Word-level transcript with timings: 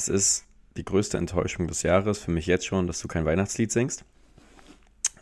es 0.00 0.08
ist 0.08 0.44
die 0.76 0.84
größte 0.84 1.18
Enttäuschung 1.18 1.66
des 1.66 1.82
Jahres 1.82 2.18
für 2.18 2.30
mich 2.30 2.46
jetzt 2.46 2.66
schon, 2.66 2.86
dass 2.86 3.00
du 3.00 3.08
kein 3.08 3.24
Weihnachtslied 3.24 3.70
singst. 3.70 4.04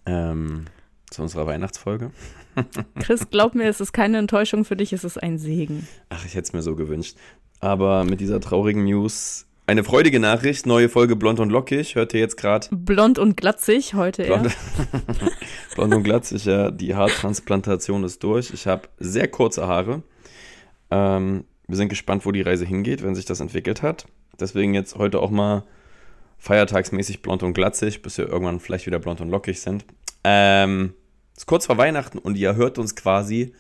Ähm, 0.06 0.66
zu 1.10 1.22
unserer 1.22 1.46
Weihnachtsfolge. 1.46 2.12
Chris, 3.00 3.28
glaub 3.30 3.54
mir, 3.54 3.68
es 3.68 3.80
ist 3.80 3.92
keine 3.92 4.18
Enttäuschung 4.18 4.64
für 4.64 4.76
dich, 4.76 4.92
es 4.92 5.04
ist 5.04 5.20
ein 5.22 5.38
Segen. 5.38 5.88
Ach, 6.10 6.24
ich 6.24 6.34
hätte 6.34 6.48
es 6.48 6.52
mir 6.52 6.62
so 6.62 6.76
gewünscht. 6.76 7.16
Aber 7.60 8.04
mit 8.04 8.20
dieser 8.20 8.40
traurigen 8.40 8.84
News 8.84 9.46
eine 9.66 9.84
freudige 9.84 10.18
Nachricht, 10.18 10.64
neue 10.64 10.88
Folge 10.88 11.14
Blond 11.14 11.40
und 11.40 11.50
Lockig, 11.50 11.94
hört 11.94 12.14
ihr 12.14 12.20
jetzt 12.20 12.38
gerade. 12.38 12.68
Blond 12.70 13.18
und 13.18 13.36
glatzig 13.36 13.92
heute, 13.92 14.24
Blond, 14.24 14.46
ja. 14.46 15.28
Blond 15.74 15.94
und 15.94 16.04
glatzig, 16.04 16.46
ja. 16.46 16.70
Die 16.70 16.94
Haartransplantation 16.94 18.02
ist 18.02 18.22
durch. 18.22 18.50
Ich 18.54 18.66
habe 18.66 18.88
sehr 18.98 19.28
kurze 19.28 19.66
Haare. 19.66 20.02
Ähm, 20.90 21.44
wir 21.66 21.76
sind 21.76 21.90
gespannt, 21.90 22.24
wo 22.24 22.32
die 22.32 22.40
Reise 22.40 22.64
hingeht, 22.64 23.02
wenn 23.02 23.14
sich 23.14 23.26
das 23.26 23.40
entwickelt 23.40 23.82
hat. 23.82 24.06
Deswegen 24.40 24.74
jetzt 24.74 24.96
heute 24.96 25.20
auch 25.20 25.30
mal 25.30 25.64
feiertagsmäßig 26.38 27.22
blond 27.22 27.42
und 27.42 27.54
glatzig, 27.54 28.02
bis 28.02 28.18
wir 28.18 28.28
irgendwann 28.28 28.60
vielleicht 28.60 28.86
wieder 28.86 28.98
blond 28.98 29.20
und 29.20 29.28
lockig 29.28 29.60
sind. 29.60 29.84
Ähm, 30.24 30.94
ist 31.36 31.46
kurz 31.46 31.66
vor 31.66 31.78
Weihnachten 31.78 32.18
und 32.18 32.36
ihr 32.36 32.56
hört 32.56 32.78
uns 32.78 32.96
quasi 32.96 33.54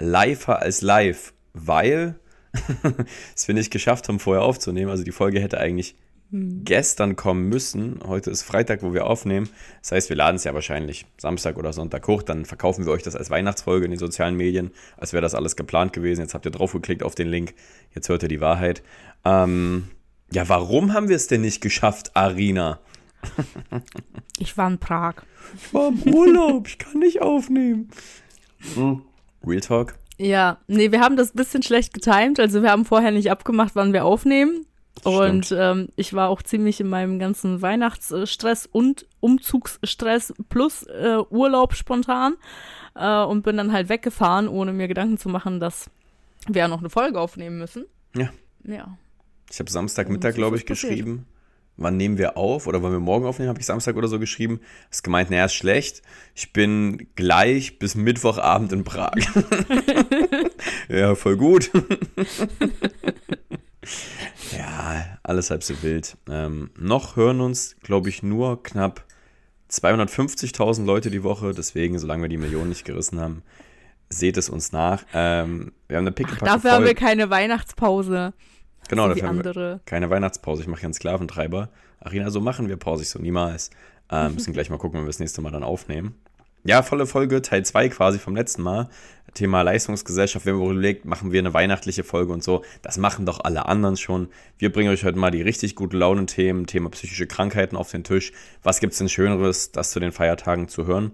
liver 0.00 0.60
als 0.60 0.82
live, 0.82 1.32
weil 1.52 2.18
es 3.34 3.48
wir 3.48 3.54
nicht 3.54 3.70
geschafft 3.70 4.08
haben, 4.08 4.18
vorher 4.18 4.42
aufzunehmen. 4.42 4.90
Also 4.90 5.04
die 5.04 5.12
Folge 5.12 5.40
hätte 5.40 5.58
eigentlich 5.58 5.96
hm. 6.30 6.64
gestern 6.64 7.16
kommen 7.16 7.48
müssen. 7.48 8.00
Heute 8.06 8.30
ist 8.30 8.42
Freitag, 8.42 8.82
wo 8.82 8.94
wir 8.94 9.06
aufnehmen. 9.06 9.48
Das 9.82 9.92
heißt, 9.92 10.08
wir 10.08 10.16
laden 10.16 10.36
es 10.36 10.44
ja 10.44 10.54
wahrscheinlich 10.54 11.06
Samstag 11.18 11.56
oder 11.56 11.72
Sonntag 11.72 12.06
hoch. 12.06 12.22
Dann 12.22 12.44
verkaufen 12.44 12.86
wir 12.86 12.92
euch 12.92 13.02
das 13.02 13.16
als 13.16 13.30
Weihnachtsfolge 13.30 13.84
in 13.84 13.90
den 13.90 14.00
sozialen 14.00 14.36
Medien, 14.36 14.70
als 14.96 15.12
wäre 15.12 15.22
das 15.22 15.34
alles 15.34 15.56
geplant 15.56 15.92
gewesen. 15.92 16.22
Jetzt 16.22 16.34
habt 16.34 16.46
ihr 16.46 16.52
draufgeklickt 16.52 17.02
auf 17.02 17.14
den 17.14 17.28
Link. 17.28 17.54
Jetzt 17.94 18.08
hört 18.08 18.22
ihr 18.22 18.28
die 18.28 18.40
Wahrheit. 18.40 18.82
Ähm, 19.24 19.88
ja, 20.34 20.48
warum 20.48 20.92
haben 20.92 21.08
wir 21.08 21.16
es 21.16 21.28
denn 21.28 21.42
nicht 21.42 21.60
geschafft, 21.60 22.14
Arina? 22.14 22.80
Ich 24.38 24.58
war 24.58 24.68
in 24.68 24.78
Prag. 24.78 25.14
Ich 25.56 25.72
war 25.72 25.88
im 25.88 26.02
Urlaub, 26.12 26.66
ich 26.66 26.78
kann 26.78 26.98
nicht 26.98 27.22
aufnehmen. 27.22 27.88
Hm. 28.74 29.02
Real 29.46 29.60
Talk? 29.60 29.94
Ja, 30.18 30.58
nee, 30.66 30.90
wir 30.90 31.00
haben 31.00 31.16
das 31.16 31.32
ein 31.32 31.36
bisschen 31.36 31.62
schlecht 31.62 31.94
getimt. 31.94 32.40
Also 32.40 32.62
wir 32.62 32.70
haben 32.70 32.84
vorher 32.84 33.12
nicht 33.12 33.30
abgemacht, 33.30 33.76
wann 33.76 33.92
wir 33.92 34.04
aufnehmen. 34.04 34.66
Und 35.04 35.54
ähm, 35.56 35.88
ich 35.96 36.14
war 36.14 36.28
auch 36.28 36.42
ziemlich 36.42 36.80
in 36.80 36.88
meinem 36.88 37.18
ganzen 37.18 37.62
Weihnachtsstress 37.62 38.66
und 38.66 39.06
Umzugsstress 39.20 40.34
plus 40.48 40.82
äh, 40.84 41.18
Urlaub 41.30 41.74
spontan 41.74 42.34
äh, 42.94 43.22
und 43.22 43.42
bin 43.42 43.56
dann 43.56 43.72
halt 43.72 43.88
weggefahren, 43.88 44.48
ohne 44.48 44.72
mir 44.72 44.88
Gedanken 44.88 45.18
zu 45.18 45.28
machen, 45.28 45.60
dass 45.60 45.90
wir 46.48 46.60
ja 46.60 46.68
noch 46.68 46.80
eine 46.80 46.90
Folge 46.90 47.20
aufnehmen 47.20 47.58
müssen. 47.58 47.84
Ja. 48.16 48.30
Ja. 48.64 48.98
Ich 49.50 49.58
habe 49.58 49.70
Samstagmittag, 49.70 50.34
glaube 50.34 50.56
ich, 50.56 50.66
geschrieben. 50.66 51.26
Wann 51.76 51.96
nehmen 51.96 52.18
wir 52.18 52.36
auf? 52.36 52.68
Oder 52.68 52.82
wollen 52.82 52.92
wir 52.92 53.00
morgen 53.00 53.26
aufnehmen? 53.26 53.48
Habe 53.48 53.58
ich 53.58 53.66
Samstag 53.66 53.96
oder 53.96 54.06
so 54.06 54.20
geschrieben. 54.20 54.60
Ist 54.90 55.02
gemeint, 55.02 55.30
naja, 55.30 55.46
ist 55.46 55.54
schlecht. 55.54 56.02
Ich 56.34 56.52
bin 56.52 57.08
gleich 57.16 57.80
bis 57.80 57.96
Mittwochabend 57.96 58.72
in 58.72 58.84
Prag. 58.84 59.16
ja, 60.88 61.16
voll 61.16 61.36
gut. 61.36 61.72
ja, 64.52 65.18
alles 65.24 65.50
halb 65.50 65.64
so 65.64 65.82
wild. 65.82 66.16
Ähm, 66.28 66.70
noch 66.78 67.16
hören 67.16 67.40
uns, 67.40 67.74
glaube 67.82 68.08
ich, 68.08 68.22
nur 68.22 68.62
knapp 68.62 69.04
250.000 69.68 70.84
Leute 70.84 71.10
die 71.10 71.24
Woche. 71.24 71.54
Deswegen, 71.54 71.98
solange 71.98 72.22
wir 72.22 72.28
die 72.28 72.36
Millionen 72.36 72.68
nicht 72.68 72.84
gerissen 72.84 73.18
haben, 73.18 73.42
seht 74.10 74.36
es 74.36 74.48
uns 74.48 74.70
nach. 74.70 75.04
Ähm, 75.12 75.72
wir 75.88 75.96
haben 75.96 76.06
eine 76.06 76.14
Ach, 76.24 76.38
Dafür 76.38 76.70
haben 76.70 76.84
wir 76.84 76.94
keine 76.94 77.30
Weihnachtspause. 77.30 78.32
Genau, 78.88 79.08
dafür 79.08 79.28
haben 79.28 79.44
wir 79.44 79.80
keine 79.86 80.10
Weihnachtspause. 80.10 80.62
Ich 80.62 80.68
mache 80.68 80.82
ja 80.82 80.86
einen 80.86 80.94
Sklaventreiber. 80.94 81.70
Arina, 82.00 82.30
so 82.30 82.40
machen 82.40 82.68
wir 82.68 82.76
Pause 82.76 83.02
ich 83.02 83.08
so 83.08 83.18
niemals. 83.18 83.70
Ähm, 84.10 84.34
müssen 84.34 84.52
gleich 84.52 84.70
mal 84.70 84.78
gucken, 84.78 84.98
wenn 84.98 85.06
wir 85.06 85.10
das 85.10 85.20
nächste 85.20 85.40
Mal 85.40 85.50
dann 85.50 85.64
aufnehmen. 85.64 86.14
Ja, 86.66 86.82
volle 86.82 87.06
Folge, 87.06 87.42
Teil 87.42 87.62
2 87.62 87.90
quasi 87.90 88.18
vom 88.18 88.34
letzten 88.34 88.62
Mal. 88.62 88.88
Thema 89.34 89.62
Leistungsgesellschaft. 89.62 90.46
Wir 90.46 90.54
haben 90.54 90.62
überlegt, 90.62 91.04
machen 91.04 91.30
wir 91.30 91.40
eine 91.40 91.52
weihnachtliche 91.52 92.04
Folge 92.04 92.32
und 92.32 92.42
so. 92.42 92.62
Das 92.80 92.96
machen 92.96 93.26
doch 93.26 93.40
alle 93.44 93.66
anderen 93.66 93.96
schon. 93.96 94.28
Wir 94.58 94.72
bringen 94.72 94.90
euch 94.90 95.04
heute 95.04 95.18
mal 95.18 95.30
die 95.30 95.42
richtig 95.42 95.74
gute 95.74 95.96
Laune-Themen, 95.98 96.66
Thema 96.66 96.88
psychische 96.90 97.26
Krankheiten 97.26 97.76
auf 97.76 97.90
den 97.90 98.04
Tisch. 98.04 98.32
Was 98.62 98.80
gibt 98.80 98.92
es 98.92 98.98
denn 98.98 99.08
Schöneres, 99.08 99.72
das 99.72 99.90
zu 99.90 100.00
den 100.00 100.12
Feiertagen 100.12 100.68
zu 100.68 100.86
hören? 100.86 101.12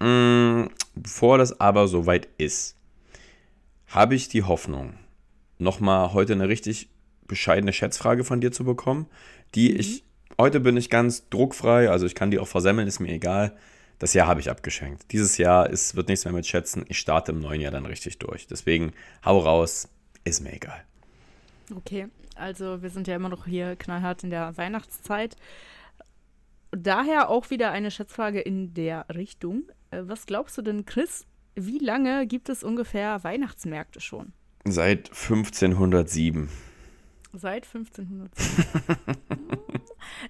Mm, 0.00 0.68
bevor 0.94 1.38
das 1.38 1.60
aber 1.60 1.88
soweit 1.88 2.28
ist, 2.38 2.76
habe 3.88 4.14
ich 4.14 4.28
die 4.28 4.44
Hoffnung, 4.44 4.94
nochmal 5.58 6.12
heute 6.12 6.32
eine 6.32 6.48
richtig 6.48 6.88
bescheidene 7.26 7.72
Schätzfrage 7.72 8.24
von 8.24 8.40
dir 8.40 8.52
zu 8.52 8.64
bekommen, 8.64 9.06
die 9.54 9.72
mhm. 9.72 9.80
ich, 9.80 10.04
heute 10.38 10.60
bin 10.60 10.76
ich 10.76 10.90
ganz 10.90 11.28
druckfrei, 11.28 11.90
also 11.90 12.06
ich 12.06 12.14
kann 12.14 12.30
die 12.30 12.38
auch 12.38 12.48
versemmeln, 12.48 12.88
ist 12.88 13.00
mir 13.00 13.12
egal. 13.12 13.56
Das 13.98 14.12
Jahr 14.12 14.26
habe 14.26 14.40
ich 14.40 14.50
abgeschenkt. 14.50 15.10
Dieses 15.12 15.38
Jahr 15.38 15.70
ist, 15.70 15.96
wird 15.96 16.08
nichts 16.08 16.26
mehr 16.26 16.34
mit 16.34 16.46
Schätzen. 16.46 16.84
Ich 16.88 16.98
starte 16.98 17.32
im 17.32 17.40
neuen 17.40 17.62
Jahr 17.62 17.72
dann 17.72 17.86
richtig 17.86 18.18
durch. 18.18 18.46
Deswegen 18.46 18.92
hau 19.24 19.38
raus, 19.38 19.88
ist 20.24 20.42
mir 20.42 20.52
egal. 20.52 20.84
Okay, 21.74 22.08
also 22.34 22.82
wir 22.82 22.90
sind 22.90 23.08
ja 23.08 23.16
immer 23.16 23.30
noch 23.30 23.46
hier 23.46 23.74
knallhart 23.76 24.22
in 24.22 24.30
der 24.30 24.56
Weihnachtszeit. 24.56 25.36
Daher 26.72 27.30
auch 27.30 27.48
wieder 27.48 27.70
eine 27.70 27.90
Schätzfrage 27.90 28.40
in 28.40 28.74
der 28.74 29.06
Richtung. 29.14 29.62
Äh, 29.90 30.02
was 30.02 30.26
glaubst 30.26 30.58
du 30.58 30.62
denn, 30.62 30.84
Chris? 30.84 31.26
Wie 31.54 31.78
lange 31.78 32.26
gibt 32.26 32.50
es 32.50 32.62
ungefähr 32.62 33.24
Weihnachtsmärkte 33.24 34.00
schon? 34.00 34.32
Seit 34.64 35.08
1507. 35.10 36.50
Seit 37.38 37.66
1500. 37.66 38.30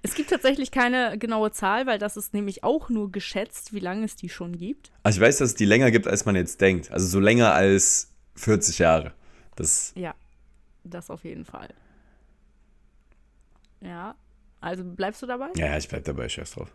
es 0.03 0.15
gibt 0.15 0.31
tatsächlich 0.31 0.72
keine 0.72 1.19
genaue 1.19 1.53
Zahl, 1.53 1.87
weil 1.87 1.99
das 1.99 2.17
ist 2.17 2.34
nämlich 2.34 2.65
auch 2.65 2.89
nur 2.89 3.12
geschätzt, 3.12 3.72
wie 3.72 3.78
lange 3.78 4.05
es 4.05 4.17
die 4.17 4.28
schon 4.28 4.56
gibt. 4.56 4.91
Also 5.05 5.21
ich 5.21 5.27
weiß, 5.27 5.39
dass 5.39 5.50
es 5.50 5.55
die 5.55 5.66
länger 5.66 5.93
gibt, 5.93 6.09
als 6.09 6.25
man 6.25 6.34
jetzt 6.34 6.61
denkt. 6.61 6.91
Also 6.91 7.06
so 7.06 7.21
länger 7.21 7.53
als 7.55 8.12
40 8.34 8.81
Jahre. 8.81 9.15
Das 9.55 9.93
ja, 9.95 10.15
das 10.83 11.11
auf 11.11 11.25
jeden 11.25 11.45
Fall. 11.45 11.69
Ja, 13.81 14.16
also 14.61 14.83
bleibst 14.83 15.22
du 15.22 15.27
dabei? 15.27 15.50
Ja, 15.56 15.77
ich 15.77 15.89
bleib 15.89 16.05
dabei, 16.05 16.28
scheiß 16.28 16.53
drauf. 16.53 16.72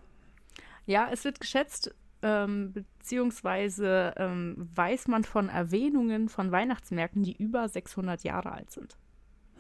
Ja, 0.86 1.10
es 1.12 1.26
wird 1.26 1.42
geschätzt, 1.42 1.94
ähm, 2.22 2.72
beziehungsweise 2.72 4.14
ähm, 4.16 4.56
weiß 4.76 5.08
man 5.08 5.24
von 5.24 5.50
Erwähnungen 5.50 6.30
von 6.30 6.52
Weihnachtsmärkten, 6.52 7.24
die 7.24 7.36
über 7.36 7.68
600 7.68 8.24
Jahre 8.24 8.54
alt 8.54 8.72
sind. 8.72 8.96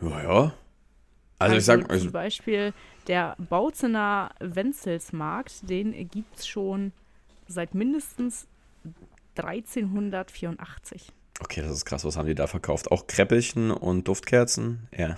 Ja, 0.01 0.23
ja. 0.23 0.53
Also, 1.39 1.55
also 1.55 1.55
ich 1.55 1.65
sag 1.65 1.89
also 1.89 2.03
zum 2.05 2.11
Beispiel 2.11 2.73
der 3.07 3.35
Bautzener 3.37 4.31
Wenzelsmarkt, 4.39 5.69
den 5.69 5.91
gibt 6.09 6.37
es 6.37 6.47
schon 6.47 6.91
seit 7.47 7.73
mindestens 7.73 8.47
1384. 9.35 11.07
Okay, 11.39 11.61
das 11.61 11.71
ist 11.71 11.85
krass. 11.85 12.05
Was 12.05 12.17
haben 12.17 12.27
die 12.27 12.35
da 12.35 12.45
verkauft? 12.45 12.91
Auch 12.91 13.07
Kräppelchen 13.07 13.71
und 13.71 14.07
Duftkerzen? 14.07 14.87
Ja. 14.95 15.15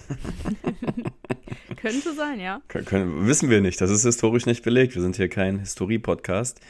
Könnte 1.76 2.14
sein, 2.14 2.40
ja. 2.40 2.62
Können, 2.70 2.86
können, 2.86 3.28
wissen 3.28 3.50
wir 3.50 3.60
nicht. 3.60 3.82
Das 3.82 3.90
ist 3.90 4.04
historisch 4.04 4.46
nicht 4.46 4.64
belegt. 4.64 4.96
Wir 4.96 5.02
sind 5.02 5.18
hier 5.18 5.28
kein 5.28 5.60
Historie-Podcast. 5.60 6.62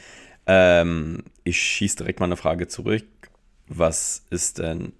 Ähm, 0.46 1.22
ich 1.44 1.60
schieße 1.60 1.98
direkt 1.98 2.18
mal 2.18 2.26
eine 2.26 2.36
Frage 2.36 2.66
zurück. 2.66 3.04
Was 3.68 4.24
ist 4.30 4.58
denn 4.58 4.92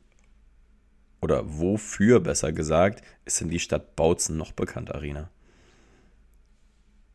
oder 1.24 1.42
wofür 1.46 2.20
besser 2.20 2.52
gesagt, 2.52 3.02
ist 3.24 3.40
denn 3.40 3.48
die 3.48 3.58
Stadt 3.58 3.96
Bautzen 3.96 4.36
noch 4.36 4.52
bekannt, 4.52 4.94
Arena? 4.94 5.30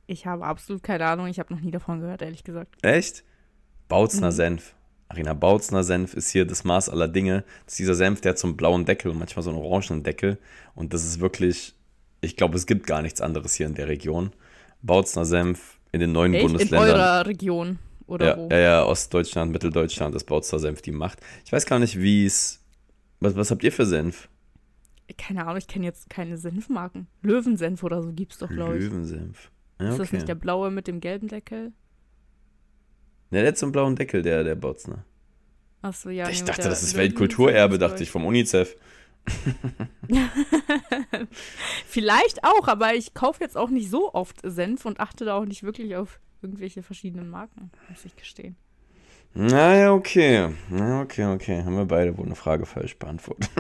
Ich 0.08 0.26
habe 0.26 0.46
absolut 0.46 0.82
keine 0.82 1.06
Ahnung, 1.06 1.28
ich 1.28 1.38
habe 1.38 1.54
noch 1.54 1.62
nie 1.62 1.70
davon 1.70 2.00
gehört, 2.00 2.24
ehrlich 2.24 2.44
gesagt. 2.44 2.84
Echt? 2.84 3.24
Bautzner 3.88 4.32
mhm. 4.32 4.36
Senf. 4.36 4.74
Arena 5.10 5.36
Bautzner 5.36 5.84
Senf 5.84 6.16
ist 6.16 6.30
hier 6.30 6.46
das 6.46 6.64
Maß 6.64 6.90
aller 6.90 7.08
Dinge. 7.08 7.44
Das 7.66 7.74
ist 7.74 7.80
dieser 7.80 7.94
Senf, 7.94 8.22
der 8.22 8.32
hat 8.32 8.40
so 8.40 8.48
einen 8.48 8.58
blauen 8.58 8.86
Deckel 8.86 9.12
und 9.12 9.20
manchmal 9.20 9.44
so 9.44 9.52
einen 9.52 9.60
orangenen 9.60 10.02
Deckel. 10.02 10.40
Und 10.74 10.96
das 10.96 11.06
ist 11.06 11.20
wirklich, 11.20 11.76
ich 12.22 12.36
glaube, 12.36 12.58
es 12.58 12.66
gibt 12.66 12.88
gar 12.88 13.04
nichts 13.04 13.22
anderes 13.22 13.54
hier 13.54 13.68
in 13.68 13.76
der 13.76 13.90
Region. 13.90 14.32
Bautzner 14.82 15.26
Senf 15.26 15.78
in 15.92 16.00
den 16.00 16.14
neuen 16.14 16.34
Echt? 16.34 16.48
Bundesländern. 16.48 16.90
In 16.90 16.96
eurer 16.96 17.26
Region 17.28 17.78
oder 18.08 18.26
ja, 18.26 18.38
wo? 18.38 18.50
Ja, 18.50 18.58
ja, 18.58 18.86
Ostdeutschland, 18.86 19.52
Mitteldeutschland, 19.52 20.16
das 20.16 20.24
Bautzner 20.24 20.58
Senf 20.58 20.82
die 20.82 20.92
macht. 20.92 21.20
Ich 21.46 21.52
weiß 21.52 21.68
gar 21.68 21.78
nicht, 21.78 22.00
wie 22.00 22.26
es 22.26 22.60
was, 23.20 23.36
was 23.36 23.52
habt 23.52 23.64
ihr 23.64 23.72
für 23.72 23.86
Senf? 23.86 24.30
Keine 25.18 25.44
Ahnung, 25.44 25.58
ich 25.58 25.68
kenne 25.68 25.86
jetzt 25.86 26.10
keine 26.10 26.38
Senfmarken. 26.38 27.08
Löwensenf 27.22 27.84
oder 27.84 28.04
so 28.04 28.14
gibt 28.14 28.34
es 28.34 28.38
doch, 28.38 28.50
glaube 28.50 28.78
ich. 28.78 28.86
Löwensenf. 28.86 29.52
Ja, 29.80 29.86
okay. 29.86 29.94
Ist 29.94 30.00
das 30.00 30.12
nicht 30.12 30.28
der 30.28 30.36
blaue 30.36 30.72
mit 30.72 30.88
dem 30.88 31.00
gelben 31.00 31.28
Deckel? 31.28 31.74
Ja, 33.32 33.42
der 33.42 33.48
hat 33.48 33.58
so 33.58 33.66
einen 33.66 33.74
blauen 33.74 33.96
Deckel, 33.96 34.22
der, 34.22 34.44
der 34.44 34.56
Botzner. 34.56 35.06
Achso, 35.82 36.10
ja. 36.10 36.30
Ich 36.30 36.44
dachte, 36.44 36.68
das 36.68 36.84
ist 36.84 36.96
Weltkulturerbe, 36.96 37.78
dachte 37.78 38.04
ich, 38.04 38.12
vom 38.12 38.26
UNICEF. 38.26 38.76
Vielleicht 41.86 42.44
auch, 42.44 42.68
aber 42.68 42.96
ich 42.96 43.14
kaufe 43.14 43.44
jetzt 43.44 43.58
auch 43.58 43.70
nicht 43.70 43.90
so 43.90 44.14
oft 44.14 44.38
Senf 44.44 44.86
und 44.86 45.00
achte 45.00 45.26
da 45.26 45.36
auch 45.36 45.46
nicht 45.46 45.64
wirklich 45.64 45.96
auf 45.96 46.20
irgendwelche 46.42 46.84
verschiedenen 46.84 47.30
Marken, 47.30 47.72
muss 47.90 48.06
ich 48.06 48.16
gestehen. 48.16 48.56
Naja, 49.34 49.94
okay. 49.94 50.50
Na, 50.70 51.02
okay, 51.02 51.26
okay. 51.26 51.64
Haben 51.64 51.78
wir 51.78 51.86
beide 51.86 52.18
wohl 52.18 52.26
eine 52.26 52.36
Frage 52.36 52.66
falsch 52.66 52.98
beantwortet. 52.98 53.50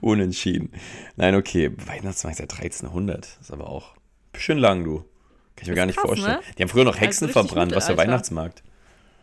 Unentschieden. 0.00 0.70
Nein, 1.16 1.34
okay. 1.34 1.72
Weihnachtsmarkt 1.86 2.38
seit 2.38 2.52
1300. 2.52 3.24
Das 3.24 3.38
ist 3.40 3.50
aber 3.50 3.68
auch 3.68 3.94
schön 4.36 4.58
lang, 4.58 4.84
du. 4.84 4.98
Kann 5.56 5.62
ich 5.62 5.68
mir 5.68 5.74
gar 5.74 5.86
nicht 5.86 5.96
krass, 5.96 6.06
vorstellen. 6.06 6.36
Ne? 6.36 6.42
Die 6.58 6.62
haben 6.62 6.68
früher 6.68 6.84
noch 6.84 7.00
Hexen 7.00 7.28
also 7.28 7.40
verbrannt. 7.40 7.74
Was 7.74 7.86
für 7.86 7.96
Weihnachtsmarkt? 7.96 8.62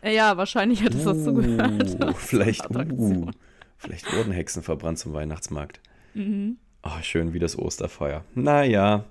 Ja, 0.02 0.36
wahrscheinlich 0.36 0.82
hat 0.82 0.94
es 0.94 1.06
uh, 1.06 1.12
dazu 1.12 1.34
gehört. 1.34 2.14
Vielleicht, 2.16 2.68
uh, 2.70 3.30
vielleicht 3.78 4.12
wurden 4.12 4.32
Hexen 4.32 4.62
verbrannt 4.62 4.98
zum 4.98 5.12
Weihnachtsmarkt. 5.12 5.80
Mhm. 6.14 6.56
Oh, 6.82 7.00
schön 7.02 7.32
wie 7.32 7.38
das 7.38 7.56
Osterfeuer. 7.56 8.24
Naja. 8.34 9.04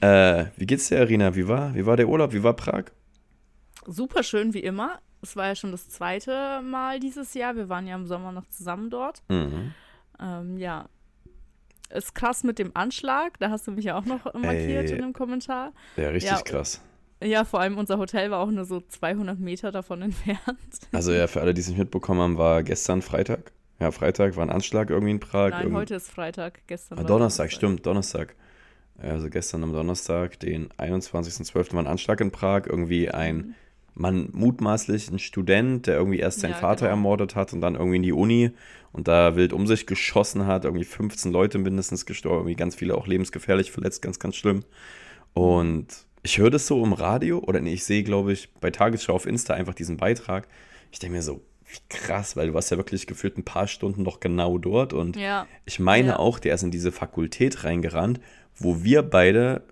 Äh, 0.00 0.46
wie 0.56 0.66
geht's 0.66 0.88
dir, 0.88 1.00
Arina? 1.00 1.36
Wie 1.36 1.46
war, 1.46 1.74
wie 1.74 1.86
war 1.86 1.96
der 1.96 2.08
Urlaub? 2.08 2.32
Wie 2.32 2.42
war 2.42 2.54
Prag? 2.54 2.86
Super 3.86 4.22
schön 4.22 4.54
wie 4.54 4.60
immer. 4.60 4.98
Es 5.22 5.36
war 5.36 5.46
ja 5.46 5.54
schon 5.54 5.72
das 5.72 5.88
zweite 5.88 6.60
Mal 6.62 7.00
dieses 7.00 7.34
Jahr. 7.34 7.56
Wir 7.56 7.68
waren 7.68 7.86
ja 7.86 7.96
im 7.96 8.06
Sommer 8.06 8.32
noch 8.32 8.46
zusammen 8.48 8.90
dort. 8.90 9.22
Mhm. 9.28 9.72
Ähm, 10.20 10.58
ja. 10.58 10.88
Ist 11.90 12.14
krass 12.14 12.42
mit 12.42 12.58
dem 12.58 12.72
Anschlag. 12.74 13.38
Da 13.38 13.50
hast 13.50 13.66
du 13.66 13.70
mich 13.70 13.84
ja 13.84 13.96
auch 13.96 14.04
noch 14.04 14.24
markiert 14.34 14.90
Ey, 14.90 14.92
in 14.92 15.04
einem 15.04 15.12
Kommentar. 15.12 15.72
Ja, 15.96 16.08
richtig 16.08 16.30
ja, 16.30 16.40
krass. 16.42 16.80
Ja, 17.22 17.44
vor 17.44 17.60
allem 17.60 17.78
unser 17.78 17.98
Hotel 17.98 18.30
war 18.30 18.40
auch 18.40 18.50
nur 18.50 18.64
so 18.64 18.80
200 18.80 19.38
Meter 19.38 19.72
davon 19.72 20.02
entfernt. 20.02 20.40
Also 20.92 21.12
ja, 21.12 21.26
für 21.26 21.40
alle, 21.40 21.54
die 21.54 21.60
es 21.60 21.68
nicht 21.68 21.78
mitbekommen 21.78 22.20
haben, 22.20 22.38
war 22.38 22.62
gestern 22.62 23.02
Freitag. 23.02 23.52
Ja, 23.78 23.90
Freitag 23.90 24.36
war 24.36 24.44
ein 24.44 24.50
Anschlag 24.50 24.90
irgendwie 24.90 25.12
in 25.12 25.20
Prag. 25.20 25.50
Nein, 25.50 25.62
Irgend... 25.64 25.76
heute 25.76 25.94
ist 25.94 26.10
Freitag, 26.10 26.66
gestern. 26.66 26.98
Ah, 26.98 27.02
Donnerstag, 27.02 27.50
Donnerstag, 27.50 27.52
stimmt, 27.52 27.86
Donnerstag. 27.86 28.34
Also 28.98 29.28
gestern 29.28 29.62
am 29.62 29.72
Donnerstag, 29.72 30.40
den 30.40 30.70
21.12. 30.70 31.74
war 31.74 31.82
ein 31.82 31.86
Anschlag 31.86 32.20
in 32.20 32.30
Prag. 32.30 32.62
Irgendwie 32.66 33.10
ein 33.10 33.54
Mann, 33.96 34.28
mutmaßlich 34.32 35.10
ein 35.10 35.18
Student, 35.18 35.86
der 35.86 35.96
irgendwie 35.96 36.18
erst 36.18 36.40
seinen 36.40 36.52
ja, 36.52 36.58
Vater 36.58 36.86
genau. 36.86 36.96
ermordet 36.96 37.34
hat 37.34 37.52
und 37.54 37.62
dann 37.62 37.74
irgendwie 37.76 37.96
in 37.96 38.02
die 38.02 38.12
Uni 38.12 38.50
und 38.92 39.08
da 39.08 39.36
wild 39.36 39.54
um 39.54 39.66
sich 39.66 39.86
geschossen 39.86 40.46
hat. 40.46 40.64
Irgendwie 40.64 40.84
15 40.84 41.32
Leute 41.32 41.58
mindestens 41.58 42.04
gestorben, 42.04 42.40
irgendwie 42.40 42.56
ganz 42.56 42.74
viele 42.74 42.94
auch 42.94 43.06
lebensgefährlich 43.06 43.72
verletzt, 43.72 44.02
ganz, 44.02 44.18
ganz 44.18 44.36
schlimm. 44.36 44.64
Und 45.32 45.86
ich 46.22 46.38
höre 46.38 46.50
das 46.50 46.66
so 46.66 46.84
im 46.84 46.92
Radio 46.92 47.38
oder 47.38 47.60
nee, 47.60 47.72
ich 47.72 47.84
sehe, 47.84 48.02
glaube 48.02 48.32
ich, 48.32 48.52
bei 48.60 48.70
Tagesschau 48.70 49.14
auf 49.14 49.26
Insta 49.26 49.54
einfach 49.54 49.74
diesen 49.74 49.96
Beitrag. 49.96 50.46
Ich 50.92 50.98
denke 50.98 51.16
mir 51.16 51.22
so, 51.22 51.40
wie 51.64 51.78
krass, 51.88 52.36
weil 52.36 52.48
du 52.48 52.54
warst 52.54 52.70
ja 52.70 52.76
wirklich 52.76 53.06
gefühlt 53.06 53.38
ein 53.38 53.44
paar 53.44 53.66
Stunden 53.66 54.02
noch 54.02 54.20
genau 54.20 54.58
dort 54.58 54.92
und 54.92 55.16
ja. 55.16 55.46
ich 55.64 55.80
meine 55.80 56.08
ja. 56.08 56.18
auch, 56.18 56.38
der 56.38 56.54
ist 56.54 56.62
in 56.62 56.70
diese 56.70 56.92
Fakultät 56.92 57.64
reingerannt, 57.64 58.20
wo 58.56 58.84
wir 58.84 59.02
beide 59.02 59.62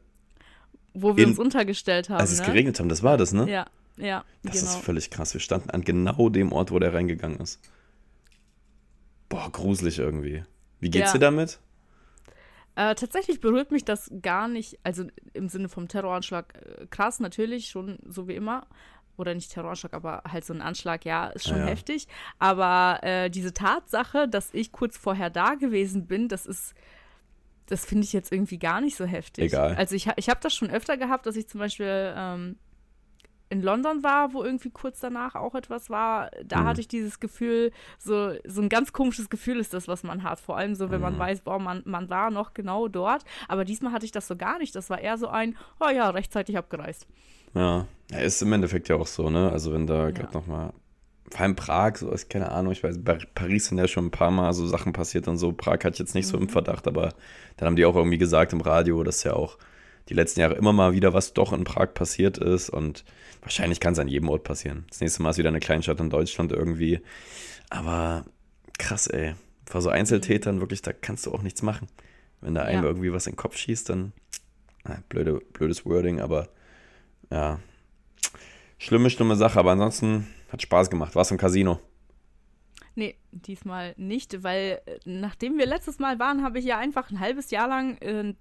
wo 0.94 1.16
wir 1.16 1.24
in, 1.24 1.30
uns 1.30 1.38
untergestellt 1.38 2.08
haben. 2.08 2.20
Als 2.20 2.32
es 2.32 2.40
ne? 2.40 2.46
geregnet 2.46 2.80
haben, 2.80 2.88
das 2.88 3.02
war 3.02 3.16
das, 3.16 3.32
ne? 3.32 3.50
Ja, 3.50 3.66
ja. 3.96 4.24
Das 4.42 4.60
genau. 4.60 4.66
ist 4.66 4.76
völlig 4.76 5.10
krass. 5.10 5.34
Wir 5.34 5.40
standen 5.40 5.70
an 5.70 5.82
genau 5.82 6.28
dem 6.28 6.52
Ort, 6.52 6.70
wo 6.70 6.78
der 6.78 6.94
reingegangen 6.94 7.40
ist. 7.40 7.60
Boah, 9.28 9.50
gruselig 9.50 9.98
irgendwie. 9.98 10.44
Wie 10.80 10.90
geht's 10.90 11.08
ja. 11.08 11.12
dir 11.14 11.26
damit? 11.26 11.58
Äh, 12.76 12.94
tatsächlich 12.96 13.40
berührt 13.40 13.70
mich 13.70 13.84
das 13.84 14.10
gar 14.20 14.48
nicht, 14.48 14.78
also 14.82 15.04
im 15.32 15.48
Sinne 15.48 15.68
vom 15.68 15.86
Terroranschlag 15.86 16.54
äh, 16.54 16.86
krass, 16.86 17.20
natürlich, 17.20 17.68
schon 17.68 17.98
so 18.06 18.26
wie 18.26 18.34
immer. 18.34 18.66
Oder 19.16 19.32
nicht 19.32 19.52
Terroranschlag, 19.52 19.94
aber 19.94 20.22
halt 20.28 20.44
so 20.44 20.52
ein 20.52 20.60
Anschlag, 20.60 21.04
ja, 21.04 21.28
ist 21.28 21.46
schon 21.46 21.58
ja. 21.58 21.66
heftig. 21.66 22.08
Aber 22.40 22.98
äh, 23.02 23.30
diese 23.30 23.54
Tatsache, 23.54 24.28
dass 24.28 24.52
ich 24.52 24.72
kurz 24.72 24.96
vorher 24.96 25.30
da 25.30 25.54
gewesen 25.54 26.06
bin, 26.08 26.26
das 26.26 26.46
ist, 26.46 26.74
das 27.66 27.84
finde 27.84 28.04
ich 28.04 28.12
jetzt 28.12 28.32
irgendwie 28.32 28.58
gar 28.58 28.80
nicht 28.80 28.96
so 28.96 29.04
heftig. 29.04 29.44
Egal. 29.44 29.76
Also 29.76 29.94
ich, 29.94 30.08
ich 30.16 30.28
habe 30.28 30.40
das 30.42 30.52
schon 30.52 30.68
öfter 30.68 30.96
gehabt, 30.96 31.26
dass 31.26 31.36
ich 31.36 31.46
zum 31.46 31.60
Beispiel 31.60 32.12
ähm, 32.16 32.56
in 33.50 33.62
London 33.62 34.02
war, 34.02 34.32
wo 34.32 34.42
irgendwie 34.42 34.70
kurz 34.70 35.00
danach 35.00 35.34
auch 35.34 35.54
etwas 35.54 35.90
war, 35.90 36.30
da 36.44 36.60
mhm. 36.60 36.64
hatte 36.64 36.80
ich 36.80 36.88
dieses 36.88 37.20
Gefühl, 37.20 37.72
so, 37.98 38.32
so 38.44 38.62
ein 38.62 38.68
ganz 38.68 38.92
komisches 38.92 39.30
Gefühl 39.30 39.58
ist 39.58 39.74
das, 39.74 39.86
was 39.86 40.02
man 40.02 40.22
hat. 40.22 40.40
Vor 40.40 40.56
allem 40.56 40.74
so, 40.74 40.90
wenn 40.90 40.98
mhm. 40.98 41.02
man 41.02 41.18
weiß, 41.18 41.42
boah, 41.42 41.58
man, 41.58 41.82
man 41.84 42.08
war 42.10 42.30
noch 42.30 42.54
genau 42.54 42.88
dort. 42.88 43.24
Aber 43.48 43.64
diesmal 43.64 43.92
hatte 43.92 44.06
ich 44.06 44.12
das 44.12 44.26
so 44.26 44.36
gar 44.36 44.58
nicht. 44.58 44.74
Das 44.74 44.90
war 44.90 45.00
eher 45.00 45.18
so 45.18 45.28
ein, 45.28 45.56
oh 45.80 45.88
ja, 45.88 46.10
rechtzeitig 46.10 46.56
abgereist. 46.56 47.06
Ja, 47.54 47.86
ja 48.10 48.18
ist 48.18 48.42
im 48.42 48.52
Endeffekt 48.52 48.88
ja 48.88 48.96
auch 48.96 49.06
so, 49.06 49.30
ne? 49.30 49.50
Also 49.50 49.72
wenn 49.72 49.86
da 49.86 50.04
ja. 50.04 50.10
gerade 50.10 50.34
nochmal, 50.34 50.72
vor 51.30 51.40
allem 51.40 51.56
Prag, 51.56 51.96
so 51.96 52.10
ist 52.10 52.30
keine 52.30 52.50
Ahnung, 52.50 52.72
ich 52.72 52.82
weiß, 52.82 53.02
bei 53.02 53.18
Paris 53.34 53.66
sind 53.66 53.78
ja 53.78 53.88
schon 53.88 54.06
ein 54.06 54.10
paar 54.10 54.30
Mal 54.30 54.52
so 54.52 54.66
Sachen 54.66 54.92
passiert 54.92 55.28
und 55.28 55.36
so. 55.36 55.52
Prag 55.52 55.74
hatte 55.84 55.90
ich 55.90 55.98
jetzt 55.98 56.14
nicht 56.14 56.26
mhm. 56.26 56.30
so 56.30 56.36
im 56.38 56.44
mhm. 56.44 56.48
Verdacht, 56.48 56.88
aber 56.88 57.14
dann 57.56 57.66
haben 57.66 57.76
die 57.76 57.84
auch 57.84 57.96
irgendwie 57.96 58.18
gesagt 58.18 58.52
im 58.52 58.60
Radio, 58.60 59.02
dass 59.04 59.22
ja 59.22 59.34
auch 59.34 59.58
die 60.08 60.14
letzten 60.14 60.40
Jahre 60.40 60.54
immer 60.54 60.72
mal 60.72 60.92
wieder 60.92 61.14
was 61.14 61.32
doch 61.32 61.52
in 61.52 61.64
Prag 61.64 61.94
passiert 61.94 62.38
ist 62.38 62.70
und 62.70 63.04
wahrscheinlich 63.40 63.80
kann 63.80 63.94
es 63.94 63.98
an 63.98 64.08
jedem 64.08 64.28
Ort 64.28 64.44
passieren. 64.44 64.84
Das 64.88 65.00
nächste 65.00 65.22
Mal 65.22 65.30
ist 65.30 65.38
wieder 65.38 65.48
eine 65.48 65.60
Kleinstadt 65.60 66.00
in 66.00 66.10
Deutschland 66.10 66.52
irgendwie. 66.52 67.00
Aber 67.70 68.24
krass, 68.78 69.06
ey. 69.06 69.34
Vor 69.66 69.80
so 69.80 69.88
Einzeltätern 69.88 70.60
wirklich, 70.60 70.82
da 70.82 70.92
kannst 70.92 71.26
du 71.26 71.32
auch 71.32 71.42
nichts 71.42 71.62
machen. 71.62 71.88
Wenn 72.40 72.54
da 72.54 72.62
einem 72.62 72.82
ja. 72.82 72.88
irgendwie 72.88 73.12
was 73.12 73.26
in 73.26 73.32
den 73.32 73.38
Kopf 73.38 73.56
schießt, 73.56 73.88
dann 73.88 74.12
na, 74.84 75.02
blöde, 75.08 75.40
blödes 75.52 75.86
Wording, 75.86 76.20
aber 76.20 76.48
ja. 77.30 77.58
Schlimme, 78.78 79.08
schlimme 79.08 79.36
Sache, 79.36 79.58
aber 79.58 79.72
ansonsten 79.72 80.26
hat 80.50 80.60
Spaß 80.60 80.90
gemacht. 80.90 81.14
Warst 81.14 81.30
im 81.30 81.38
Casino? 81.38 81.80
Nee, 82.94 83.16
diesmal 83.32 83.94
nicht, 83.96 84.42
weil 84.42 84.80
äh, 84.86 84.98
nachdem 85.04 85.58
wir 85.58 85.66
letztes 85.66 85.98
Mal 85.98 86.18
waren, 86.18 86.42
habe 86.42 86.58
ich 86.58 86.64
ja 86.64 86.78
einfach 86.78 87.10
ein 87.10 87.18
halbes 87.18 87.50
Jahr 87.50 87.66
lang 87.66 87.96
äh, 87.98 88.34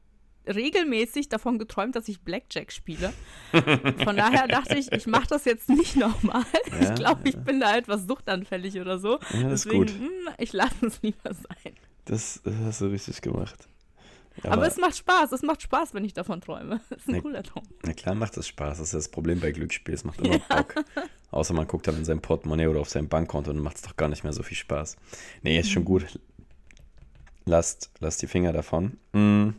regelmäßig 0.48 1.30
davon 1.30 1.60
geträumt, 1.60 1.96
dass 1.96 2.08
ich 2.08 2.22
Blackjack 2.22 2.72
spiele. 2.72 3.14
Von 3.52 4.18
daher 4.18 4.48
dachte 4.48 4.78
ich, 4.78 4.92
ich 4.92 5.08
mache 5.08 5.28
das 5.28 5.46
jetzt 5.46 5.70
nicht 5.70 5.96
nochmal. 5.96 6.44
Ja, 6.72 6.90
ich 6.90 6.96
glaube, 6.96 7.30
ich 7.30 7.38
bin 7.38 7.60
da 7.60 7.78
etwas 7.78 8.08
suchtanfällig 8.08 8.80
oder 8.80 8.98
so. 8.98 9.20
Ja, 9.32 9.50
Deswegen, 9.50 9.84
mh, 9.84 9.90
hm, 9.90 10.34
ich 10.40 10.54
lasse 10.54 10.86
es 10.88 11.02
lieber 11.02 11.34
sein. 11.34 11.74
Das, 12.06 12.42
das, 12.44 12.54
hast 12.66 12.82
du 12.82 12.86
richtig 12.88 13.22
gemacht. 13.22 13.68
Aber, 14.42 14.54
Aber, 14.54 14.68
es 14.68 14.78
macht 14.78 14.98
Spaß, 14.98 15.32
es 15.32 15.44
macht 15.44 15.62
Spaß, 15.62 15.94
wenn 15.94 16.04
ich 16.04 16.14
davon 16.14 16.42
träume. 16.42 16.82
Das 16.90 17.00
ist 17.02 17.08
ein 17.08 17.16
na, 17.16 17.22
cooler 17.22 17.44
Traum. 17.44 17.64
Na 17.84 17.94
klar 17.94 18.16
macht 18.16 18.36
es 18.38 18.48
Spaß, 18.48 18.80
das 18.80 18.88
ist 18.88 18.94
das 18.94 19.10
Problem 19.10 19.40
bei 19.40 19.52
Glücksspiel, 19.52 19.94
es 19.94 20.04
macht 20.04 20.20
immer. 20.22 20.40
Bock. 20.40 20.76
Außer 21.32 21.54
man 21.54 21.68
guckt 21.68 21.88
dann 21.88 21.98
in 21.98 22.06
sein 22.06 22.22
Portemonnaie 22.22 22.68
oder 22.68 22.82
auf 22.82 22.90
sein 22.90 23.08
Bankkonto 23.08 23.52
und 23.52 23.58
dann 23.58 23.64
macht 23.64 23.78
es 23.78 23.82
doch 23.84 23.96
gar 23.96 24.10
nicht 24.10 24.24
mehr 24.24 24.34
so 24.34 24.44
viel 24.44 24.58
Spaß. 24.58 24.98
Nee, 25.44 25.60
ist 25.60 25.70
schon 25.70 25.84
mhm. 25.84 25.88
gut. 25.88 26.20
Lasst, 27.46 27.92
lasst 28.00 28.22
die 28.22 28.28
Finger 28.28 28.54
davon. 28.54 28.98
Mhm. 29.14 29.56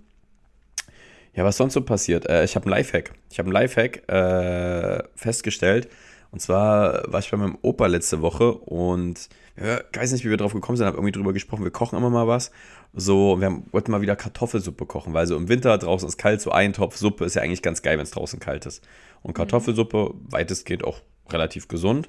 Ja, 1.34 1.44
was 1.44 1.56
sonst 1.56 1.75
so 1.75 1.82
passiert? 1.82 2.28
Äh, 2.28 2.44
ich 2.44 2.54
habe 2.56 2.66
einen 2.66 2.76
Lifehack. 2.76 3.12
Ich 3.31 3.38
habe 3.38 3.48
einen 3.48 3.54
Lifehack 3.54 4.08
äh, 4.08 5.02
festgestellt. 5.16 5.88
Und 6.31 6.40
zwar 6.40 7.04
war 7.12 7.20
ich 7.20 7.31
bei 7.31 7.36
meinem 7.36 7.58
Opa 7.62 7.86
letzte 7.86 8.20
Woche 8.20 8.55
und 8.55 9.29
ja, 9.56 9.79
ich 9.79 9.96
weiß 9.96 10.10
nicht, 10.10 10.24
wie 10.24 10.31
wir 10.31 10.36
drauf 10.36 10.53
gekommen 10.53 10.76
sind, 10.76 10.86
habe 10.86 10.96
irgendwie 10.96 11.12
drüber 11.12 11.32
gesprochen, 11.32 11.62
wir 11.62 11.70
kochen 11.70 11.96
immer 11.96 12.10
mal 12.10 12.26
was. 12.26 12.50
So, 12.93 13.38
wir 13.38 13.46
haben, 13.46 13.67
wollten 13.70 13.93
mal 13.93 14.00
wieder 14.00 14.17
Kartoffelsuppe 14.17 14.84
kochen, 14.84 15.14
weil 15.14 15.29
so 15.29 15.36
im 15.36 15.48
Winter 15.48 15.79
draußen 15.79 16.08
ist 16.08 16.19
kalt, 16.19 16.41
so 16.41 16.50
ein 16.50 16.72
Topf 16.72 16.96
Suppe 16.96 17.24
ist 17.24 17.36
ja 17.36 17.43
eigentlich 17.43 17.62
ganz 17.62 17.82
geil, 17.82 17.98
wenn 17.98 18.03
es 18.03 18.10
draußen 18.10 18.41
kalt 18.41 18.67
ist. 18.67 18.82
Und 19.22 19.31
mhm. 19.31 19.34
Kartoffelsuppe, 19.34 20.12
weitestgehend 20.29 20.82
auch 20.82 21.03
relativ 21.31 21.69
gesund. 21.69 22.08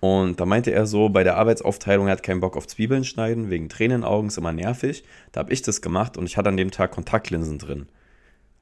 Und 0.00 0.40
da 0.40 0.46
meinte 0.46 0.72
er 0.72 0.86
so, 0.86 1.08
bei 1.08 1.22
der 1.22 1.36
Arbeitsaufteilung, 1.36 2.08
er 2.08 2.12
hat 2.12 2.24
keinen 2.24 2.40
Bock 2.40 2.56
auf 2.56 2.66
Zwiebeln 2.66 3.04
schneiden, 3.04 3.50
wegen 3.50 3.68
Tränenaugen 3.68 4.28
ist 4.28 4.38
immer 4.38 4.52
nervig. 4.52 5.04
Da 5.30 5.40
habe 5.40 5.52
ich 5.52 5.62
das 5.62 5.80
gemacht 5.80 6.16
und 6.16 6.26
ich 6.26 6.36
hatte 6.36 6.48
an 6.48 6.56
dem 6.56 6.72
Tag 6.72 6.90
Kontaktlinsen 6.90 7.58
drin. 7.58 7.86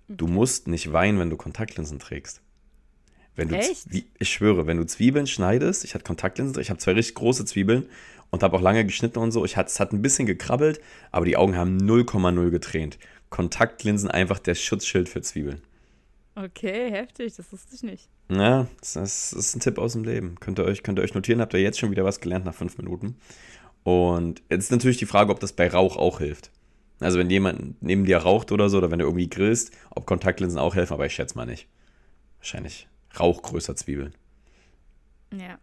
Du 0.08 0.26
musst 0.26 0.68
nicht 0.68 0.92
weinen, 0.92 1.18
wenn 1.18 1.30
du 1.30 1.36
Kontaktlinsen 1.36 1.98
trägst. 1.98 2.40
Wenn 3.36 3.48
du 3.48 3.56
Echt? 3.56 3.86
Ich 4.18 4.28
schwöre, 4.28 4.66
wenn 4.66 4.78
du 4.78 4.86
Zwiebeln 4.86 5.26
schneidest, 5.26 5.84
ich 5.84 5.94
hatte 5.94 6.04
Kontaktlinsen, 6.04 6.60
ich 6.60 6.70
habe 6.70 6.80
zwei 6.80 6.92
richtig 6.92 7.14
große 7.14 7.44
Zwiebeln 7.44 7.86
und 8.30 8.42
habe 8.42 8.56
auch 8.56 8.60
lange 8.60 8.84
geschnitten 8.84 9.20
und 9.20 9.30
so. 9.30 9.44
Ich 9.44 9.56
hatte, 9.56 9.68
es 9.68 9.78
hat 9.78 9.92
ein 9.92 10.02
bisschen 10.02 10.26
gekrabbelt, 10.26 10.80
aber 11.12 11.24
die 11.24 11.36
Augen 11.36 11.56
haben 11.56 11.78
0,0 11.78 12.50
getränt. 12.50 12.98
Kontaktlinsen 13.30 14.10
einfach 14.10 14.38
der 14.38 14.54
Schutzschild 14.54 15.08
für 15.08 15.20
Zwiebeln. 15.20 15.62
Okay, 16.34 16.90
heftig, 16.90 17.34
das 17.36 17.52
wusste 17.52 17.74
ich 17.74 17.82
nicht. 17.82 18.08
Ja, 18.30 18.68
das 18.80 18.96
ist, 18.96 19.32
das 19.32 19.46
ist 19.46 19.56
ein 19.56 19.60
Tipp 19.60 19.78
aus 19.78 19.92
dem 19.92 20.04
Leben. 20.04 20.36
Könnt 20.40 20.58
ihr, 20.58 20.64
euch, 20.64 20.82
könnt 20.82 20.98
ihr 20.98 21.02
euch 21.02 21.14
notieren, 21.14 21.40
habt 21.40 21.54
ihr 21.54 21.60
jetzt 21.60 21.78
schon 21.78 21.90
wieder 21.90 22.04
was 22.04 22.20
gelernt 22.20 22.44
nach 22.44 22.54
fünf 22.54 22.78
Minuten. 22.78 23.16
Und 23.82 24.42
jetzt 24.50 24.64
ist 24.64 24.70
natürlich 24.70 24.98
die 24.98 25.06
Frage, 25.06 25.32
ob 25.32 25.40
das 25.40 25.52
bei 25.52 25.68
Rauch 25.68 25.96
auch 25.96 26.18
hilft. 26.18 26.50
Also 27.00 27.18
wenn 27.18 27.30
jemand 27.30 27.80
neben 27.82 28.04
dir 28.04 28.18
raucht 28.18 28.50
oder 28.50 28.68
so, 28.68 28.78
oder 28.78 28.90
wenn 28.90 28.98
du 28.98 29.04
irgendwie 29.04 29.28
grillst, 29.28 29.72
ob 29.90 30.06
Kontaktlinsen 30.06 30.58
auch 30.58 30.74
helfen, 30.74 30.94
aber 30.94 31.06
ich 31.06 31.14
schätze 31.14 31.36
mal 31.36 31.46
nicht. 31.46 31.68
Wahrscheinlich 32.38 32.88
Rauch 33.18 33.42
größer 33.42 33.76
Zwiebeln. 33.76 34.14
Ja. 35.32 35.58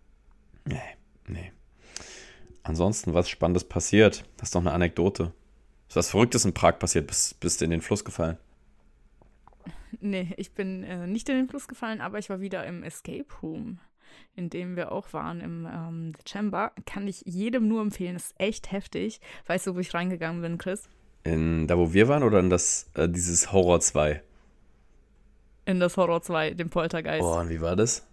Nee, 0.65 0.81
nee. 1.27 1.51
Ansonsten, 2.63 3.13
was 3.13 3.29
Spannendes 3.29 3.63
passiert? 3.63 4.25
Das 4.37 4.49
ist 4.49 4.55
doch 4.55 4.61
eine 4.61 4.71
Anekdote. 4.71 5.31
Ist 5.87 5.95
was 5.95 6.09
Verrücktes 6.09 6.45
in 6.45 6.53
Prag 6.53 6.79
passiert? 6.79 7.07
Bist, 7.07 7.39
bist 7.39 7.61
du 7.61 7.65
in 7.65 7.71
den 7.71 7.81
Fluss 7.81 8.03
gefallen? 8.03 8.37
Nee, 10.01 10.33
ich 10.37 10.53
bin 10.53 10.83
äh, 10.83 11.07
nicht 11.07 11.29
in 11.29 11.35
den 11.35 11.47
Fluss 11.47 11.67
gefallen, 11.67 12.01
aber 12.01 12.19
ich 12.19 12.29
war 12.29 12.41
wieder 12.41 12.65
im 12.65 12.83
Escape 12.83 13.27
Room, 13.41 13.79
in 14.35 14.49
dem 14.49 14.75
wir 14.75 14.91
auch 14.91 15.13
waren, 15.13 15.41
im 15.41 15.67
ähm, 15.71 16.13
Chamber. 16.27 16.71
Kann 16.85 17.07
ich 17.07 17.21
jedem 17.25 17.67
nur 17.67 17.81
empfehlen. 17.81 18.15
ist 18.15 18.33
echt 18.39 18.71
heftig. 18.71 19.21
Weißt 19.45 19.67
du, 19.67 19.75
wo 19.75 19.79
ich 19.79 19.93
reingegangen 19.93 20.41
bin, 20.41 20.57
Chris? 20.57 20.89
In 21.25 21.67
da, 21.67 21.77
wo 21.77 21.91
wir 21.91 22.07
waren 22.07 22.23
oder 22.23 22.39
in 22.39 22.49
das, 22.49 22.89
äh, 22.93 23.09
dieses 23.09 23.51
Horror 23.51 23.81
2? 23.81 24.21
In 25.65 25.81
das 25.81 25.97
Horror 25.97 26.21
2, 26.21 26.51
dem 26.51 26.69
Poltergeist. 26.69 27.21
Boah, 27.21 27.41
und 27.41 27.49
wie 27.49 27.59
war 27.59 27.75
das? 27.75 28.07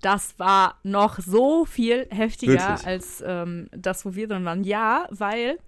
das 0.00 0.38
war 0.38 0.78
noch 0.82 1.18
so 1.18 1.64
viel 1.64 2.06
heftiger 2.10 2.52
Wirklich? 2.52 2.86
als 2.86 3.22
ähm, 3.26 3.68
das, 3.72 4.04
wo 4.04 4.14
wir 4.14 4.28
drin 4.28 4.44
waren. 4.44 4.64
Ja, 4.64 5.06
weil 5.10 5.58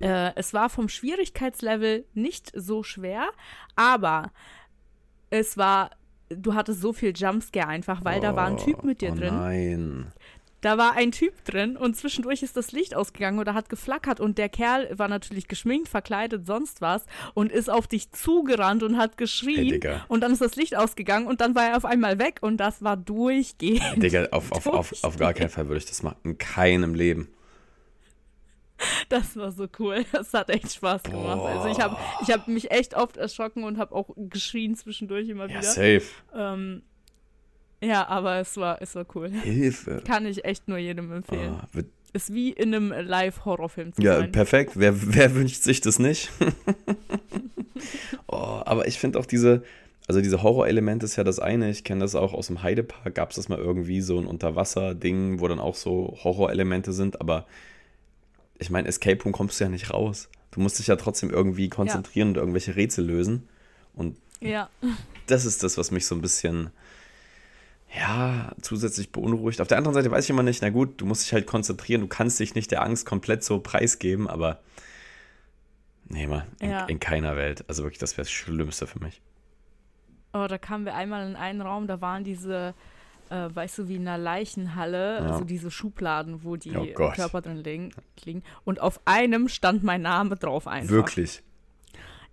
äh, 0.00 0.32
es 0.36 0.54
war 0.54 0.70
vom 0.70 0.88
Schwierigkeitslevel 0.88 2.04
nicht 2.14 2.52
so 2.54 2.82
schwer, 2.82 3.28
aber 3.74 4.30
es 5.30 5.56
war, 5.56 5.90
du 6.28 6.54
hattest 6.54 6.80
so 6.80 6.92
viel 6.92 7.12
Jumpscare 7.14 7.68
einfach, 7.68 8.04
weil 8.04 8.18
oh, 8.18 8.22
da 8.22 8.36
war 8.36 8.46
ein 8.46 8.58
Typ 8.58 8.84
mit 8.84 9.00
dir 9.00 9.12
oh 9.12 9.16
drin. 9.16 9.34
Nein. 9.34 10.12
Da 10.66 10.78
war 10.78 10.96
ein 10.96 11.12
Typ 11.12 11.44
drin 11.44 11.76
und 11.76 11.94
zwischendurch 11.94 12.42
ist 12.42 12.56
das 12.56 12.72
Licht 12.72 12.96
ausgegangen 12.96 13.38
oder 13.38 13.54
hat 13.54 13.68
geflackert 13.68 14.18
und 14.18 14.36
der 14.36 14.48
Kerl 14.48 14.88
war 14.98 15.06
natürlich 15.06 15.46
geschminkt, 15.46 15.86
verkleidet, 15.86 16.44
sonst 16.44 16.80
was 16.80 17.06
und 17.34 17.52
ist 17.52 17.70
auf 17.70 17.86
dich 17.86 18.10
zugerannt 18.10 18.82
und 18.82 18.98
hat 18.98 19.16
geschrien 19.16 19.80
hey, 19.80 20.00
und 20.08 20.22
dann 20.22 20.32
ist 20.32 20.40
das 20.40 20.56
Licht 20.56 20.76
ausgegangen 20.76 21.28
und 21.28 21.40
dann 21.40 21.54
war 21.54 21.68
er 21.68 21.76
auf 21.76 21.84
einmal 21.84 22.18
weg 22.18 22.38
und 22.40 22.56
das 22.56 22.82
war 22.82 22.96
durchgehend. 22.96 23.80
Hey, 23.80 24.00
Digga, 24.00 24.26
auf, 24.32 24.50
auf, 24.50 24.66
auf, 24.66 24.92
auf 25.04 25.16
gar 25.16 25.34
keinen 25.34 25.50
Fall 25.50 25.68
würde 25.68 25.78
ich 25.78 25.86
das 25.86 26.02
machen. 26.02 26.16
In 26.24 26.36
keinem 26.36 26.96
Leben. 26.96 27.28
Das 29.08 29.36
war 29.36 29.52
so 29.52 29.68
cool. 29.78 30.04
Das 30.10 30.34
hat 30.34 30.50
echt 30.50 30.74
Spaß 30.74 31.04
gemacht. 31.04 31.38
Boah. 31.38 31.48
Also 31.48 31.68
ich 31.68 31.78
habe 31.78 31.96
ich 32.22 32.30
hab 32.32 32.48
mich 32.48 32.72
echt 32.72 32.94
oft 32.94 33.16
erschrocken 33.16 33.62
und 33.62 33.78
habe 33.78 33.94
auch 33.94 34.10
geschrien 34.16 34.74
zwischendurch 34.74 35.28
immer 35.28 35.48
wieder. 35.48 35.60
Ja, 35.60 35.62
safe. 35.62 36.02
Ähm, 36.34 36.82
ja, 37.80 38.06
aber 38.08 38.36
es 38.36 38.56
war, 38.56 38.80
es 38.80 38.94
war 38.94 39.06
cool. 39.14 39.30
Hilfe. 39.30 40.02
Kann 40.06 40.26
ich 40.26 40.44
echt 40.44 40.68
nur 40.68 40.78
jedem 40.78 41.12
empfehlen. 41.12 41.60
Oh, 41.74 41.80
ist 42.12 42.32
wie 42.32 42.50
in 42.50 42.74
einem 42.74 42.90
Live-Horrorfilm 42.92 43.92
zu 43.92 44.02
ja, 44.02 44.14
sein. 44.16 44.24
Ja, 44.24 44.30
perfekt. 44.30 44.72
Wer, 44.74 45.14
wer 45.14 45.34
wünscht 45.34 45.62
sich 45.62 45.80
das 45.82 45.98
nicht? 45.98 46.30
oh, 48.26 48.62
aber 48.64 48.88
ich 48.88 48.98
finde 48.98 49.18
auch 49.18 49.26
diese, 49.26 49.62
also 50.08 50.20
diese 50.22 50.42
Horrorelemente 50.42 51.04
ist 51.04 51.16
ja 51.16 51.24
das 51.24 51.38
eine. 51.38 51.68
Ich 51.68 51.84
kenne 51.84 52.00
das 52.00 52.14
auch 52.14 52.32
aus 52.32 52.46
dem 52.46 52.62
Heidepark. 52.62 53.14
Gab 53.14 53.30
es 53.30 53.36
das 53.36 53.48
mal 53.48 53.58
irgendwie 53.58 54.00
so 54.00 54.18
ein 54.18 54.26
Unterwasser-Ding, 54.26 55.40
wo 55.40 55.48
dann 55.48 55.60
auch 55.60 55.74
so 55.74 56.16
Horrorelemente 56.24 56.92
sind. 56.92 57.20
Aber 57.20 57.46
ich 58.58 58.70
meine, 58.70 58.88
Escape 58.88 59.22
Room 59.22 59.32
kommst 59.32 59.60
du 59.60 59.64
ja 59.64 59.70
nicht 59.70 59.92
raus. 59.92 60.30
Du 60.52 60.60
musst 60.60 60.78
dich 60.78 60.86
ja 60.86 60.96
trotzdem 60.96 61.30
irgendwie 61.30 61.68
konzentrieren 61.68 62.28
ja. 62.28 62.32
und 62.32 62.36
irgendwelche 62.38 62.76
Rätsel 62.76 63.04
lösen. 63.04 63.46
Und 63.94 64.16
ja. 64.40 64.70
das 65.26 65.44
ist 65.44 65.62
das, 65.62 65.76
was 65.76 65.90
mich 65.90 66.06
so 66.06 66.14
ein 66.14 66.22
bisschen 66.22 66.70
ja, 67.94 68.52
zusätzlich 68.60 69.12
beunruhigt. 69.12 69.60
Auf 69.60 69.68
der 69.68 69.78
anderen 69.78 69.94
Seite 69.94 70.10
weiß 70.10 70.24
ich 70.24 70.30
immer 70.30 70.42
nicht, 70.42 70.62
na 70.62 70.70
gut, 70.70 71.00
du 71.00 71.06
musst 71.06 71.24
dich 71.24 71.32
halt 71.32 71.46
konzentrieren, 71.46 72.00
du 72.00 72.08
kannst 72.08 72.38
dich 72.40 72.54
nicht 72.54 72.70
der 72.70 72.82
Angst 72.82 73.06
komplett 73.06 73.44
so 73.44 73.60
preisgeben, 73.60 74.28
aber 74.28 74.60
nee, 76.08 76.26
mal, 76.26 76.46
in, 76.60 76.70
ja. 76.70 76.86
in 76.86 77.00
keiner 77.00 77.36
Welt. 77.36 77.64
Also 77.68 77.84
wirklich, 77.84 77.98
das 77.98 78.12
wäre 78.16 78.24
das 78.24 78.30
Schlimmste 78.30 78.86
für 78.86 78.98
mich. 78.98 79.20
Oh, 80.32 80.46
da 80.48 80.58
kamen 80.58 80.84
wir 80.84 80.94
einmal 80.94 81.26
in 81.28 81.36
einen 81.36 81.62
Raum, 81.62 81.86
da 81.86 82.00
waren 82.00 82.24
diese, 82.24 82.74
äh, 83.30 83.48
weißt 83.48 83.78
du, 83.78 83.88
wie 83.88 83.96
in 83.96 84.06
einer 84.06 84.18
Leichenhalle, 84.18 85.20
ja. 85.20 85.26
also 85.26 85.44
diese 85.44 85.70
Schubladen, 85.70 86.44
wo 86.44 86.56
die 86.56 86.76
oh 86.76 86.86
Körper 86.92 87.40
drin 87.40 87.58
liegen, 87.58 87.92
liegen. 88.24 88.42
Und 88.64 88.80
auf 88.80 89.00
einem 89.06 89.48
stand 89.48 89.82
mein 89.82 90.02
Name 90.02 90.36
drauf 90.36 90.66
einfach. 90.66 90.90
Wirklich? 90.90 91.42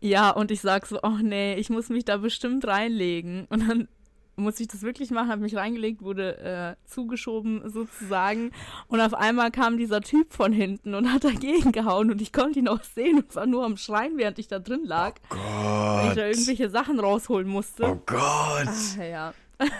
Ja, 0.02 0.32
und 0.32 0.52
ich 0.52 0.60
sag 0.60 0.86
so, 0.86 1.00
oh 1.02 1.20
nee, 1.22 1.56
ich 1.56 1.70
muss 1.70 1.88
mich 1.88 2.04
da 2.04 2.18
bestimmt 2.18 2.68
reinlegen. 2.68 3.46
Und 3.50 3.70
dann 3.70 3.88
muss 4.36 4.60
ich 4.60 4.68
das 4.68 4.82
wirklich 4.82 5.12
machen, 5.12 5.30
habe 5.30 5.42
mich 5.42 5.56
reingelegt, 5.56 6.02
wurde 6.02 6.38
äh, 6.40 6.90
zugeschoben 6.90 7.70
sozusagen 7.70 8.52
und 8.88 9.00
auf 9.00 9.13
einmal 9.13 9.52
kam 9.52 9.78
dieser 9.78 10.02
Typ 10.02 10.34
von 10.34 10.52
hinten 10.52 10.96
und 10.96 11.12
hat 11.12 11.24
dagegen 11.24 11.72
gehauen 11.72 12.12
und 12.12 12.22
ich 12.22 12.34
konnte 12.34 12.60
ihn 12.60 12.68
auch 12.68 12.84
sehen 12.84 13.18
und 13.18 13.36
war 13.36 13.46
nur 13.46 13.63
am 13.63 13.78
Schreien, 13.78 14.18
während 14.18 14.40
ich 14.40 14.48
da 14.48 14.60
drin 14.60 14.84
lag. 14.86 15.16
Oh 15.30 15.36
Gott. 15.36 15.40
Weil 15.40 16.08
ich 16.10 16.16
da 16.16 16.28
irgendwelche 16.28 16.70
Sachen 16.70 17.00
rausholen 17.00 17.48
musste. 17.48 17.84
Oh 17.84 18.02
Gott. 18.06 18.68
Ah, 19.00 19.04
ja. 19.04 19.34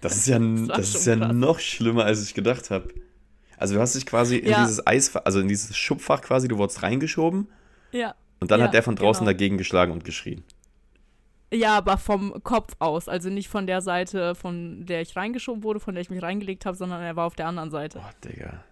Das 0.00 0.16
ist 0.16 0.28
ja, 0.28 0.38
das, 0.38 0.68
das 0.68 0.94
ist 0.94 1.06
ja 1.06 1.16
noch 1.16 1.58
schlimmer, 1.58 2.04
als 2.04 2.22
ich 2.22 2.34
gedacht 2.34 2.70
habe. 2.70 2.88
Also 3.56 3.74
du 3.74 3.80
hast 3.80 3.94
dich 3.94 4.06
quasi 4.06 4.36
in 4.36 4.50
ja. 4.50 4.62
dieses 4.62 4.86
Eisfach, 4.86 5.22
also 5.24 5.40
in 5.40 5.48
dieses 5.48 5.76
Schubfach 5.76 6.22
quasi, 6.22 6.46
du 6.46 6.56
wurdest 6.58 6.82
reingeschoben. 6.82 7.48
Ja. 7.90 8.14
Und 8.40 8.50
dann 8.50 8.60
ja, 8.60 8.66
hat 8.66 8.74
der 8.74 8.82
von 8.82 8.94
draußen 8.94 9.20
genau. 9.20 9.32
dagegen 9.32 9.58
geschlagen 9.58 9.92
und 9.92 10.04
geschrien. 10.04 10.44
Ja, 11.52 11.78
aber 11.78 11.96
vom 11.96 12.42
Kopf 12.42 12.74
aus. 12.78 13.08
Also 13.08 13.30
nicht 13.30 13.48
von 13.48 13.66
der 13.66 13.80
Seite, 13.80 14.34
von 14.34 14.84
der 14.84 15.00
ich 15.00 15.16
reingeschoben 15.16 15.62
wurde, 15.62 15.80
von 15.80 15.94
der 15.94 16.02
ich 16.02 16.10
mich 16.10 16.22
reingelegt 16.22 16.66
habe, 16.66 16.76
sondern 16.76 17.02
er 17.02 17.16
war 17.16 17.26
auf 17.26 17.36
der 17.36 17.46
anderen 17.46 17.70
Seite. 17.70 18.00
Oh, 18.02 18.28
Digga. 18.28 18.64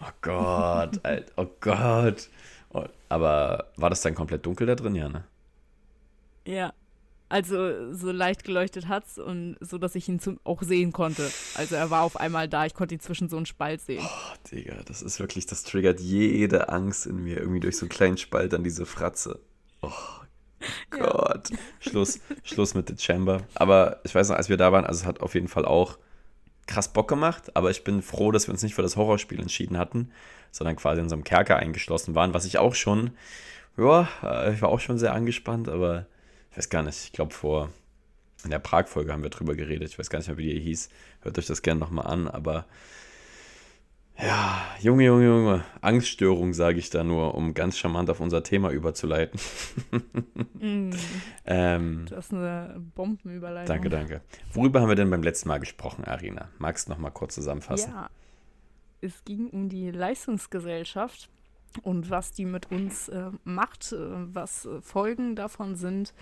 Oh 0.00 0.12
Gott, 0.20 1.00
Alter. 1.04 1.32
Oh 1.36 1.46
Gott. 1.60 2.28
Oh, 2.70 2.84
aber 3.08 3.72
war 3.76 3.90
das 3.90 4.02
dann 4.02 4.14
komplett 4.14 4.46
dunkel 4.46 4.66
da 4.66 4.74
drin, 4.74 4.94
ja, 4.94 5.08
ne? 5.08 5.24
Ja. 6.46 6.72
Also 7.28 7.92
so 7.92 8.12
leicht 8.12 8.44
geleuchtet 8.44 8.86
hat's 8.86 9.18
und 9.18 9.56
so, 9.60 9.78
dass 9.78 9.96
ich 9.96 10.08
ihn 10.08 10.20
zum, 10.20 10.38
auch 10.44 10.62
sehen 10.62 10.92
konnte. 10.92 11.28
Also 11.56 11.74
er 11.74 11.90
war 11.90 12.02
auf 12.02 12.20
einmal 12.20 12.48
da, 12.48 12.66
ich 12.66 12.74
konnte 12.74 12.94
ihn 12.94 13.00
zwischen 13.00 13.28
so 13.28 13.36
einen 13.36 13.46
Spalt 13.46 13.80
sehen. 13.80 14.04
Oh, 14.04 14.34
Digga, 14.52 14.76
das 14.84 15.02
ist 15.02 15.18
wirklich, 15.18 15.46
das 15.46 15.64
triggert 15.64 15.98
jede 15.98 16.68
Angst 16.68 17.04
in 17.04 17.24
mir, 17.24 17.38
irgendwie 17.38 17.58
durch 17.58 17.78
so 17.78 17.86
einen 17.86 17.90
kleinen 17.90 18.16
Spalt 18.16 18.54
an 18.54 18.62
diese 18.62 18.86
Fratze. 18.86 19.40
Oh 19.82 19.90
Gott. 20.90 21.50
Schluss, 21.80 22.20
Schluss 22.44 22.74
mit 22.74 22.88
The 22.88 22.96
Chamber. 22.96 23.42
Aber 23.54 24.00
ich 24.04 24.14
weiß 24.14 24.28
noch, 24.28 24.36
als 24.36 24.48
wir 24.48 24.56
da 24.56 24.72
waren, 24.72 24.84
also 24.84 25.00
es 25.00 25.06
hat 25.06 25.20
auf 25.20 25.34
jeden 25.34 25.48
Fall 25.48 25.64
auch 25.64 25.98
krass 26.66 26.92
Bock 26.92 27.08
gemacht, 27.08 27.54
aber 27.54 27.70
ich 27.70 27.84
bin 27.84 28.02
froh, 28.02 28.32
dass 28.32 28.48
wir 28.48 28.52
uns 28.52 28.62
nicht 28.62 28.74
für 28.74 28.82
das 28.82 28.96
Horrorspiel 28.96 29.40
entschieden 29.40 29.78
hatten, 29.78 30.10
sondern 30.50 30.76
quasi 30.76 31.00
in 31.00 31.08
so 31.08 31.14
einem 31.14 31.24
Kerker 31.24 31.56
eingeschlossen 31.56 32.14
waren, 32.14 32.34
was 32.34 32.44
ich 32.44 32.58
auch 32.58 32.74
schon, 32.74 33.12
ja, 33.76 34.08
äh, 34.22 34.52
ich 34.52 34.62
war 34.62 34.68
auch 34.68 34.80
schon 34.80 34.98
sehr 34.98 35.14
angespannt, 35.14 35.68
aber 35.68 36.06
ich 36.50 36.58
weiß 36.58 36.68
gar 36.68 36.82
nicht, 36.82 37.04
ich 37.04 37.12
glaube 37.12 37.32
vor, 37.32 37.70
in 38.44 38.50
der 38.50 38.58
Prag-Folge 38.58 39.12
haben 39.12 39.22
wir 39.22 39.30
drüber 39.30 39.54
geredet, 39.54 39.90
ich 39.90 39.98
weiß 39.98 40.10
gar 40.10 40.18
nicht 40.18 40.28
mehr, 40.28 40.38
wie 40.38 40.54
die 40.54 40.60
hieß, 40.60 40.88
hört 41.22 41.38
euch 41.38 41.46
das 41.46 41.62
gerne 41.62 41.80
nochmal 41.80 42.06
an, 42.06 42.28
aber 42.28 42.64
ja, 44.18 44.62
Junge, 44.80 45.04
Junge, 45.04 45.24
Junge. 45.26 45.64
Angststörung, 45.80 46.54
sage 46.54 46.78
ich 46.78 46.90
da 46.90 47.04
nur, 47.04 47.34
um 47.34 47.54
ganz 47.54 47.76
charmant 47.76 48.08
auf 48.10 48.20
unser 48.20 48.42
Thema 48.42 48.70
überzuleiten. 48.70 49.38
mm. 50.58 50.90
ähm, 51.44 52.06
das 52.08 52.26
ist 52.26 52.34
eine 52.34 52.82
Bombenüberleitung. 52.94 53.74
Danke, 53.74 53.88
danke. 53.88 54.20
Worüber 54.52 54.80
haben 54.80 54.88
wir 54.88 54.96
denn 54.96 55.10
beim 55.10 55.22
letzten 55.22 55.48
Mal 55.48 55.58
gesprochen, 55.58 56.04
Arina? 56.04 56.48
Magst 56.58 56.88
du 56.88 56.92
noch 56.92 56.98
mal 56.98 57.10
kurz 57.10 57.34
zusammenfassen? 57.34 57.92
Ja, 57.92 58.08
es 59.00 59.24
ging 59.24 59.48
um 59.48 59.68
die 59.68 59.90
Leistungsgesellschaft 59.90 61.28
und 61.82 62.08
was 62.08 62.32
die 62.32 62.46
mit 62.46 62.70
uns 62.70 63.08
äh, 63.08 63.30
macht, 63.44 63.92
äh, 63.92 63.96
was 63.98 64.68
Folgen 64.80 65.36
davon 65.36 65.76
sind, 65.76 66.14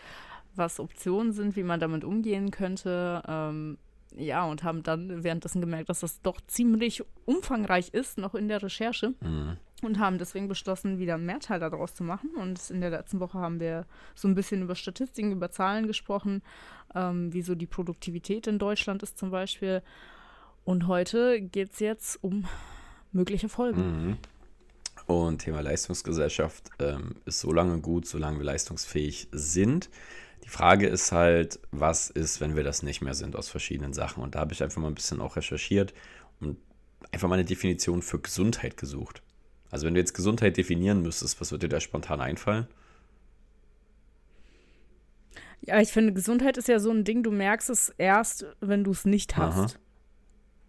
was 0.57 0.81
Optionen 0.81 1.33
sind, 1.33 1.57
wie 1.57 1.63
man 1.63 1.81
damit 1.81 2.05
umgehen 2.05 2.51
könnte. 2.51 3.23
Ähm, 3.27 3.79
ja, 4.16 4.44
und 4.44 4.62
haben 4.62 4.83
dann 4.83 5.25
währenddessen 5.25 5.61
gemerkt, 5.61 5.88
dass 5.88 6.00
das 6.00 6.21
doch 6.23 6.40
ziemlich 6.47 7.02
umfangreich 7.25 7.90
ist, 7.90 8.18
noch 8.18 8.35
in 8.35 8.49
der 8.49 8.62
Recherche. 8.62 9.14
Mhm. 9.21 9.56
Und 9.83 9.99
haben 9.99 10.16
deswegen 10.16 10.49
beschlossen, 10.49 10.99
wieder 10.99 11.18
mehr 11.18 11.40
Teil 11.40 11.61
daraus 11.61 11.94
zu 11.94 12.04
machen. 12.04 12.30
Und 12.37 12.71
in 12.71 12.80
der 12.80 12.90
letzten 12.90 13.21
Woche 13.21 13.38
haben 13.38 13.61
wir 13.61 13.87
so 14.14 14.26
ein 14.28 14.35
bisschen 14.35 14.62
über 14.62 14.76
Statistiken, 14.76 15.33
über 15.33 15.50
Zahlen 15.50 15.87
gesprochen, 15.87 16.42
ähm, 16.94 17.33
wie 17.35 17.42
so 17.42 17.54
die 17.54 17.66
Produktivität 17.66 18.47
in 18.47 18.59
Deutschland 18.59 19.02
ist 19.02 19.18
zum 19.18 19.30
Beispiel. 19.30 19.83
Und 20.64 20.87
heute 20.87 21.42
geht 21.42 21.73
es 21.73 21.80
jetzt 21.80 22.23
um 22.23 22.47
mögliche 23.12 23.49
Folgen. 23.50 24.06
Mhm. 24.06 24.16
Und 25.06 25.42
Thema 25.42 25.61
Leistungsgesellschaft 25.61 26.71
ähm, 26.78 27.16
ist 27.26 27.40
so 27.40 27.52
lange 27.52 27.80
gut, 27.80 28.06
solange 28.06 28.38
wir 28.38 28.44
leistungsfähig 28.44 29.28
sind. 29.33 29.90
Die 30.45 30.49
Frage 30.51 30.87
ist 30.87 31.11
halt, 31.11 31.59
was 31.71 32.11
ist, 32.11 32.41
wenn 32.41 32.55
wir 32.55 32.65
das 32.65 32.83
nicht 32.83 33.01
mehr 33.01 33.15
sind 33.15 33.35
aus 33.35 33.49
verschiedenen 33.49 33.93
Sachen? 33.93 34.23
Und 34.23 34.35
da 34.35 34.41
habe 34.41 34.53
ich 34.53 34.63
einfach 34.63 34.81
mal 34.81 34.89
ein 34.89 34.95
bisschen 34.95 35.21
auch 35.21 35.37
recherchiert 35.37 35.95
und 36.41 36.59
einfach 37.13 37.29
mal 37.29 37.37
eine 37.37 37.45
Definition 37.45 38.03
für 38.03 38.21
Gesundheit 38.21 38.77
gesucht. 38.77 39.23
Also 39.71 39.87
wenn 39.87 39.95
du 39.95 40.01
jetzt 40.01 40.15
Gesundheit 40.15 40.57
definieren 40.57 41.03
müsstest, 41.03 41.41
was 41.41 41.51
würde 41.51 41.67
dir 41.67 41.77
da 41.77 41.81
spontan 41.81 42.21
einfallen? 42.21 42.67
Ja, 45.63 45.81
ich 45.81 45.91
finde, 45.91 46.13
Gesundheit 46.13 46.59
ist 46.59 46.69
ja 46.69 46.79
so 46.79 46.91
ein 46.91 47.05
Ding, 47.05 47.23
du 47.23 47.31
merkst 47.31 47.71
es 47.71 47.89
erst, 47.97 48.45
wenn 48.61 48.85
du 48.85 48.91
es 48.91 49.07
nicht 49.07 49.37
hast. 49.37 49.57
Aha. 49.57 49.67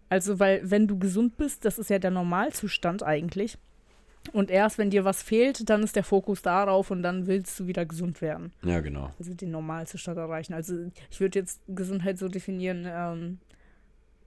Also, 0.08 0.38
weil 0.38 0.68
wenn 0.70 0.86
du 0.86 0.98
gesund 0.98 1.36
bist, 1.36 1.64
das 1.64 1.78
ist 1.78 1.90
ja 1.90 1.98
der 1.98 2.10
Normalzustand 2.10 3.02
eigentlich. 3.02 3.58
Und 4.32 4.50
erst 4.50 4.78
wenn 4.78 4.90
dir 4.90 5.04
was 5.04 5.22
fehlt, 5.22 5.68
dann 5.68 5.82
ist 5.82 5.96
der 5.96 6.04
Fokus 6.04 6.42
darauf 6.42 6.90
und 6.90 7.02
dann 7.02 7.26
willst 7.26 7.58
du 7.60 7.66
wieder 7.66 7.84
gesund 7.86 8.20
werden. 8.20 8.52
Ja, 8.64 8.80
genau. 8.80 9.12
Also 9.18 9.34
den 9.34 9.50
Normalzustand 9.50 10.18
erreichen. 10.18 10.54
Also 10.54 10.90
ich 11.10 11.20
würde 11.20 11.38
jetzt 11.38 11.60
Gesundheit 11.68 12.18
so 12.18 12.28
definieren, 12.28 12.86
ähm, 12.88 13.38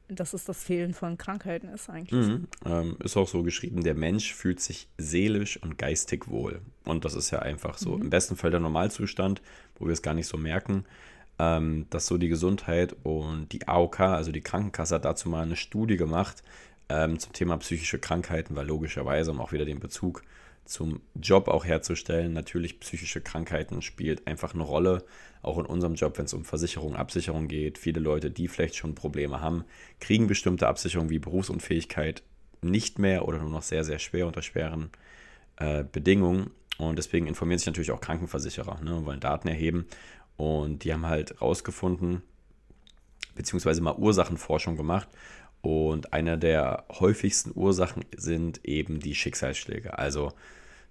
dass 0.09 0.33
es 0.33 0.43
das 0.43 0.63
Fehlen 0.63 0.93
von 0.93 1.17
Krankheiten 1.17 1.69
ist 1.69 1.89
eigentlich. 1.89 2.27
Mhm. 2.27 2.47
Ähm, 2.65 2.97
ist 3.03 3.15
auch 3.15 3.27
so 3.27 3.43
geschrieben, 3.43 3.83
der 3.83 3.93
Mensch 3.93 4.33
fühlt 4.33 4.59
sich 4.59 4.87
seelisch 4.97 5.61
und 5.61 5.77
geistig 5.77 6.27
wohl. 6.27 6.61
Und 6.83 7.05
das 7.05 7.13
ist 7.13 7.31
ja 7.31 7.39
einfach 7.39 7.77
so. 7.77 7.95
Mhm. 7.95 8.03
Im 8.03 8.09
besten 8.09 8.35
Fall 8.35 8.51
der 8.51 8.59
Normalzustand, 8.59 9.41
wo 9.77 9.85
wir 9.85 9.93
es 9.93 10.01
gar 10.01 10.15
nicht 10.15 10.27
so 10.27 10.37
merken, 10.37 10.85
ähm, 11.37 11.85
dass 11.89 12.07
so 12.07 12.17
die 12.17 12.27
Gesundheit 12.27 12.95
und 13.03 13.51
die 13.51 13.67
AOK, 13.67 13.99
also 14.01 14.31
die 14.31 14.41
Krankenkasse, 14.41 14.95
hat 14.95 15.05
dazu 15.05 15.29
mal 15.29 15.43
eine 15.43 15.55
Studie 15.55 15.95
gemacht, 15.95 16.43
ähm, 16.89 17.19
zum 17.19 17.33
Thema 17.33 17.57
psychische 17.57 17.99
Krankheiten, 17.99 18.55
weil 18.55 18.67
logischerweise, 18.67 19.31
um 19.31 19.39
auch 19.39 19.51
wieder 19.51 19.65
den 19.65 19.79
Bezug 19.79 20.23
zum 20.65 21.01
Job 21.15 21.47
auch 21.47 21.65
herzustellen. 21.65 22.33
Natürlich 22.33 22.79
psychische 22.79 23.21
Krankheiten 23.21 23.81
spielt 23.81 24.27
einfach 24.27 24.53
eine 24.53 24.63
Rolle, 24.63 25.03
auch 25.41 25.57
in 25.57 25.65
unserem 25.65 25.95
Job, 25.95 26.17
wenn 26.17 26.25
es 26.25 26.33
um 26.33 26.45
Versicherung, 26.45 26.95
Absicherung 26.95 27.47
geht. 27.47 27.77
Viele 27.77 27.99
Leute, 27.99 28.29
die 28.29 28.47
vielleicht 28.47 28.75
schon 28.75 28.93
Probleme 28.93 29.41
haben, 29.41 29.63
kriegen 29.99 30.27
bestimmte 30.27 30.67
Absicherungen 30.67 31.09
wie 31.09 31.19
Berufsunfähigkeit 31.19 32.21
nicht 32.61 32.99
mehr 32.99 33.27
oder 33.27 33.39
nur 33.39 33.49
noch 33.49 33.63
sehr, 33.63 33.83
sehr 33.83 33.99
schwer 33.99 34.27
unter 34.27 34.41
schweren 34.41 34.89
äh, 35.57 35.83
Bedingungen. 35.83 36.51
Und 36.77 36.97
deswegen 36.97 37.27
informieren 37.27 37.59
sich 37.59 37.67
natürlich 37.67 37.91
auch 37.91 38.01
Krankenversicherer, 38.01 38.81
ne, 38.81 39.05
wollen 39.05 39.19
Daten 39.19 39.47
erheben. 39.47 39.87
Und 40.37 40.83
die 40.83 40.93
haben 40.93 41.05
halt 41.05 41.41
rausgefunden, 41.41 42.21
beziehungsweise 43.35 43.81
mal 43.81 43.95
Ursachenforschung 43.95 44.77
gemacht. 44.77 45.07
Und 45.61 46.13
eine 46.13 46.37
der 46.37 46.85
häufigsten 46.89 47.51
Ursachen 47.53 48.05
sind 48.15 48.61
eben 48.63 48.99
die 48.99 49.15
Schicksalsschläge. 49.15 49.97
Also 49.97 50.31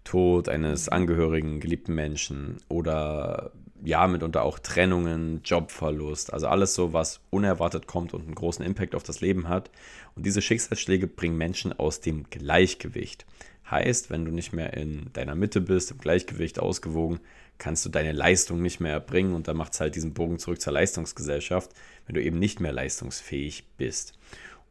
Tod 0.04 0.48
eines 0.48 0.88
Angehörigen, 0.88 1.60
geliebten 1.60 1.94
Menschen 1.94 2.58
oder 2.68 3.52
ja, 3.84 4.06
mitunter 4.06 4.42
auch 4.42 4.58
Trennungen, 4.58 5.40
Jobverlust, 5.44 6.32
also 6.32 6.48
alles 6.48 6.74
so, 6.74 6.92
was 6.92 7.20
unerwartet 7.30 7.86
kommt 7.86 8.12
und 8.12 8.22
einen 8.22 8.34
großen 8.34 8.64
Impact 8.64 8.94
auf 8.94 9.02
das 9.02 9.20
Leben 9.20 9.48
hat. 9.48 9.70
Und 10.16 10.26
diese 10.26 10.42
Schicksalsschläge 10.42 11.06
bringen 11.06 11.36
Menschen 11.36 11.78
aus 11.78 12.00
dem 12.00 12.28
Gleichgewicht. 12.30 13.24
Heißt, 13.70 14.10
wenn 14.10 14.24
du 14.24 14.32
nicht 14.32 14.52
mehr 14.52 14.74
in 14.74 15.12
deiner 15.12 15.34
Mitte 15.34 15.60
bist, 15.60 15.90
im 15.90 15.98
Gleichgewicht 15.98 16.58
ausgewogen, 16.58 17.20
kannst 17.58 17.84
du 17.84 17.90
deine 17.90 18.12
Leistung 18.12 18.62
nicht 18.62 18.80
mehr 18.80 18.92
erbringen 18.92 19.34
und 19.34 19.46
dann 19.46 19.56
macht 19.56 19.74
es 19.74 19.80
halt 19.80 19.94
diesen 19.94 20.14
Bogen 20.14 20.38
zurück 20.38 20.60
zur 20.60 20.72
Leistungsgesellschaft, 20.72 21.70
wenn 22.06 22.14
du 22.14 22.22
eben 22.22 22.38
nicht 22.38 22.60
mehr 22.60 22.72
leistungsfähig 22.72 23.64
bist. 23.76 24.18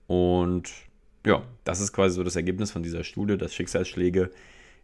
Und 0.08 0.72
ja, 1.26 1.44
das 1.64 1.82
ist 1.82 1.94
quasi 1.94 2.16
so 2.16 2.24
das 2.24 2.36
Ergebnis 2.36 2.72
von 2.72 2.84
dieser 2.84 3.04
Studie, 3.04 3.38
dass 3.38 3.54
Schicksalsschläge 3.54 4.32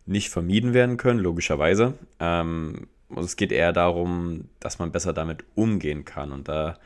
nicht 0.05 0.29
vermieden 0.29 0.73
werden 0.73 0.97
können, 0.97 1.19
logischerweise. 1.19 1.93
Ähm, 2.19 2.87
es 3.15 3.35
geht 3.35 3.51
eher 3.51 3.73
darum, 3.73 4.49
dass 4.59 4.79
man 4.79 4.91
besser 4.91 5.13
damit 5.13 5.45
umgehen 5.55 6.03
kann. 6.05 6.31
Und 6.31 6.47
da 6.47 6.77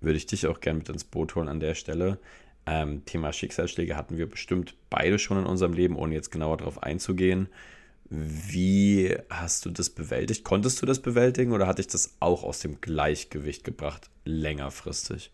würde 0.00 0.16
ich 0.16 0.26
dich 0.26 0.46
auch 0.46 0.60
gerne 0.60 0.78
mit 0.78 0.88
ins 0.88 1.04
Boot 1.04 1.34
holen 1.34 1.48
an 1.48 1.60
der 1.60 1.74
Stelle. 1.74 2.18
Ähm, 2.66 3.04
Thema 3.04 3.32
Schicksalsschläge 3.32 3.96
hatten 3.96 4.16
wir 4.16 4.28
bestimmt 4.28 4.74
beide 4.88 5.18
schon 5.18 5.38
in 5.38 5.46
unserem 5.46 5.74
Leben, 5.74 5.96
ohne 5.96 6.14
jetzt 6.14 6.30
genauer 6.30 6.56
darauf 6.56 6.82
einzugehen. 6.82 7.48
Wie 8.08 9.14
hast 9.28 9.66
du 9.66 9.70
das 9.70 9.90
bewältigt? 9.90 10.44
Konntest 10.44 10.80
du 10.80 10.86
das 10.86 11.00
bewältigen 11.00 11.52
oder 11.52 11.66
hat 11.66 11.78
dich 11.78 11.88
das 11.88 12.16
auch 12.20 12.42
aus 12.44 12.60
dem 12.60 12.80
Gleichgewicht 12.80 13.64
gebracht, 13.64 14.08
längerfristig? 14.24 15.30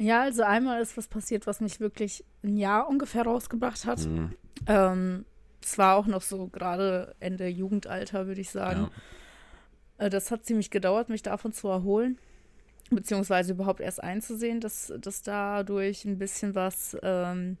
Ja, 0.00 0.22
also 0.22 0.44
einmal 0.44 0.80
ist 0.80 0.96
was 0.96 1.08
passiert, 1.08 1.46
was 1.46 1.60
mich 1.60 1.78
wirklich 1.78 2.24
ein 2.42 2.56
Jahr 2.56 2.88
ungefähr 2.88 3.22
rausgebracht 3.22 3.84
hat. 3.84 4.06
Mhm. 4.06 4.34
Ähm, 4.66 5.24
es 5.62 5.76
war 5.76 5.96
auch 5.96 6.06
noch 6.06 6.22
so 6.22 6.46
gerade 6.46 7.14
Ende 7.20 7.46
Jugendalter, 7.48 8.26
würde 8.26 8.40
ich 8.40 8.48
sagen. 8.48 8.88
Ja. 9.98 10.06
Äh, 10.06 10.10
das 10.10 10.30
hat 10.30 10.46
ziemlich 10.46 10.70
gedauert, 10.70 11.10
mich 11.10 11.22
davon 11.22 11.52
zu 11.52 11.68
erholen. 11.68 12.18
Beziehungsweise 12.88 13.52
überhaupt 13.52 13.80
erst 13.80 14.02
einzusehen, 14.02 14.60
dass, 14.60 14.90
dass 14.98 15.22
dadurch 15.22 16.06
ein 16.06 16.16
bisschen 16.16 16.54
was 16.54 16.96
ähm, 17.02 17.58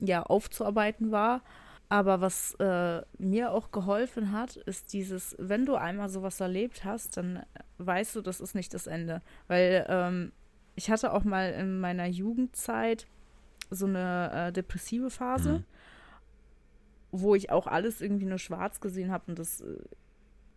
ja, 0.00 0.24
aufzuarbeiten 0.24 1.12
war. 1.12 1.42
Aber 1.88 2.20
was 2.20 2.54
äh, 2.58 3.02
mir 3.18 3.52
auch 3.52 3.70
geholfen 3.70 4.32
hat, 4.32 4.56
ist 4.56 4.92
dieses, 4.92 5.36
wenn 5.38 5.64
du 5.64 5.76
einmal 5.76 6.08
sowas 6.08 6.40
erlebt 6.40 6.84
hast, 6.84 7.16
dann 7.16 7.44
weißt 7.78 8.16
du, 8.16 8.20
das 8.20 8.40
ist 8.40 8.56
nicht 8.56 8.74
das 8.74 8.88
Ende. 8.88 9.22
Weil 9.46 9.86
ähm, 9.88 10.32
ich 10.78 10.90
hatte 10.90 11.12
auch 11.12 11.24
mal 11.24 11.52
in 11.52 11.80
meiner 11.80 12.06
Jugendzeit 12.06 13.06
so 13.70 13.86
eine 13.86 14.48
äh, 14.48 14.52
depressive 14.52 15.10
Phase. 15.10 15.58
Mhm 15.58 15.64
wo 17.10 17.34
ich 17.34 17.50
auch 17.50 17.66
alles 17.66 18.00
irgendwie 18.00 18.26
nur 18.26 18.38
schwarz 18.38 18.80
gesehen 18.80 19.10
habe 19.10 19.24
und 19.28 19.38
das 19.38 19.60
äh, 19.60 19.78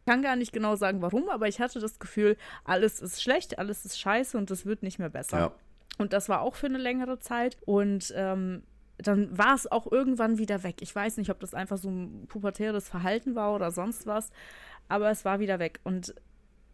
kann 0.05 0.21
gar 0.21 0.35
nicht 0.35 0.51
genau 0.51 0.75
sagen, 0.75 1.01
warum, 1.01 1.29
aber 1.29 1.47
ich 1.47 1.59
hatte 1.59 1.79
das 1.79 1.99
Gefühl, 1.99 2.35
alles 2.63 3.01
ist 3.01 3.21
schlecht, 3.21 3.59
alles 3.59 3.85
ist 3.85 3.99
scheiße 3.99 4.37
und 4.37 4.49
es 4.51 4.65
wird 4.65 4.83
nicht 4.83 4.99
mehr 4.99 5.09
besser. 5.09 5.37
Ja. 5.37 5.51
Und 5.97 6.13
das 6.13 6.27
war 6.27 6.41
auch 6.41 6.55
für 6.55 6.65
eine 6.65 6.79
längere 6.79 7.19
Zeit 7.19 7.57
und 7.65 8.11
ähm, 8.15 8.63
dann 8.97 9.35
war 9.37 9.55
es 9.55 9.71
auch 9.71 9.91
irgendwann 9.91 10.37
wieder 10.37 10.63
weg. 10.63 10.77
Ich 10.81 10.93
weiß 10.93 11.17
nicht, 11.17 11.29
ob 11.29 11.39
das 11.39 11.53
einfach 11.53 11.77
so 11.77 11.89
ein 11.89 12.25
pubertäres 12.27 12.89
Verhalten 12.89 13.36
war 13.36 13.53
oder 13.55 13.71
sonst 13.71 14.07
was, 14.07 14.31
aber 14.89 15.10
es 15.10 15.25
war 15.25 15.39
wieder 15.39 15.60
weg. 15.60 15.79
Und 15.84 16.15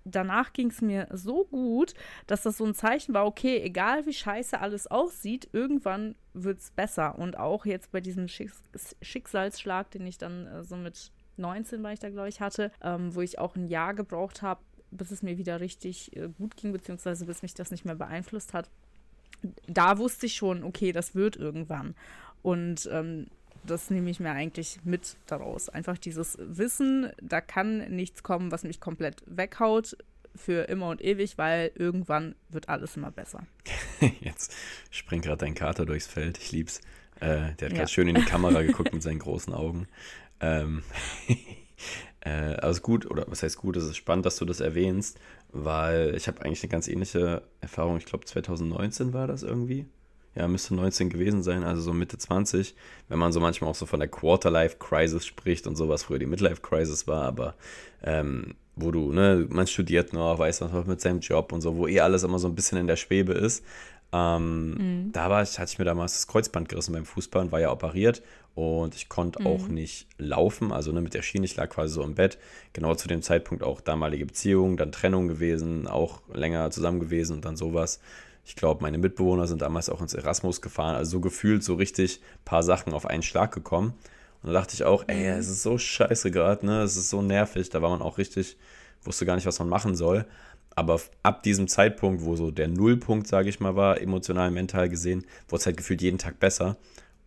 danach 0.09 0.53
ging 0.53 0.69
es 0.69 0.81
mir 0.81 1.07
so 1.11 1.45
gut, 1.45 1.93
dass 2.25 2.43
das 2.43 2.57
so 2.57 2.65
ein 2.65 2.73
Zeichen 2.73 3.13
war, 3.13 3.25
okay, 3.25 3.61
egal 3.61 4.05
wie 4.05 4.13
scheiße 4.13 4.59
alles 4.59 4.87
aussieht, 4.87 5.49
irgendwann 5.51 6.15
wird 6.33 6.59
es 6.59 6.71
besser. 6.71 7.17
Und 7.17 7.37
auch 7.37 7.65
jetzt 7.65 7.91
bei 7.91 8.01
diesem 8.01 8.27
Schicks 8.27 8.61
Schicksalsschlag, 9.01 9.91
den 9.91 10.05
ich 10.05 10.17
dann 10.17 10.47
äh, 10.47 10.63
so 10.63 10.75
mit 10.75 11.11
19, 11.37 11.83
war 11.83 11.93
ich 11.93 11.99
da, 11.99 12.09
glaube 12.09 12.29
ich, 12.29 12.41
hatte, 12.41 12.71
ähm, 12.81 13.13
wo 13.13 13.21
ich 13.21 13.39
auch 13.39 13.55
ein 13.55 13.67
Jahr 13.67 13.93
gebraucht 13.93 14.41
habe, 14.41 14.61
bis 14.91 15.11
es 15.11 15.21
mir 15.21 15.37
wieder 15.37 15.59
richtig 15.59 16.15
äh, 16.15 16.29
gut 16.37 16.55
ging, 16.57 16.71
beziehungsweise 16.71 17.25
bis 17.25 17.41
mich 17.41 17.53
das 17.53 17.71
nicht 17.71 17.85
mehr 17.85 17.95
beeinflusst 17.95 18.53
hat. 18.53 18.69
Da 19.67 19.97
wusste 19.97 20.25
ich 20.25 20.35
schon, 20.35 20.63
okay, 20.63 20.91
das 20.91 21.13
wird 21.13 21.35
irgendwann. 21.35 21.95
Und 22.41 22.89
ähm, 22.91 23.27
das 23.69 23.89
nehme 23.89 24.09
ich 24.09 24.19
mir 24.19 24.31
eigentlich 24.31 24.79
mit 24.83 25.17
daraus. 25.27 25.69
Einfach 25.69 25.97
dieses 25.97 26.37
Wissen, 26.39 27.11
da 27.21 27.41
kann 27.41 27.89
nichts 27.89 28.23
kommen, 28.23 28.51
was 28.51 28.63
mich 28.63 28.79
komplett 28.79 29.23
weghaut 29.25 29.97
für 30.35 30.69
immer 30.69 30.89
und 30.89 31.01
ewig, 31.03 31.37
weil 31.37 31.71
irgendwann 31.75 32.35
wird 32.49 32.69
alles 32.69 32.95
immer 32.95 33.11
besser. 33.11 33.45
Jetzt 34.21 34.53
springt 34.91 35.25
gerade 35.25 35.45
dein 35.45 35.55
Kater 35.55 35.85
durchs 35.85 36.07
Feld. 36.07 36.37
Ich 36.37 36.51
lieb's. 36.51 36.81
Äh, 37.19 37.25
der 37.25 37.47
hat 37.47 37.61
ja. 37.61 37.69
gerade 37.69 37.87
schön 37.87 38.07
in 38.07 38.15
die 38.15 38.25
Kamera 38.25 38.61
geguckt 38.61 38.93
mit 38.93 39.01
seinen 39.01 39.19
großen 39.19 39.53
Augen. 39.53 39.87
Ähm, 40.39 40.83
äh, 42.21 42.29
also 42.29 42.81
gut, 42.81 43.09
oder 43.09 43.25
was 43.27 43.41
heißt 43.41 43.57
gut, 43.57 43.75
es 43.75 43.85
ist 43.85 43.97
spannend, 43.97 44.25
dass 44.25 44.37
du 44.37 44.45
das 44.45 44.59
erwähnst, 44.59 45.19
weil 45.49 46.15
ich 46.15 46.27
habe 46.27 46.43
eigentlich 46.43 46.61
eine 46.61 46.69
ganz 46.69 46.87
ähnliche 46.87 47.41
Erfahrung. 47.59 47.97
Ich 47.97 48.05
glaube, 48.05 48.25
2019 48.25 49.13
war 49.13 49.27
das 49.27 49.41
irgendwie 49.41 49.87
ja, 50.37 50.47
müsste 50.47 50.75
19 50.75 51.09
gewesen 51.09 51.41
sein, 51.41 51.63
also 51.63 51.81
so 51.81 51.93
Mitte 51.93 52.17
20, 52.17 52.75
wenn 53.09 53.17
man 53.17 53.31
so 53.31 53.39
manchmal 53.39 53.71
auch 53.71 53.75
so 53.75 53.85
von 53.85 53.99
der 53.99 54.09
Quarter-Life-Crisis 54.09 55.25
spricht 55.25 55.65
und 55.65 55.75
sowas 55.75 56.03
früher 56.03 56.19
die 56.19 56.27
Midlife-Crisis 56.27 57.07
war, 57.07 57.23
aber 57.23 57.55
ähm, 58.03 58.53
wo 58.75 58.91
du, 58.91 59.11
ne, 59.11 59.47
man 59.49 59.65
studiert 59.65 60.13
noch, 60.13 60.37
weiß 60.37 60.61
was 60.61 60.85
mit 60.85 61.01
seinem 61.01 61.21
Job 61.21 61.51
und 61.51 61.61
so, 61.61 61.75
wo 61.75 61.87
eh 61.87 62.01
alles 62.01 62.21
immer 62.21 62.37
so 62.37 62.47
ein 62.47 62.53
bisschen 62.53 62.77
in 62.77 62.85
der 62.85 62.97
Schwebe 62.97 63.33
ist. 63.33 63.65
Ähm, 64.13 64.69
mhm. 64.69 65.11
Da 65.11 65.29
war 65.29 65.41
ich, 65.41 65.57
hatte 65.57 65.71
ich 65.71 65.79
mir 65.79 65.85
damals 65.85 66.13
das 66.13 66.27
Kreuzband 66.27 66.69
gerissen 66.69 66.93
beim 66.93 67.05
Fußball 67.05 67.45
und 67.45 67.51
war 67.51 67.59
ja 67.59 67.71
operiert 67.71 68.21
und 68.53 68.95
ich 68.95 69.09
konnte 69.09 69.41
mhm. 69.41 69.47
auch 69.47 69.67
nicht 69.67 70.07
laufen, 70.17 70.71
also 70.71 70.91
ne, 70.91 71.01
mit 71.01 71.15
der 71.15 71.23
Schiene, 71.23 71.45
ich 71.45 71.55
lag 71.55 71.69
quasi 71.69 71.95
so 71.95 72.03
im 72.03 72.13
Bett. 72.13 72.37
Genau 72.73 72.93
zu 72.93 73.07
dem 73.07 73.23
Zeitpunkt 73.23 73.63
auch 73.63 73.81
damalige 73.81 74.27
Beziehung, 74.27 74.77
dann 74.77 74.91
Trennung 74.91 75.27
gewesen, 75.27 75.87
auch 75.87 76.21
länger 76.31 76.69
zusammen 76.69 76.99
gewesen 76.99 77.33
und 77.33 77.45
dann 77.45 77.57
sowas. 77.57 77.99
Ich 78.47 78.55
glaube, 78.55 78.81
meine 78.81 78.97
Mitbewohner 78.97 79.45
sind 79.45 79.61
damals 79.61 79.89
auch 79.89 79.99
ins 79.99 80.13
Erasmus 80.13 80.61
gefahren, 80.61 80.95
also 80.95 81.11
so 81.11 81.19
gefühlt 81.19 81.65
so 81.65 81.75
richtig 81.75 82.21
ein 82.21 82.45
paar 82.45 82.63
Sachen 82.63 82.93
auf 82.93 83.05
einen 83.05 83.21
Schlag 83.21 83.53
gekommen. 83.53 83.93
Und 84.41 84.47
da 84.47 84.53
dachte 84.53 84.73
ich 84.73 84.85
auch, 84.85 85.03
ey, 85.07 85.33
mhm. 85.33 85.37
es 85.37 85.49
ist 85.49 85.63
so 85.63 85.77
scheiße 85.77 86.31
gerade, 86.31 86.65
ne? 86.65 86.81
Es 86.81 86.95
ist 86.95 87.09
so 87.09 87.21
nervig. 87.21 87.69
Da 87.69 87.81
war 87.81 87.89
man 87.89 88.01
auch 88.01 88.17
richtig, 88.17 88.55
wusste 89.03 89.25
gar 89.25 89.35
nicht, 89.35 89.45
was 89.45 89.59
man 89.59 89.67
machen 89.67 89.97
soll. 89.97 90.25
Aber 90.75 91.01
ab 91.23 91.43
diesem 91.43 91.67
Zeitpunkt, 91.67 92.23
wo 92.23 92.37
so 92.37 92.49
der 92.49 92.69
Nullpunkt, 92.69 93.27
sage 93.27 93.49
ich 93.49 93.59
mal, 93.59 93.75
war, 93.75 93.99
emotional, 93.99 94.49
mental 94.49 94.87
gesehen, 94.87 95.25
wurde 95.49 95.59
es 95.59 95.65
halt 95.65 95.75
gefühlt 95.75 96.01
jeden 96.01 96.17
Tag 96.17 96.39
besser. 96.39 96.77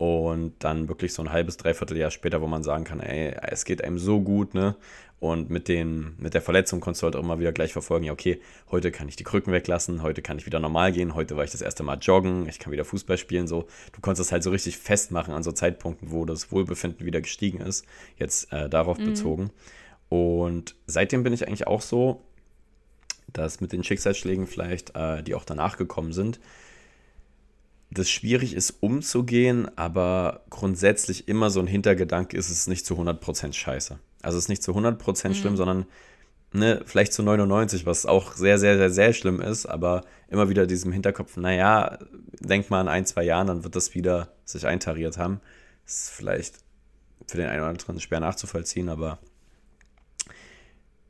Und 0.00 0.54
dann 0.60 0.88
wirklich 0.88 1.12
so 1.12 1.20
ein 1.20 1.30
halbes, 1.30 1.58
dreiviertel 1.58 1.98
Jahr 1.98 2.10
später, 2.10 2.40
wo 2.40 2.46
man 2.46 2.62
sagen 2.62 2.84
kann, 2.84 3.00
ey, 3.00 3.36
es 3.42 3.66
geht 3.66 3.84
einem 3.84 3.98
so 3.98 4.22
gut, 4.22 4.54
ne? 4.54 4.74
Und 5.18 5.50
mit, 5.50 5.68
den, 5.68 6.14
mit 6.16 6.32
der 6.32 6.40
Verletzung 6.40 6.80
konntest 6.80 7.02
du 7.02 7.04
halt 7.04 7.16
auch 7.16 7.20
immer 7.20 7.38
wieder 7.38 7.52
gleich 7.52 7.74
verfolgen, 7.74 8.06
ja, 8.06 8.12
okay, 8.14 8.40
heute 8.70 8.92
kann 8.92 9.10
ich 9.10 9.16
die 9.16 9.24
Krücken 9.24 9.52
weglassen, 9.52 10.02
heute 10.02 10.22
kann 10.22 10.38
ich 10.38 10.46
wieder 10.46 10.58
normal 10.58 10.92
gehen, 10.92 11.14
heute 11.14 11.36
war 11.36 11.44
ich 11.44 11.50
das 11.50 11.60
erste 11.60 11.82
Mal 11.82 11.98
joggen, 11.98 12.48
ich 12.48 12.58
kann 12.58 12.72
wieder 12.72 12.86
Fußball 12.86 13.18
spielen, 13.18 13.46
so. 13.46 13.66
Du 13.92 14.00
konntest 14.00 14.20
das 14.20 14.32
halt 14.32 14.42
so 14.42 14.48
richtig 14.48 14.78
festmachen 14.78 15.34
an 15.34 15.42
so 15.42 15.52
Zeitpunkten, 15.52 16.10
wo 16.10 16.24
das 16.24 16.50
Wohlbefinden 16.50 17.04
wieder 17.04 17.20
gestiegen 17.20 17.60
ist, 17.60 17.84
jetzt 18.16 18.50
äh, 18.54 18.70
darauf 18.70 18.96
mhm. 18.96 19.04
bezogen. 19.04 19.50
Und 20.08 20.76
seitdem 20.86 21.24
bin 21.24 21.34
ich 21.34 21.46
eigentlich 21.46 21.66
auch 21.66 21.82
so, 21.82 22.22
dass 23.30 23.60
mit 23.60 23.72
den 23.72 23.84
Schicksalsschlägen 23.84 24.46
vielleicht, 24.46 24.96
äh, 24.96 25.22
die 25.22 25.34
auch 25.34 25.44
danach 25.44 25.76
gekommen 25.76 26.14
sind, 26.14 26.40
das 27.90 28.08
schwierig 28.08 28.54
ist 28.54 28.82
umzugehen, 28.82 29.68
aber 29.76 30.44
grundsätzlich 30.48 31.28
immer 31.28 31.50
so 31.50 31.60
ein 31.60 31.66
Hintergedanke 31.66 32.36
ist 32.36 32.48
es 32.48 32.66
nicht 32.66 32.86
zu 32.86 32.94
100% 32.94 33.52
scheiße. 33.52 33.98
Also 34.22 34.38
es 34.38 34.44
ist 34.44 34.48
nicht 34.48 34.62
zu 34.62 34.72
100% 34.72 35.28
mhm. 35.28 35.34
schlimm, 35.34 35.56
sondern 35.56 35.86
ne, 36.52 36.82
vielleicht 36.86 37.12
zu 37.12 37.22
99, 37.22 37.86
was 37.86 38.06
auch 38.06 38.34
sehr, 38.34 38.58
sehr, 38.58 38.76
sehr, 38.76 38.90
sehr 38.90 39.12
schlimm 39.12 39.40
ist, 39.40 39.66
aber 39.66 40.04
immer 40.28 40.48
wieder 40.48 40.66
diesem 40.66 40.92
Hinterkopf, 40.92 41.36
naja, 41.36 41.98
denk 42.38 42.70
mal 42.70 42.80
in 42.80 42.88
ein, 42.88 43.06
zwei 43.06 43.24
Jahren, 43.24 43.48
dann 43.48 43.64
wird 43.64 43.74
das 43.74 43.94
wieder 43.94 44.28
sich 44.44 44.66
eintariert 44.66 45.18
haben. 45.18 45.40
Das 45.84 46.02
ist 46.02 46.10
vielleicht 46.10 46.54
für 47.26 47.38
den 47.38 47.48
einen 47.48 47.60
oder 47.60 47.70
anderen 47.70 48.00
schwer 48.00 48.20
nachzuvollziehen, 48.20 48.88
aber 48.88 49.18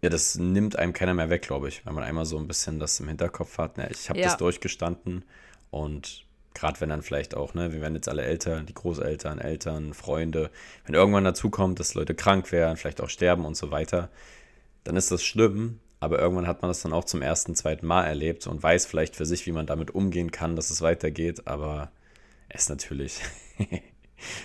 ja, 0.03 0.09
das 0.09 0.37
nimmt 0.37 0.77
einem 0.77 0.95
keiner 0.95 1.12
mehr 1.12 1.29
weg, 1.29 1.43
glaube 1.43 1.69
ich, 1.69 1.85
wenn 1.85 1.95
man 1.95 2.05
einmal 2.05 2.25
so 2.25 2.38
ein 2.38 2.49
bisschen 2.49 2.79
das 2.79 2.99
im 3.01 3.09
Hinterkopf 3.09 3.59
hat. 3.59 3.77
Na, 3.77 3.90
ich 3.90 4.09
habe 4.09 4.19
ja. 4.19 4.27
das 4.27 4.38
durchgestanden 4.38 5.25
und 5.71 6.25
Gerade 6.55 6.81
wenn 6.81 6.89
dann 6.89 7.03
vielleicht 7.03 7.37
auch, 7.37 7.55
ne, 7.55 7.73
wir 7.73 7.81
werden 7.81 7.95
jetzt 7.95 8.09
alle 8.09 8.23
älter, 8.23 8.61
die 8.63 8.75
Großeltern, 8.75 9.39
Eltern, 9.39 9.95
Freunde, 9.95 10.51
wenn 10.85 10.95
irgendwann 10.95 11.25
dazu 11.25 11.49
kommt, 11.49 11.79
dass 11.79 11.95
Leute 11.95 12.15
krank 12.15 12.51
werden, 12.51 12.77
vielleicht 12.77 13.01
auch 13.01 13.09
sterben 13.09 13.45
und 13.45 13.57
so 13.57 13.71
weiter, 13.71 14.11
dann 14.85 14.97
ist 14.97 15.11
das 15.11 15.23
schlimm, 15.23 15.79
aber 16.01 16.19
irgendwann 16.19 16.47
hat 16.47 16.63
man 16.63 16.71
das 16.71 16.83
dann 16.83 16.93
auch 16.93 17.05
zum 17.05 17.23
ersten, 17.23 17.55
zweiten 17.55 17.87
Mal 17.87 18.05
erlebt 18.05 18.47
und 18.47 18.63
weiß 18.63 18.87
vielleicht 18.87 19.17
für 19.17 19.27
sich, 19.27 19.47
wie 19.47 19.53
man 19.53 19.67
damit 19.67 19.93
umgehen 19.93 20.31
kann, 20.31 20.57
dass 20.57 20.71
es 20.71 20.83
weitergeht, 20.83 21.47
aber 21.47 21.93
es 22.49 22.63
ist 22.63 22.71
natürlich. 22.71 23.21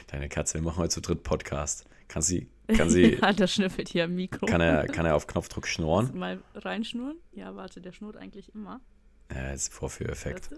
Deine 0.07 0.29
Katze, 0.29 0.55
wir 0.55 0.61
machen 0.61 0.77
heute 0.77 0.89
zu 0.89 1.01
dritt 1.01 1.23
Podcast. 1.23 1.85
Kann 2.07 2.21
sie, 2.21 2.47
kann 2.67 2.89
sie. 2.89 3.15
ja, 3.21 3.33
der 3.33 3.47
schnüffelt 3.47 3.89
hier 3.89 4.03
am 4.03 4.15
Mikro. 4.15 4.45
Kann 4.45 4.61
er, 4.61 4.85
kann 4.87 5.05
er 5.05 5.15
auf 5.15 5.27
Knopfdruck 5.27 5.67
schnurren? 5.67 6.17
Mal 6.17 6.41
reinschnurren? 6.53 7.17
Ja, 7.31 7.55
warte, 7.55 7.81
der 7.81 7.93
schnurrt 7.93 8.17
eigentlich 8.17 8.53
immer. 8.53 8.79
Ja, 9.33 9.51
jetzt 9.51 9.73
Vorführeffekt. 9.73 10.49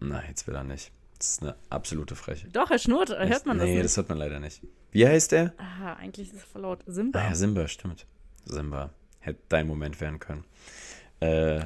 Na, 0.00 0.22
jetzt 0.28 0.46
will 0.46 0.54
er 0.54 0.64
nicht. 0.64 0.92
Das 1.18 1.30
ist 1.32 1.42
eine 1.42 1.56
absolute 1.68 2.14
Freche. 2.14 2.48
Doch, 2.48 2.70
er 2.70 2.78
schnurrt, 2.78 3.10
hört 3.10 3.30
das, 3.30 3.44
man 3.44 3.56
nee, 3.56 3.64
das 3.64 3.70
Nee, 3.70 3.82
das 3.82 3.96
hört 3.96 4.08
man 4.08 4.18
leider 4.18 4.38
nicht. 4.38 4.62
Wie 4.92 5.06
heißt 5.06 5.32
der? 5.32 5.52
Aha, 5.58 5.94
eigentlich 5.94 6.28
ist 6.28 6.36
es 6.36 6.44
voll 6.44 6.62
laut. 6.62 6.80
Simba. 6.86 7.18
Ah 7.18 7.28
ja, 7.28 7.34
Simba, 7.34 7.66
stimmt. 7.66 8.06
Simba. 8.44 8.90
Hätte 9.20 9.40
dein 9.48 9.66
Moment 9.66 10.00
werden 10.00 10.20
können. 10.20 10.44
Äh, 11.20 11.60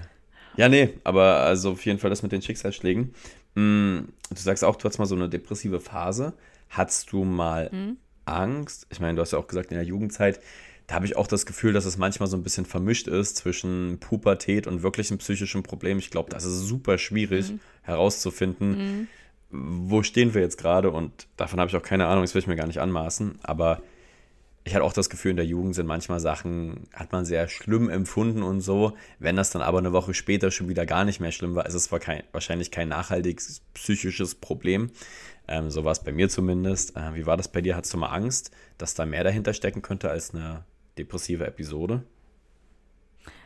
ja, 0.56 0.68
nee, 0.68 0.98
aber 1.04 1.40
also 1.40 1.72
auf 1.72 1.84
jeden 1.84 1.98
Fall 1.98 2.10
das 2.10 2.22
mit 2.22 2.32
den 2.32 2.42
Schicksalsschlägen. 2.42 3.14
Mm, 3.54 4.00
du 4.30 4.36
sagst 4.36 4.64
auch, 4.64 4.76
du 4.76 4.84
hattest 4.84 4.98
mal 4.98 5.06
so 5.06 5.14
eine 5.14 5.28
depressive 5.28 5.80
Phase. 5.80 6.32
Hattest 6.70 7.12
du 7.12 7.24
mal 7.24 7.68
mhm. 7.70 7.98
Angst? 8.24 8.86
Ich 8.90 9.00
meine, 9.00 9.16
du 9.16 9.22
hast 9.22 9.32
ja 9.32 9.38
auch 9.38 9.46
gesagt, 9.46 9.70
in 9.70 9.76
der 9.76 9.84
Jugendzeit, 9.86 10.40
da 10.86 10.96
habe 10.96 11.06
ich 11.06 11.16
auch 11.16 11.26
das 11.26 11.46
Gefühl, 11.46 11.72
dass 11.72 11.84
es 11.84 11.96
manchmal 11.96 12.28
so 12.28 12.36
ein 12.36 12.42
bisschen 12.42 12.66
vermischt 12.66 13.08
ist 13.08 13.36
zwischen 13.36 13.98
Pubertät 14.00 14.66
und 14.66 14.82
wirklichen 14.82 15.18
psychischen 15.18 15.62
Problemen. 15.62 16.00
Ich 16.00 16.10
glaube, 16.10 16.30
das 16.30 16.44
ist 16.44 16.60
super 16.66 16.98
schwierig 16.98 17.50
mhm. 17.50 17.60
herauszufinden. 17.82 18.70
Mhm 18.70 19.08
wo 19.52 20.02
stehen 20.02 20.32
wir 20.34 20.40
jetzt 20.40 20.56
gerade 20.56 20.90
und 20.90 21.28
davon 21.36 21.60
habe 21.60 21.68
ich 21.68 21.76
auch 21.76 21.82
keine 21.82 22.06
Ahnung, 22.06 22.24
das 22.24 22.34
will 22.34 22.40
ich 22.40 22.46
mir 22.46 22.56
gar 22.56 22.66
nicht 22.66 22.80
anmaßen, 22.80 23.38
aber 23.42 23.82
ich 24.64 24.74
hatte 24.74 24.84
auch 24.84 24.92
das 24.92 25.10
Gefühl, 25.10 25.32
in 25.32 25.36
der 25.36 25.46
Jugend 25.46 25.74
sind 25.74 25.86
manchmal 25.86 26.20
Sachen, 26.20 26.86
hat 26.94 27.12
man 27.12 27.24
sehr 27.24 27.48
schlimm 27.48 27.90
empfunden 27.90 28.42
und 28.44 28.60
so. 28.60 28.92
Wenn 29.18 29.34
das 29.34 29.50
dann 29.50 29.60
aber 29.60 29.78
eine 29.78 29.92
Woche 29.92 30.14
später 30.14 30.52
schon 30.52 30.68
wieder 30.68 30.86
gar 30.86 31.04
nicht 31.04 31.18
mehr 31.18 31.32
schlimm 31.32 31.56
war, 31.56 31.66
ist 31.66 31.74
es 31.74 31.90
wahrscheinlich 31.90 32.70
kein 32.70 32.88
nachhaltiges 32.88 33.62
psychisches 33.74 34.36
Problem. 34.36 34.92
Ähm, 35.48 35.70
so 35.70 35.84
war 35.84 35.90
es 35.90 36.04
bei 36.04 36.12
mir 36.12 36.28
zumindest. 36.28 36.96
Äh, 36.96 37.14
wie 37.14 37.26
war 37.26 37.36
das 37.36 37.48
bei 37.48 37.60
dir? 37.60 37.74
Hattest 37.74 37.92
du 37.92 37.98
mal 37.98 38.10
Angst, 38.10 38.52
dass 38.78 38.94
da 38.94 39.04
mehr 39.04 39.24
dahinter 39.24 39.52
stecken 39.52 39.82
könnte 39.82 40.10
als 40.10 40.32
eine 40.32 40.64
depressive 40.98 41.46
Episode? 41.46 42.04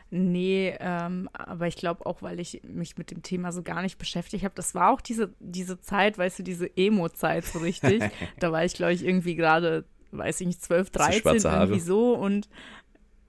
Nee, 0.09 0.73
ähm, 0.79 1.27
aber 1.33 1.67
ich 1.67 1.75
glaube 1.75 2.05
auch, 2.05 2.21
weil 2.21 2.39
ich 2.39 2.61
mich 2.63 2.97
mit 2.97 3.11
dem 3.11 3.23
Thema 3.23 3.51
so 3.51 3.61
gar 3.61 3.81
nicht 3.81 3.97
beschäftigt 3.97 4.45
habe. 4.45 4.55
Das 4.55 4.73
war 4.73 4.91
auch 4.91 5.01
diese, 5.01 5.33
diese 5.39 5.81
Zeit, 5.81 6.17
weißt 6.17 6.39
du, 6.39 6.43
diese 6.43 6.77
Emo-Zeit 6.77 7.43
so 7.43 7.59
richtig. 7.59 8.01
da 8.39 8.51
war 8.51 8.63
ich, 8.63 8.73
glaube 8.73 8.93
ich, 8.93 9.03
irgendwie 9.03 9.35
gerade, 9.35 9.83
weiß 10.11 10.39
ich 10.41 10.47
nicht, 10.47 10.61
12, 10.61 10.91
13, 10.91 11.35
irgendwie 11.43 11.79
so 11.81 12.13
und 12.13 12.47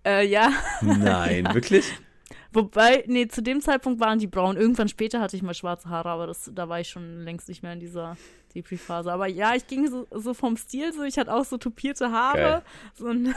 äh, 0.06 0.24
ja. 0.24 0.52
Nein, 0.80 1.48
wirklich? 1.52 1.92
Wobei, 2.52 3.04
nee, 3.08 3.26
zu 3.26 3.42
dem 3.42 3.60
Zeitpunkt 3.60 4.00
waren 4.00 4.20
die 4.20 4.26
braun. 4.28 4.56
Irgendwann 4.56 4.88
später 4.88 5.20
hatte 5.20 5.36
ich 5.36 5.42
mal 5.42 5.54
schwarze 5.54 5.88
Haare, 5.88 6.10
aber 6.10 6.28
das, 6.28 6.50
da 6.54 6.68
war 6.68 6.80
ich 6.80 6.88
schon 6.88 7.22
längst 7.24 7.48
nicht 7.48 7.62
mehr 7.62 7.72
in 7.72 7.80
dieser 7.80 8.16
Depri-Phase. 8.54 9.12
Aber 9.12 9.26
ja, 9.26 9.54
ich 9.54 9.66
ging 9.66 9.88
so, 9.88 10.06
so 10.10 10.34
vom 10.34 10.56
Stil 10.56 10.92
so, 10.92 11.02
ich 11.02 11.18
hatte 11.18 11.32
auch 11.32 11.44
so 11.44 11.58
tupierte 11.58 12.10
Haare. 12.10 12.62
So, 12.94 13.08
ein 13.08 13.34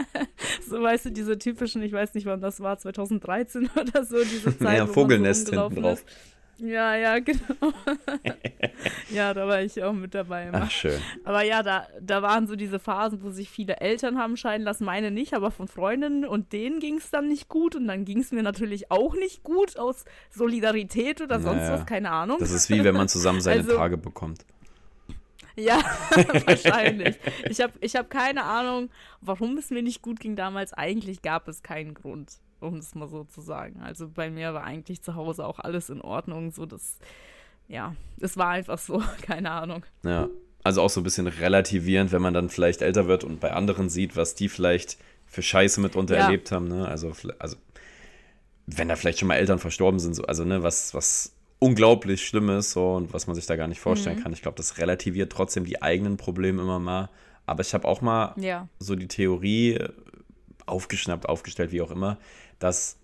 so, 0.68 0.82
weißt 0.82 1.06
du, 1.06 1.10
diese 1.10 1.38
typischen, 1.38 1.82
ich 1.82 1.92
weiß 1.92 2.14
nicht, 2.14 2.26
wann 2.26 2.40
das 2.40 2.60
war, 2.60 2.78
2013 2.78 3.70
oder 3.80 4.04
so, 4.04 4.22
diese 4.22 4.56
Zeit. 4.58 4.78
Ja, 4.78 4.86
Vogelnest 4.86 5.48
so 5.48 5.60
hinten 5.68 5.82
drauf. 5.82 5.98
Ist. 5.98 6.31
Ja, 6.62 6.94
ja, 6.94 7.18
genau. 7.20 7.72
ja, 9.10 9.34
da 9.34 9.48
war 9.48 9.62
ich 9.62 9.82
auch 9.82 9.92
mit 9.92 10.14
dabei. 10.14 10.46
Immer. 10.46 10.62
Ach, 10.62 10.70
schön. 10.70 11.00
Aber 11.24 11.42
ja, 11.42 11.64
da, 11.64 11.88
da 12.00 12.22
waren 12.22 12.46
so 12.46 12.54
diese 12.54 12.78
Phasen, 12.78 13.22
wo 13.22 13.30
sich 13.30 13.50
viele 13.50 13.78
Eltern 13.78 14.16
haben 14.16 14.36
scheiden 14.36 14.64
lassen, 14.64 14.84
meine 14.84 15.10
nicht, 15.10 15.34
aber 15.34 15.50
von 15.50 15.66
Freundinnen 15.66 16.24
und 16.24 16.52
denen 16.52 16.78
ging 16.78 16.98
es 16.98 17.10
dann 17.10 17.26
nicht 17.26 17.48
gut 17.48 17.74
und 17.74 17.88
dann 17.88 18.04
ging 18.04 18.20
es 18.20 18.30
mir 18.30 18.44
natürlich 18.44 18.92
auch 18.92 19.14
nicht 19.14 19.42
gut 19.42 19.76
aus 19.76 20.04
Solidarität 20.30 21.20
oder 21.20 21.40
sonst 21.40 21.62
naja, 21.62 21.72
was, 21.72 21.86
keine 21.86 22.10
Ahnung. 22.12 22.38
Das 22.38 22.52
ist 22.52 22.70
wie 22.70 22.84
wenn 22.84 22.94
man 22.94 23.08
zusammen 23.08 23.40
seine 23.40 23.60
also, 23.62 23.76
Tage 23.76 23.98
bekommt. 23.98 24.46
Ja, 25.56 25.80
wahrscheinlich. 26.46 27.16
Ich 27.50 27.60
habe 27.60 27.72
ich 27.80 27.96
hab 27.96 28.08
keine 28.08 28.44
Ahnung, 28.44 28.88
warum 29.20 29.58
es 29.58 29.70
mir 29.70 29.82
nicht 29.82 30.00
gut 30.00 30.20
ging 30.20 30.36
damals. 30.36 30.72
Eigentlich 30.72 31.22
gab 31.22 31.48
es 31.48 31.62
keinen 31.62 31.92
Grund 31.92 32.38
um 32.62 32.76
es 32.76 32.94
mal 32.94 33.08
so 33.08 33.24
zu 33.24 33.40
sagen. 33.40 33.80
Also 33.82 34.08
bei 34.08 34.30
mir 34.30 34.54
war 34.54 34.64
eigentlich 34.64 35.02
zu 35.02 35.14
Hause 35.14 35.46
auch 35.46 35.58
alles 35.58 35.90
in 35.90 36.00
Ordnung, 36.00 36.50
so 36.50 36.66
dass, 36.66 36.98
ja, 37.68 37.94
es 38.20 38.36
war 38.36 38.48
einfach 38.48 38.78
so, 38.78 39.02
keine 39.22 39.50
Ahnung. 39.50 39.84
Ja, 40.02 40.28
also 40.64 40.82
auch 40.82 40.90
so 40.90 41.00
ein 41.00 41.04
bisschen 41.04 41.26
relativierend, 41.26 42.12
wenn 42.12 42.22
man 42.22 42.34
dann 42.34 42.48
vielleicht 42.48 42.82
älter 42.82 43.06
wird 43.06 43.24
und 43.24 43.40
bei 43.40 43.52
anderen 43.52 43.88
sieht, 43.88 44.16
was 44.16 44.34
die 44.34 44.48
vielleicht 44.48 44.96
für 45.26 45.42
Scheiße 45.42 45.80
mitunter 45.80 46.16
ja. 46.16 46.24
erlebt 46.24 46.52
haben, 46.52 46.68
ne? 46.68 46.86
Also, 46.86 47.12
also 47.38 47.56
wenn 48.66 48.88
da 48.88 48.96
vielleicht 48.96 49.18
schon 49.18 49.28
mal 49.28 49.36
Eltern 49.36 49.58
verstorben 49.58 49.98
sind, 49.98 50.14
so, 50.14 50.24
also 50.24 50.44
ne, 50.44 50.62
was, 50.62 50.94
was 50.94 51.34
unglaublich 51.58 52.26
schlimm 52.26 52.48
ist 52.50 52.72
so, 52.72 52.94
und 52.94 53.12
was 53.12 53.26
man 53.26 53.34
sich 53.34 53.46
da 53.46 53.56
gar 53.56 53.68
nicht 53.68 53.80
vorstellen 53.80 54.18
mhm. 54.18 54.22
kann. 54.22 54.32
Ich 54.32 54.42
glaube, 54.42 54.56
das 54.56 54.78
relativiert 54.78 55.32
trotzdem 55.32 55.64
die 55.64 55.82
eigenen 55.82 56.16
Probleme 56.16 56.62
immer 56.62 56.78
mal. 56.78 57.08
Aber 57.46 57.62
ich 57.62 57.74
habe 57.74 57.88
auch 57.88 58.00
mal 58.00 58.34
ja. 58.36 58.68
so 58.78 58.94
die 58.94 59.08
Theorie 59.08 59.78
aufgeschnappt, 60.66 61.28
aufgestellt, 61.28 61.72
wie 61.72 61.82
auch 61.82 61.90
immer, 61.90 62.18
dass 62.62 62.96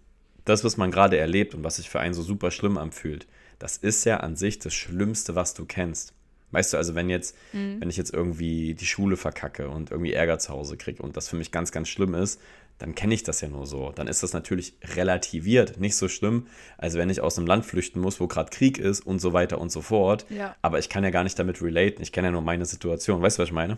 das, 0.44 0.64
was 0.64 0.76
man 0.76 0.90
gerade 0.90 1.18
erlebt 1.18 1.54
und 1.54 1.64
was 1.64 1.76
sich 1.76 1.90
für 1.90 2.00
einen 2.00 2.14
so 2.14 2.22
super 2.22 2.50
schlimm 2.50 2.78
anfühlt, 2.78 3.26
das 3.58 3.76
ist 3.76 4.04
ja 4.04 4.18
an 4.18 4.36
sich 4.36 4.58
das 4.58 4.74
Schlimmste, 4.74 5.34
was 5.34 5.54
du 5.54 5.64
kennst. 5.64 6.14
Weißt 6.50 6.72
du, 6.72 6.76
also 6.78 6.94
wenn 6.94 7.10
jetzt, 7.10 7.36
mhm. 7.52 7.80
wenn 7.80 7.90
ich 7.90 7.98
jetzt 7.98 8.14
irgendwie 8.14 8.74
die 8.74 8.86
Schule 8.86 9.18
verkacke 9.18 9.68
und 9.68 9.90
irgendwie 9.90 10.14
Ärger 10.14 10.38
zu 10.38 10.50
Hause 10.50 10.78
kriege 10.78 11.02
und 11.02 11.16
das 11.16 11.28
für 11.28 11.36
mich 11.36 11.52
ganz, 11.52 11.72
ganz 11.72 11.88
schlimm 11.88 12.14
ist, 12.14 12.40
dann 12.78 12.94
kenne 12.94 13.12
ich 13.12 13.22
das 13.22 13.40
ja 13.40 13.48
nur 13.48 13.66
so. 13.66 13.92
Dann 13.94 14.06
ist 14.06 14.22
das 14.22 14.32
natürlich 14.32 14.74
relativiert, 14.94 15.78
nicht 15.78 15.96
so 15.96 16.08
schlimm, 16.08 16.46
als 16.78 16.94
wenn 16.94 17.10
ich 17.10 17.20
aus 17.20 17.36
einem 17.36 17.46
Land 17.46 17.66
flüchten 17.66 18.00
muss, 18.00 18.20
wo 18.20 18.28
gerade 18.28 18.50
Krieg 18.50 18.78
ist 18.78 19.04
und 19.04 19.18
so 19.18 19.32
weiter 19.32 19.60
und 19.60 19.70
so 19.70 19.82
fort. 19.82 20.24
Ja. 20.30 20.54
Aber 20.62 20.78
ich 20.78 20.88
kann 20.88 21.04
ja 21.04 21.10
gar 21.10 21.24
nicht 21.24 21.38
damit 21.38 21.60
relaten. 21.60 22.00
Ich 22.02 22.12
kenne 22.12 22.28
ja 22.28 22.32
nur 22.32 22.40
meine 22.40 22.64
Situation. 22.64 23.20
Weißt 23.20 23.38
du, 23.38 23.42
was 23.42 23.48
ich 23.48 23.54
meine? 23.54 23.76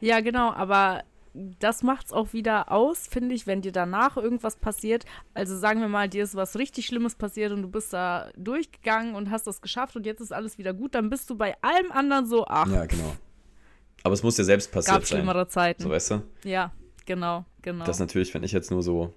Ja, 0.00 0.20
genau, 0.20 0.52
aber 0.52 1.02
das 1.60 1.82
macht 1.82 2.06
es 2.06 2.12
auch 2.12 2.32
wieder 2.32 2.72
aus, 2.72 3.06
finde 3.06 3.34
ich, 3.34 3.46
wenn 3.46 3.62
dir 3.62 3.72
danach 3.72 4.16
irgendwas 4.16 4.56
passiert. 4.56 5.04
Also 5.34 5.56
sagen 5.56 5.80
wir 5.80 5.88
mal, 5.88 6.08
dir 6.08 6.24
ist 6.24 6.34
was 6.34 6.56
richtig 6.56 6.86
Schlimmes 6.86 7.14
passiert 7.14 7.52
und 7.52 7.62
du 7.62 7.68
bist 7.68 7.92
da 7.92 8.30
durchgegangen 8.36 9.14
und 9.14 9.30
hast 9.30 9.46
das 9.46 9.60
geschafft 9.60 9.96
und 9.96 10.06
jetzt 10.06 10.20
ist 10.20 10.32
alles 10.32 10.58
wieder 10.58 10.74
gut, 10.74 10.94
dann 10.94 11.10
bist 11.10 11.30
du 11.30 11.36
bei 11.36 11.54
allem 11.62 11.92
anderen 11.92 12.26
so, 12.26 12.46
ach. 12.46 12.70
Ja, 12.70 12.86
genau. 12.86 13.14
Aber 14.02 14.14
es 14.14 14.22
muss 14.22 14.36
dir 14.36 14.44
selbst 14.44 14.72
passiert 14.72 14.96
gab 14.96 15.04
sein. 15.04 15.18
schlimmere 15.18 15.48
Zeiten. 15.48 15.82
So, 15.82 15.90
weißt 15.90 16.10
du? 16.12 16.22
Ja, 16.44 16.72
genau, 17.06 17.44
genau. 17.62 17.84
Das 17.84 17.98
natürlich, 17.98 18.32
wenn 18.34 18.42
ich 18.42 18.52
jetzt 18.52 18.70
nur 18.70 18.82
so 18.82 19.12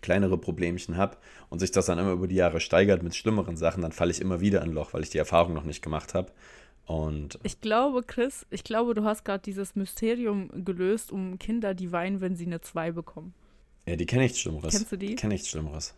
kleinere 0.00 0.38
Problemchen 0.38 0.96
habe 0.96 1.16
und 1.50 1.58
sich 1.58 1.70
das 1.70 1.86
dann 1.86 1.98
immer 1.98 2.12
über 2.12 2.28
die 2.28 2.36
Jahre 2.36 2.60
steigert 2.60 3.02
mit 3.02 3.14
schlimmeren 3.14 3.56
Sachen, 3.56 3.82
dann 3.82 3.92
falle 3.92 4.10
ich 4.10 4.20
immer 4.20 4.40
wieder 4.40 4.62
in 4.62 4.70
ein 4.70 4.74
Loch, 4.74 4.92
weil 4.92 5.02
ich 5.02 5.10
die 5.10 5.18
Erfahrung 5.18 5.54
noch 5.54 5.64
nicht 5.64 5.82
gemacht 5.82 6.14
habe. 6.14 6.32
Und 6.88 7.38
ich 7.42 7.60
glaube, 7.60 8.02
Chris, 8.02 8.46
ich 8.48 8.64
glaube, 8.64 8.94
du 8.94 9.04
hast 9.04 9.22
gerade 9.22 9.42
dieses 9.42 9.76
Mysterium 9.76 10.64
gelöst 10.64 11.12
um 11.12 11.38
Kinder, 11.38 11.74
die 11.74 11.92
weinen, 11.92 12.22
wenn 12.22 12.34
sie 12.34 12.46
eine 12.46 12.62
2 12.62 12.92
bekommen. 12.92 13.34
Ja, 13.86 13.94
die 13.94 14.06
kenne 14.06 14.22
nichts 14.22 14.40
Schlimmeres. 14.40 14.72
Kennst 14.72 14.90
du 14.90 14.96
die? 14.96 15.14
Kenne 15.14 15.34
nichts 15.34 15.50
Schlimmeres. 15.50 15.94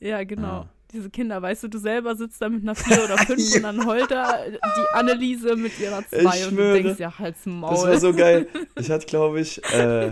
Ja, 0.00 0.24
genau. 0.24 0.48
Ah. 0.48 0.68
Diese 0.92 1.10
Kinder, 1.10 1.40
weißt 1.40 1.62
du, 1.62 1.68
du 1.68 1.78
selber 1.78 2.16
sitzt 2.16 2.42
da 2.42 2.48
mit 2.48 2.62
einer 2.62 2.74
4 2.74 3.04
oder 3.04 3.18
5 3.18 3.50
ja. 3.50 3.56
und 3.56 3.62
dann 3.62 3.86
heult 3.86 4.10
da 4.10 4.48
die 4.48 4.94
Anneliese 4.94 5.54
mit 5.54 5.78
ihrer 5.78 6.04
2 6.08 6.48
und 6.48 6.56
du 6.56 6.72
denkst, 6.72 6.98
ja, 6.98 7.16
halt's 7.16 7.46
Maul. 7.46 7.70
Das 7.70 7.86
war 7.86 7.98
so 8.00 8.12
geil. 8.12 8.48
Ich 8.80 8.90
hatte, 8.90 9.06
glaube 9.06 9.40
ich, 9.40 9.62
äh, 9.72 10.10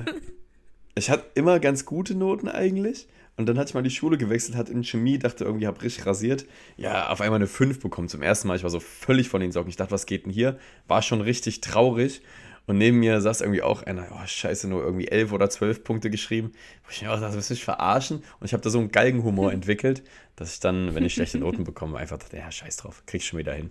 ich 0.94 1.11
hatte 1.11 1.24
immer 1.35 1.59
ganz 1.59 1.85
gute 1.87 2.14
Noten 2.14 2.48
eigentlich. 2.48 3.09
Und 3.37 3.47
dann 3.47 3.59
hatte 3.59 3.70
ich 3.70 3.75
mal 3.75 3.83
die 3.83 3.90
Schule 3.90 4.16
gewechselt, 4.16 4.57
hat 4.57 4.70
in 4.70 4.85
Chemie, 4.85 5.18
dachte 5.18 5.44
irgendwie, 5.44 5.66
habe 5.66 5.83
richtig 5.83 6.07
rasiert. 6.07 6.47
Ja, 6.77 7.09
auf 7.09 7.20
einmal 7.20 7.38
eine 7.38 7.49
5 7.49 7.81
bekommen 7.81 8.09
zum 8.09 8.23
ersten 8.23 8.47
Mal. 8.47 8.57
Ich 8.57 8.62
war 8.62 8.70
so 8.70 8.81
völlig 8.81 9.29
von 9.29 9.40
den 9.40 9.51
Socken. 9.51 9.68
Ich 9.68 9.77
dachte, 9.77 9.90
was 9.90 10.07
geht 10.07 10.27
denn 10.27 10.33
hier? 10.33 10.59
War 10.87 11.03
schon 11.03 11.20
richtig 11.20 11.61
traurig. 11.61 12.23
Und 12.66 12.79
neben 12.79 12.99
mir 12.99 13.20
saß 13.20 13.42
irgendwie 13.42 13.62
auch 13.62 13.83
einer, 13.83 14.07
oh 14.12 14.27
scheiße, 14.27 14.68
nur 14.68 14.83
irgendwie 14.83 15.09
11 15.09 15.33
oder 15.33 15.51
12 15.51 15.85
Punkte 15.85 16.11
geschrieben. 16.11 16.53
Wo 16.85 16.90
ich 16.90 17.03
mir 17.03 17.12
auch 17.12 17.20
dachte, 17.20 17.35
willst 17.35 17.51
du 17.51 17.55
mich 17.55 17.64
verarschen? 17.64 18.18
Und 18.40 18.47
ich 18.47 18.53
habe 18.53 18.62
da 18.62 18.70
so 18.70 18.79
einen 18.79 18.90
Galgenhumor 18.90 19.53
entwickelt, 19.53 20.03
dass 20.37 20.55
ich 20.55 20.61
dann, 20.61 20.94
wenn 20.94 21.05
ich 21.05 21.14
schlechte 21.14 21.38
Noten 21.38 21.64
bekomme, 21.64 21.99
einfach 21.99 22.18
dachte, 22.18 22.37
ja, 22.37 22.51
scheiß 22.51 22.77
drauf, 22.79 23.03
krieg 23.07 23.20
ich 23.20 23.27
schon 23.27 23.38
wieder 23.38 23.53
hin. 23.53 23.70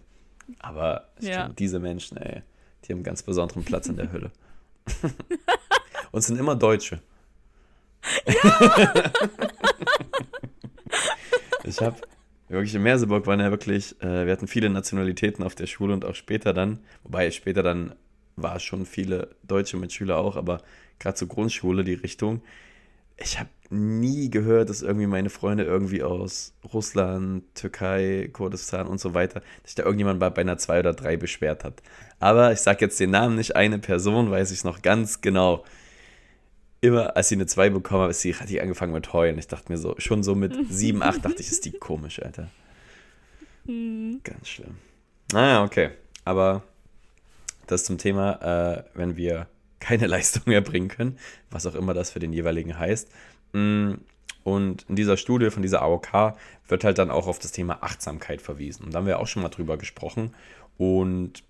Aber 0.59 1.09
ich 1.19 1.27
ja. 1.27 1.43
Denke, 1.43 1.55
diese 1.55 1.79
Menschen, 1.79 2.17
ey, 2.17 2.41
die 2.83 2.91
haben 2.91 2.97
einen 2.97 3.03
ganz 3.03 3.23
besonderen 3.23 3.63
Platz 3.63 3.87
in 3.87 3.95
der 3.95 4.11
Hölle. 4.11 4.31
Und 6.11 6.21
sind 6.21 6.37
immer 6.37 6.55
Deutsche. 6.55 7.01
Ja. 8.25 9.03
ich 11.63 11.81
habe 11.81 11.95
wirklich 12.49 12.75
in 12.75 12.83
Merseburg 12.83 13.25
waren 13.27 13.39
ja 13.39 13.49
wirklich, 13.51 13.99
äh, 14.01 14.25
wir 14.25 14.31
hatten 14.31 14.47
viele 14.47 14.69
Nationalitäten 14.69 15.43
auf 15.43 15.55
der 15.55 15.67
Schule 15.67 15.93
und 15.93 16.05
auch 16.05 16.15
später 16.15 16.53
dann, 16.53 16.79
wobei 17.03 17.31
später 17.31 17.63
dann 17.63 17.95
war 18.35 18.59
schon 18.59 18.85
viele 18.85 19.35
deutsche 19.43 19.77
Mitschüler 19.77 20.17
auch, 20.17 20.35
aber 20.35 20.61
gerade 20.99 21.15
zur 21.15 21.27
Grundschule 21.27 21.83
die 21.83 21.93
Richtung. 21.93 22.41
Ich 23.17 23.39
habe 23.39 23.49
nie 23.69 24.29
gehört, 24.29 24.69
dass 24.69 24.81
irgendwie 24.81 25.07
meine 25.07 25.29
Freunde 25.29 25.63
irgendwie 25.63 26.03
aus 26.03 26.53
Russland, 26.73 27.43
Türkei, 27.55 28.29
Kurdistan 28.33 28.87
und 28.87 28.99
so 28.99 29.13
weiter, 29.13 29.41
sich 29.63 29.75
da 29.75 29.83
irgendjemand 29.83 30.19
bei, 30.19 30.29
bei 30.29 30.41
einer 30.41 30.57
2 30.57 30.79
oder 30.79 30.93
3 30.93 31.17
beschwert 31.17 31.63
hat. 31.63 31.81
Aber 32.19 32.51
ich 32.51 32.59
sage 32.59 32.85
jetzt 32.85 32.99
den 32.99 33.11
Namen 33.11 33.35
nicht, 33.35 33.55
eine 33.55 33.79
Person 33.79 34.31
weiß 34.31 34.51
ich 34.51 34.63
noch 34.63 34.81
ganz 34.81 35.21
genau. 35.21 35.63
Immer 36.83 37.15
als 37.15 37.29
sie 37.29 37.35
eine 37.35 37.45
2 37.45 37.69
bekommen 37.69 38.09
hat, 38.09 38.15
sie, 38.15 38.35
hat 38.35 38.49
die 38.49 38.59
angefangen 38.59 38.91
mit 38.91 39.13
heulen. 39.13 39.37
Ich 39.39 39.47
dachte 39.47 39.71
mir 39.71 39.77
so, 39.77 39.95
schon 39.99 40.21
so 40.21 40.35
mit 40.35 40.53
7, 40.69 41.01
8 41.01 41.23
dachte 41.23 41.39
ich, 41.39 41.49
ist 41.49 41.63
die 41.63 41.71
komisch, 41.71 42.21
Alter. 42.21 42.49
Mhm. 43.63 44.19
Ganz 44.25 44.49
schlimm. 44.49 44.75
Naja, 45.31 45.63
okay. 45.63 45.91
Aber 46.25 46.63
das 47.67 47.85
zum 47.85 47.97
Thema, 47.97 48.81
äh, 48.81 48.83
wenn 48.95 49.15
wir 49.15 49.47
keine 49.79 50.07
Leistung 50.07 50.51
erbringen 50.51 50.89
können, 50.89 51.17
was 51.49 51.65
auch 51.65 51.75
immer 51.75 51.93
das 51.93 52.11
für 52.11 52.19
den 52.19 52.33
jeweiligen 52.33 52.77
heißt. 52.77 53.09
Mm, 53.53 53.93
und 54.43 54.85
in 54.89 54.97
dieser 54.97 55.15
Studie 55.15 55.51
von 55.51 55.61
dieser 55.61 55.83
AOK 55.83 56.35
wird 56.67 56.83
halt 56.83 56.97
dann 56.97 57.11
auch 57.11 57.27
auf 57.27 57.39
das 57.39 57.53
Thema 57.53 57.81
Achtsamkeit 57.81 58.41
verwiesen. 58.41 58.83
Und 58.83 58.93
da 58.93 58.97
haben 58.97 59.07
wir 59.07 59.19
auch 59.19 59.27
schon 59.27 59.41
mal 59.41 59.47
drüber 59.47 59.77
gesprochen. 59.77 60.35
Und 60.77 61.43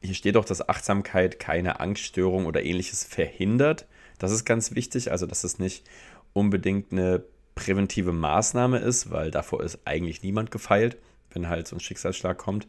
hier 0.00 0.14
steht 0.14 0.36
auch, 0.36 0.44
dass 0.44 0.68
Achtsamkeit 0.68 1.38
keine 1.38 1.78
Angststörung 1.78 2.46
oder 2.46 2.64
ähnliches 2.64 3.04
verhindert. 3.04 3.86
Das 4.22 4.32
ist 4.32 4.44
ganz 4.44 4.74
wichtig, 4.74 5.10
also 5.10 5.26
dass 5.26 5.44
es 5.44 5.58
nicht 5.58 5.84
unbedingt 6.32 6.92
eine 6.92 7.24
präventive 7.54 8.12
Maßnahme 8.12 8.78
ist, 8.78 9.10
weil 9.10 9.30
davor 9.30 9.62
ist 9.62 9.80
eigentlich 9.84 10.22
niemand 10.22 10.50
gefeilt, 10.50 10.96
wenn 11.30 11.48
halt 11.48 11.68
so 11.68 11.76
ein 11.76 11.80
Schicksalsschlag 11.80 12.38
kommt. 12.38 12.66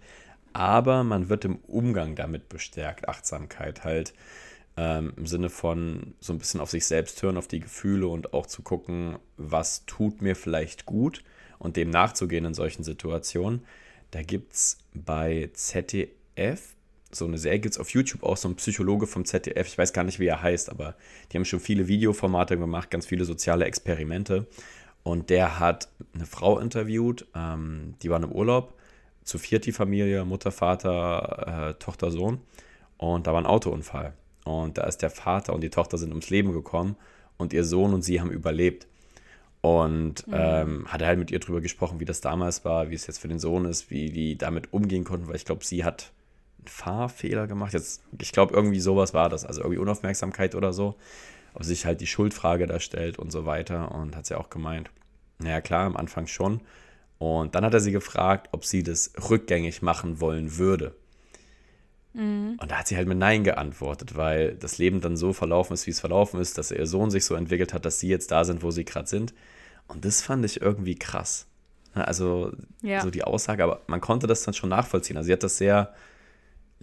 Aber 0.51 1.03
man 1.03 1.29
wird 1.29 1.45
im 1.45 1.57
Umgang 1.67 2.15
damit 2.15 2.49
bestärkt, 2.49 3.07
Achtsamkeit 3.07 3.83
halt 3.83 4.13
ähm, 4.75 5.13
Im 5.17 5.27
Sinne 5.27 5.49
von 5.49 6.15
so 6.19 6.33
ein 6.33 6.39
bisschen 6.39 6.59
auf 6.59 6.71
sich 6.71 6.85
selbst 6.85 7.21
hören, 7.21 7.37
auf 7.37 7.47
die 7.47 7.59
Gefühle 7.59 8.07
und 8.07 8.33
auch 8.33 8.47
zu 8.47 8.63
gucken, 8.63 9.19
was 9.37 9.85
tut 9.85 10.21
mir 10.21 10.35
vielleicht 10.35 10.85
gut 10.85 11.23
und 11.59 11.77
dem 11.77 11.91
nachzugehen 11.91 12.45
in 12.45 12.53
solchen 12.55 12.83
Situationen. 12.83 13.63
Da 14.11 14.23
gibt 14.23 14.53
es 14.53 14.79
bei 14.93 15.51
ZDF 15.53 16.75
so 17.15 17.25
eine 17.25 17.37
Serie, 17.37 17.59
gibt 17.59 17.75
es 17.75 17.79
auf 17.79 17.89
YouTube 17.89 18.23
auch 18.23 18.37
so 18.37 18.47
ein 18.47 18.55
Psychologe 18.55 19.07
vom 19.07 19.25
ZDF, 19.25 19.67
ich 19.67 19.77
weiß 19.77 19.93
gar 19.93 20.03
nicht, 20.03 20.19
wie 20.19 20.27
er 20.27 20.41
heißt, 20.41 20.69
aber 20.69 20.95
die 21.31 21.37
haben 21.37 21.45
schon 21.45 21.59
viele 21.59 21.87
Videoformate 21.87 22.57
gemacht, 22.57 22.89
ganz 22.89 23.05
viele 23.05 23.25
soziale 23.25 23.65
Experimente. 23.65 24.47
Und 25.03 25.29
der 25.29 25.59
hat 25.59 25.89
eine 26.15 26.25
Frau 26.25 26.59
interviewt, 26.59 27.27
ähm, 27.35 27.95
die 28.01 28.09
waren 28.09 28.23
im 28.23 28.31
Urlaub, 28.31 28.73
zu 29.23 29.37
viert 29.37 29.65
die 29.65 29.71
Familie, 29.71 30.25
Mutter, 30.25 30.51
Vater, 30.51 31.69
äh, 31.69 31.73
Tochter, 31.75 32.11
Sohn. 32.11 32.39
Und 32.97 33.27
da 33.27 33.33
war 33.33 33.41
ein 33.41 33.45
Autounfall. 33.45 34.13
Und 34.45 34.77
da 34.77 34.83
ist 34.85 35.01
der 35.01 35.09
Vater 35.09 35.53
und 35.53 35.61
die 35.61 35.69
Tochter 35.69 35.97
sind 35.97 36.09
ums 36.09 36.29
Leben 36.29 36.53
gekommen 36.53 36.95
und 37.37 37.53
ihr 37.53 37.63
Sohn 37.63 37.93
und 37.93 38.01
sie 38.01 38.19
haben 38.19 38.31
überlebt. 38.31 38.87
Und 39.61 40.27
mhm. 40.27 40.33
ähm, 40.35 40.87
hat 40.87 41.01
er 41.01 41.07
halt 41.07 41.19
mit 41.19 41.31
ihr 41.31 41.39
drüber 41.39 41.61
gesprochen, 41.61 41.99
wie 42.01 42.05
das 42.05 42.19
damals 42.19 42.65
war, 42.65 42.89
wie 42.89 42.95
es 42.95 43.07
jetzt 43.07 43.19
für 43.19 43.29
den 43.29 43.39
Sohn 43.39 43.65
ist, 43.65 43.89
wie 43.89 44.09
die 44.09 44.37
damit 44.37 44.73
umgehen 44.73 45.05
konnten, 45.05 45.27
weil 45.27 45.37
ich 45.37 45.45
glaube, 45.45 45.63
sie 45.65 45.85
hat 45.85 46.11
einen 46.63 46.67
Fahrfehler 46.67 47.47
gemacht. 47.47 47.73
Jetzt, 47.73 48.01
ich 48.19 48.31
glaube, 48.31 48.53
irgendwie 48.53 48.79
sowas 48.79 49.13
war 49.13 49.29
das, 49.29 49.45
also 49.45 49.61
irgendwie 49.61 49.79
Unaufmerksamkeit 49.79 50.55
oder 50.55 50.73
so. 50.73 50.95
Ob 51.53 51.63
sich 51.63 51.85
halt 51.85 52.01
die 52.01 52.07
Schuldfrage 52.07 52.65
da 52.65 52.79
stellt 52.79 53.19
und 53.19 53.31
so 53.31 53.45
weiter. 53.45 53.93
Und 53.93 54.15
hat 54.15 54.25
sie 54.25 54.35
auch 54.35 54.49
gemeint, 54.49 54.89
naja, 55.39 55.61
klar, 55.61 55.85
am 55.85 55.97
Anfang 55.97 56.27
schon. 56.27 56.61
Und 57.19 57.55
dann 57.55 57.63
hat 57.63 57.73
er 57.73 57.79
sie 57.79 57.91
gefragt, 57.91 58.49
ob 58.51 58.65
sie 58.65 58.83
das 58.83 59.11
rückgängig 59.29 59.81
machen 59.81 60.19
wollen 60.19 60.57
würde. 60.57 60.95
Mhm. 62.13 62.57
Und 62.59 62.71
da 62.71 62.79
hat 62.79 62.87
sie 62.87 62.97
halt 62.97 63.07
mit 63.07 63.17
Nein 63.17 63.43
geantwortet, 63.43 64.15
weil 64.15 64.55
das 64.55 64.77
Leben 64.77 65.01
dann 65.01 65.17
so 65.17 65.33
verlaufen 65.33 65.73
ist, 65.73 65.85
wie 65.87 65.91
es 65.91 65.99
verlaufen 65.99 66.39
ist, 66.39 66.57
dass 66.57 66.71
ihr 66.71 66.85
Sohn 66.87 67.11
sich 67.11 67.25
so 67.25 67.35
entwickelt 67.35 67.73
hat, 67.73 67.85
dass 67.85 67.99
sie 67.99 68.07
jetzt 68.07 68.31
da 68.31 68.43
sind, 68.43 68.63
wo 68.63 68.71
sie 68.71 68.85
gerade 68.85 69.07
sind. 69.07 69.33
Und 69.87 70.05
das 70.05 70.21
fand 70.21 70.45
ich 70.45 70.61
irgendwie 70.61 70.95
krass. 70.95 71.47
Also 71.93 72.51
ja. 72.81 73.01
so 73.01 73.11
die 73.11 73.23
Aussage, 73.23 73.63
aber 73.63 73.81
man 73.87 74.01
konnte 74.01 74.25
das 74.25 74.43
dann 74.43 74.53
schon 74.53 74.69
nachvollziehen. 74.69 75.17
Also 75.17 75.27
sie 75.27 75.33
hat 75.33 75.43
das 75.43 75.57
sehr 75.57 75.93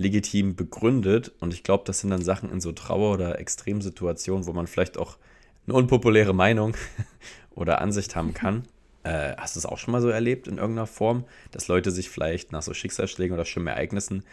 legitim 0.01 0.57
begründet 0.57 1.31
und 1.41 1.53
ich 1.53 1.63
glaube, 1.63 1.85
das 1.87 2.01
sind 2.01 2.09
dann 2.09 2.23
Sachen 2.23 2.51
in 2.51 2.63
so 2.63 2.73
Trauer- 2.73 3.13
oder 3.13 3.39
Extremsituationen, 3.39 4.47
wo 4.47 4.53
man 4.55 4.67
vielleicht 4.67 4.97
auch 4.97 5.19
eine 5.67 5.77
unpopuläre 5.77 6.33
Meinung 6.33 6.75
oder 7.51 7.83
Ansicht 7.83 8.17
haben 8.17 8.33
kann. 8.33 8.65
Äh, 9.03 9.37
hast 9.37 9.57
du 9.57 9.59
es 9.59 9.67
auch 9.67 9.77
schon 9.77 9.93
mal 9.93 10.01
so 10.01 10.09
erlebt 10.09 10.49
in 10.49 10.57
irgendeiner 10.57 10.87
Form, 10.87 11.25
dass 11.51 11.69
Leute 11.69 11.91
sich 11.91 12.09
vielleicht 12.09 12.51
nach 12.51 12.63
so 12.63 12.73
Schicksalsschlägen 12.73 13.35
oder 13.35 13.45
schlimmen 13.45 13.69
Ereignissen 13.69 14.25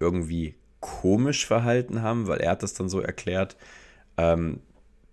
irgendwie 0.00 0.56
komisch 0.80 1.46
verhalten 1.46 2.02
haben, 2.02 2.26
weil 2.26 2.40
er 2.40 2.50
hat 2.50 2.64
das 2.64 2.74
dann 2.74 2.88
so 2.88 3.00
erklärt, 3.00 3.56
ähm, 4.16 4.58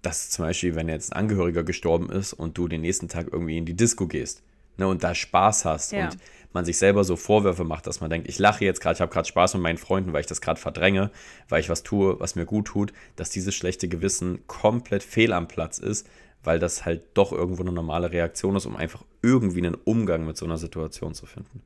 dass 0.02 0.32
zum 0.32 0.46
Beispiel, 0.46 0.74
wenn 0.74 0.90
jetzt 0.90 1.14
ein 1.14 1.20
Angehöriger 1.20 1.64
gestorben 1.64 2.10
ist 2.10 2.34
und 2.34 2.58
du 2.58 2.68
den 2.68 2.82
nächsten 2.82 3.10
Tag 3.10 3.28
irgendwie 3.32 3.60
in 3.60 3.66
die 3.66 3.76
Disco 3.76 4.08
gehst 4.08 4.42
ne, 4.78 4.88
und 4.88 5.04
da 5.04 5.14
Spaß 5.14 5.66
hast 5.66 5.92
ja. 5.92 6.06
und 6.06 6.18
man 6.54 6.66
sich 6.66 6.78
selber 6.78 7.04
so 7.04 7.16
Vorwürfe 7.16 7.64
macht, 7.64 7.88
dass 7.88 8.02
man 8.02 8.10
denkt, 8.10 8.28
ich 8.28 8.40
lache 8.40 8.66
jetzt 8.66 8.82
gerade, 8.82 8.96
ich 8.96 9.02
habe 9.02 9.12
gerade 9.12 9.28
Spaß 9.28 9.54
mit 9.56 9.64
meinen 9.64 9.78
Freunden, 9.78 10.14
weil 10.14 10.22
ich 10.22 10.28
das 10.28 10.42
gerade 10.42 10.60
verdränge, 10.60 11.12
weil 11.48 11.62
ich 11.62 11.70
was 11.70 11.84
tue, 11.84 12.20
was 12.20 12.36
mir 12.36 12.46
gut 12.46 12.68
tut, 12.68 12.94
dass 13.16 13.30
dieses 13.30 13.54
schlechte 13.54 13.88
Gewissen 13.88 14.46
komplett 14.48 15.04
fehl 15.04 15.34
am 15.34 15.48
Platz 15.48 15.78
ist, 15.78 16.10
weil 16.44 16.60
das 16.60 16.86
halt 16.86 17.04
doch 17.14 17.32
irgendwo 17.32 17.62
eine 17.62 17.72
normale 17.72 18.12
Reaktion 18.12 18.56
ist, 18.56 18.66
um 18.66 18.76
einfach 18.76 19.04
irgendwie 19.22 19.60
einen 19.60 19.76
Umgang 19.76 20.26
mit 20.26 20.38
so 20.38 20.46
einer 20.46 20.58
Situation 20.58 21.14
zu 21.14 21.26
finden. 21.26 21.62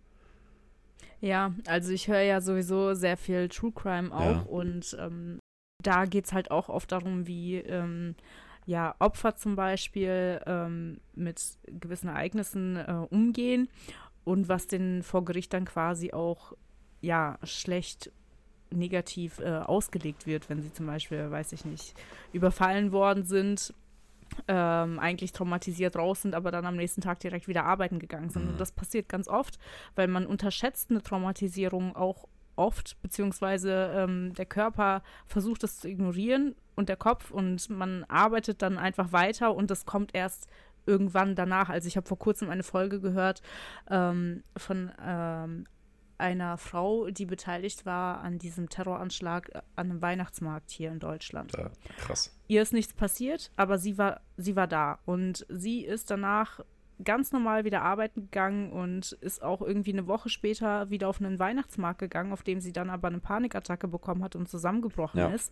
Ja, 1.21 1.53
also 1.65 1.93
ich 1.93 2.09
höre 2.09 2.21
ja 2.21 2.41
sowieso 2.41 2.93
sehr 2.93 3.15
viel 3.15 3.47
True 3.47 3.71
Crime 3.71 4.13
auch 4.13 4.35
ja. 4.35 4.41
und 4.41 4.97
ähm, 4.99 5.39
da 5.81 6.05
geht 6.05 6.25
es 6.25 6.33
halt 6.33 6.51
auch 6.51 6.67
oft 6.67 6.91
darum, 6.91 7.27
wie 7.27 7.57
ähm, 7.57 8.15
ja, 8.65 8.95
Opfer 8.99 9.35
zum 9.35 9.55
Beispiel 9.55 10.41
ähm, 10.45 10.99
mit 11.15 11.41
gewissen 11.67 12.09
Ereignissen 12.09 12.77
äh, 12.77 13.05
umgehen 13.09 13.69
und 14.23 14.47
was 14.49 14.67
denen 14.67 15.03
vor 15.03 15.25
Gericht 15.25 15.53
dann 15.53 15.65
quasi 15.65 16.13
auch 16.13 16.53
ja 17.01 17.37
schlecht 17.43 18.11
negativ 18.71 19.39
äh, 19.39 19.59
ausgelegt 19.59 20.25
wird, 20.25 20.49
wenn 20.49 20.61
sie 20.61 20.73
zum 20.73 20.87
Beispiel, 20.87 21.29
weiß 21.29 21.51
ich 21.53 21.65
nicht, 21.65 21.93
überfallen 22.31 22.91
worden 22.91 23.23
sind 23.23 23.73
ähm, 24.47 24.99
eigentlich 24.99 25.31
traumatisiert 25.31 25.95
raus 25.95 26.21
sind, 26.21 26.35
aber 26.35 26.51
dann 26.51 26.65
am 26.65 26.75
nächsten 26.75 27.01
Tag 27.01 27.19
direkt 27.19 27.47
wieder 27.47 27.65
arbeiten 27.65 27.99
gegangen 27.99 28.29
sind. 28.29 28.45
Mhm. 28.45 28.49
Und 28.51 28.61
das 28.61 28.71
passiert 28.71 29.09
ganz 29.09 29.27
oft, 29.27 29.59
weil 29.95 30.07
man 30.07 30.25
unterschätzt 30.25 30.89
eine 30.89 31.01
Traumatisierung 31.01 31.95
auch 31.95 32.27
oft, 32.55 33.01
beziehungsweise 33.01 33.91
ähm, 33.95 34.33
der 34.33 34.45
Körper 34.45 35.01
versucht 35.25 35.63
es 35.63 35.79
zu 35.79 35.87
ignorieren 35.87 36.55
und 36.75 36.89
der 36.89 36.97
Kopf 36.97 37.31
und 37.31 37.69
man 37.69 38.03
arbeitet 38.05 38.61
dann 38.61 38.77
einfach 38.77 39.11
weiter 39.11 39.55
und 39.55 39.71
das 39.71 39.85
kommt 39.85 40.13
erst 40.13 40.47
irgendwann 40.85 41.35
danach. 41.35 41.69
Also 41.69 41.87
ich 41.87 41.97
habe 41.97 42.07
vor 42.07 42.19
kurzem 42.19 42.49
eine 42.49 42.63
Folge 42.63 42.99
gehört 42.99 43.41
ähm, 43.89 44.43
von 44.57 44.91
ähm, 45.01 45.65
einer 46.17 46.57
Frau, 46.57 47.09
die 47.09 47.25
beteiligt 47.25 47.85
war 47.85 48.21
an 48.21 48.39
diesem 48.39 48.69
Terroranschlag 48.69 49.51
an 49.75 49.89
einem 49.89 50.01
Weihnachtsmarkt 50.01 50.71
hier 50.71 50.91
in 50.91 50.99
Deutschland. 50.99 51.51
Ja, 51.57 51.71
krass. 51.97 52.33
Ihr 52.47 52.61
ist 52.61 52.73
nichts 52.73 52.93
passiert, 52.93 53.51
aber 53.55 53.77
sie 53.77 53.97
war, 53.97 54.21
sie 54.37 54.55
war 54.55 54.67
da. 54.67 54.99
Und 55.05 55.45
sie 55.49 55.81
ist 55.81 56.11
danach 56.11 56.61
ganz 57.03 57.31
normal 57.31 57.65
wieder 57.65 57.81
arbeiten 57.81 58.21
gegangen 58.21 58.71
und 58.71 59.13
ist 59.13 59.43
auch 59.43 59.61
irgendwie 59.61 59.91
eine 59.91 60.07
Woche 60.07 60.29
später 60.29 60.89
wieder 60.89 61.07
auf 61.07 61.19
einen 61.19 61.39
Weihnachtsmarkt 61.39 61.99
gegangen, 61.99 62.31
auf 62.31 62.43
dem 62.43 62.61
sie 62.61 62.71
dann 62.71 62.89
aber 62.89 63.07
eine 63.07 63.19
Panikattacke 63.19 63.87
bekommen 63.87 64.23
hat 64.23 64.35
und 64.35 64.47
zusammengebrochen 64.47 65.19
ja. 65.19 65.27
ist. 65.29 65.51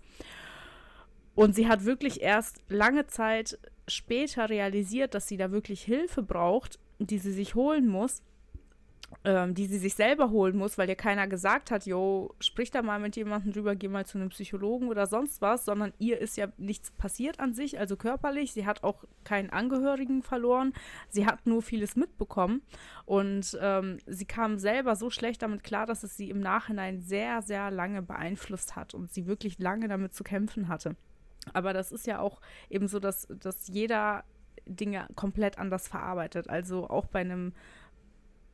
Und 1.34 1.56
sie 1.56 1.68
hat 1.68 1.86
wirklich 1.86 2.22
erst 2.22 2.62
lange 2.68 3.08
Zeit 3.08 3.58
später 3.88 4.50
realisiert, 4.50 5.14
dass 5.14 5.28
sie 5.28 5.38
da 5.38 5.52
wirklich 5.52 5.84
Hilfe 5.84 6.24
braucht, 6.24 6.80
die 7.00 7.18
sie 7.18 7.32
sich 7.32 7.56
holen 7.56 7.88
muss 7.88 8.22
ähm, 9.24 9.54
die 9.54 9.66
sie 9.66 9.78
sich 9.78 9.96
selber 9.96 10.32
holen 10.32 10.58
muss, 10.58 10.78
weil 10.78 10.90
ihr 10.90 10.96
keiner 10.96 11.28
gesagt 11.28 11.72
hat, 11.72 11.86
jo, 11.86 12.34
sprich 12.40 12.72
da 12.72 12.82
mal 12.82 13.00
mit 13.00 13.16
jemandem 13.16 13.54
drüber, 13.54 13.76
geh 13.76 13.88
mal 13.88 14.06
zu 14.06 14.18
einem 14.18 14.30
Psychologen 14.30 14.88
oder 14.88 15.06
sonst 15.06 15.42
was, 15.42 15.66
sondern 15.66 15.94
ihr 16.00 16.20
ist 16.20 16.38
ja 16.38 16.48
nichts 16.58 16.92
passiert 16.92 17.40
an 17.40 17.54
sich, 17.54 17.80
also 17.80 17.98
körperlich. 17.98 18.54
Sie 18.54 18.66
hat 18.66 18.84
auch 18.84 19.04
keinen 19.24 19.50
Angehörigen 19.50 20.24
verloren. 20.24 20.74
Sie 21.10 21.26
hat 21.26 21.46
nur 21.46 21.62
vieles 21.62 21.96
mitbekommen 21.96 22.62
und 23.06 23.58
ähm, 23.62 23.98
sie 24.08 24.26
kam 24.26 24.58
selber 24.58 24.96
so 24.96 25.10
schlecht 25.10 25.42
damit 25.42 25.64
klar, 25.64 25.86
dass 25.86 26.04
es 26.04 26.18
sie 26.18 26.30
im 26.30 26.40
Nachhinein 26.40 27.02
sehr, 27.02 27.42
sehr 27.42 27.70
lange 27.70 28.02
beeinflusst 28.02 28.76
hat 28.76 28.94
und 28.94 29.12
sie 29.12 29.28
wirklich 29.28 29.60
lange 29.60 29.88
damit 29.88 30.14
zu 30.14 30.24
kämpfen 30.24 30.68
hatte. 30.68 30.96
Aber 31.54 31.74
das 31.74 31.92
ist 31.92 32.08
ja 32.08 32.20
auch 32.20 32.42
eben 32.70 32.88
so, 32.88 33.00
dass, 33.00 33.28
dass 33.30 33.68
jeder 33.68 34.24
Dinge 34.66 35.08
komplett 35.16 35.58
anders 35.58 35.88
verarbeitet. 35.88 36.50
Also 36.50 36.90
auch 36.90 37.08
bei 37.08 37.20
einem 37.20 37.54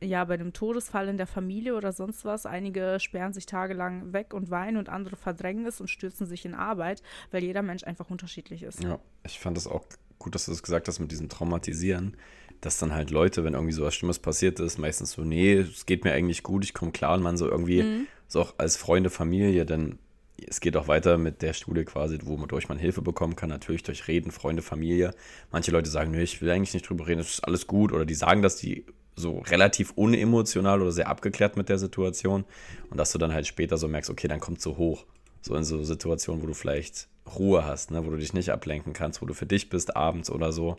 ja, 0.00 0.24
bei 0.24 0.34
einem 0.34 0.52
Todesfall 0.52 1.08
in 1.08 1.16
der 1.16 1.26
Familie 1.26 1.74
oder 1.74 1.92
sonst 1.92 2.24
was, 2.24 2.46
einige 2.46 2.98
sperren 3.00 3.32
sich 3.32 3.46
tagelang 3.46 4.12
weg 4.12 4.32
und 4.32 4.50
weinen 4.50 4.76
und 4.76 4.88
andere 4.88 5.16
verdrängen 5.16 5.66
es 5.66 5.80
und 5.80 5.88
stürzen 5.88 6.26
sich 6.26 6.44
in 6.44 6.54
Arbeit, 6.54 7.02
weil 7.32 7.42
jeder 7.42 7.62
Mensch 7.62 7.82
einfach 7.82 8.08
unterschiedlich 8.08 8.62
ist. 8.62 8.82
Ja, 8.82 9.00
ich 9.24 9.40
fand 9.40 9.56
das 9.56 9.66
auch 9.66 9.84
gut, 10.18 10.34
dass 10.34 10.44
du 10.44 10.52
das 10.52 10.62
gesagt 10.62 10.86
hast 10.88 11.00
mit 11.00 11.10
diesem 11.10 11.28
Traumatisieren, 11.28 12.16
dass 12.60 12.78
dann 12.78 12.92
halt 12.92 13.10
Leute, 13.10 13.44
wenn 13.44 13.54
irgendwie 13.54 13.72
so 13.72 13.84
was 13.84 13.94
Schlimmes 13.94 14.18
passiert 14.18 14.60
ist, 14.60 14.78
meistens 14.78 15.12
so, 15.12 15.22
nee, 15.22 15.54
es 15.54 15.86
geht 15.86 16.04
mir 16.04 16.12
eigentlich 16.12 16.42
gut, 16.42 16.64
ich 16.64 16.74
komme 16.74 16.92
klar 16.92 17.14
und 17.14 17.22
man 17.22 17.36
so 17.36 17.48
irgendwie, 17.48 17.82
mhm. 17.82 18.06
so 18.28 18.40
auch 18.40 18.54
als 18.58 18.76
Freunde, 18.76 19.10
Familie, 19.10 19.66
dann 19.66 19.98
es 20.46 20.60
geht 20.60 20.76
auch 20.76 20.88
weiter 20.88 21.18
mit 21.18 21.42
der 21.42 21.52
Studie 21.52 21.84
quasi, 21.84 22.18
wodurch 22.22 22.68
man 22.68 22.78
Hilfe 22.78 23.02
bekommen 23.02 23.36
kann, 23.36 23.48
natürlich 23.48 23.82
durch 23.82 24.08
Reden, 24.08 24.30
Freunde, 24.30 24.62
Familie. 24.62 25.12
Manche 25.50 25.70
Leute 25.70 25.90
sagen, 25.90 26.10
nee, 26.10 26.22
ich 26.22 26.40
will 26.40 26.50
eigentlich 26.50 26.74
nicht 26.74 26.88
drüber 26.88 27.06
reden, 27.06 27.20
es 27.20 27.34
ist 27.34 27.44
alles 27.44 27.66
gut. 27.66 27.92
Oder 27.92 28.04
die 28.04 28.14
sagen 28.14 28.42
dass 28.42 28.56
die 28.56 28.84
so 29.16 29.38
relativ 29.40 29.92
unemotional 29.96 30.80
oder 30.80 30.92
sehr 30.92 31.08
abgeklärt 31.08 31.56
mit 31.56 31.68
der 31.68 31.78
Situation. 31.78 32.44
Und 32.90 32.98
dass 32.98 33.12
du 33.12 33.18
dann 33.18 33.32
halt 33.32 33.46
später 33.46 33.76
so 33.76 33.88
merkst, 33.88 34.10
okay, 34.10 34.28
dann 34.28 34.40
kommt 34.40 34.60
so 34.60 34.76
hoch. 34.76 35.06
So 35.40 35.54
in 35.54 35.64
so 35.64 35.82
Situationen, 35.82 36.42
wo 36.42 36.46
du 36.46 36.54
vielleicht 36.54 37.08
Ruhe 37.36 37.64
hast, 37.64 37.90
ne? 37.90 38.04
wo 38.04 38.10
du 38.10 38.16
dich 38.16 38.32
nicht 38.32 38.50
ablenken 38.50 38.92
kannst, 38.92 39.20
wo 39.20 39.26
du 39.26 39.34
für 39.34 39.46
dich 39.46 39.68
bist 39.68 39.96
abends 39.96 40.30
oder 40.30 40.52
so. 40.52 40.76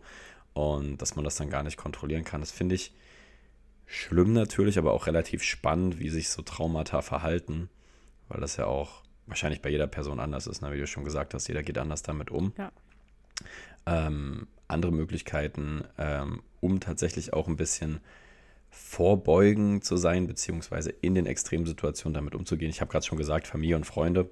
Und 0.53 1.01
dass 1.01 1.15
man 1.15 1.25
das 1.25 1.35
dann 1.35 1.49
gar 1.49 1.63
nicht 1.63 1.77
kontrollieren 1.77 2.23
kann. 2.23 2.41
Das 2.41 2.51
finde 2.51 2.75
ich 2.75 2.93
schlimm 3.85 4.33
natürlich, 4.33 4.77
aber 4.77 4.93
auch 4.93 5.07
relativ 5.07 5.43
spannend, 5.43 5.99
wie 5.99 6.09
sich 6.09 6.29
so 6.29 6.41
Traumata 6.41 7.01
verhalten. 7.01 7.69
Weil 8.29 8.41
das 8.41 8.57
ja 8.57 8.65
auch 8.65 9.03
wahrscheinlich 9.29 9.61
bei 9.61 9.69
jeder 9.69 9.87
Person 9.87 10.19
anders 10.19 10.47
ist, 10.47 10.61
ne? 10.61 10.71
wie 10.73 10.79
du 10.79 10.87
schon 10.87 11.05
gesagt 11.05 11.33
hast, 11.33 11.47
jeder 11.47 11.63
geht 11.63 11.77
anders 11.77 12.03
damit 12.03 12.31
um. 12.31 12.53
Ja. 12.57 12.71
Ähm, 13.85 14.47
andere 14.67 14.91
Möglichkeiten, 14.91 15.83
ähm, 15.97 16.43
um 16.59 16.79
tatsächlich 16.79 17.33
auch 17.33 17.47
ein 17.47 17.55
bisschen 17.55 18.01
vorbeugen 18.69 19.81
zu 19.81 19.97
sein, 19.97 20.27
beziehungsweise 20.27 20.91
in 20.91 21.15
den 21.15 21.25
Extremsituationen 21.25 22.13
damit 22.13 22.35
umzugehen. 22.35 22.69
Ich 22.69 22.81
habe 22.81 22.91
gerade 22.91 23.05
schon 23.05 23.17
gesagt, 23.17 23.47
Familie 23.47 23.75
und 23.75 23.85
Freunde, 23.85 24.29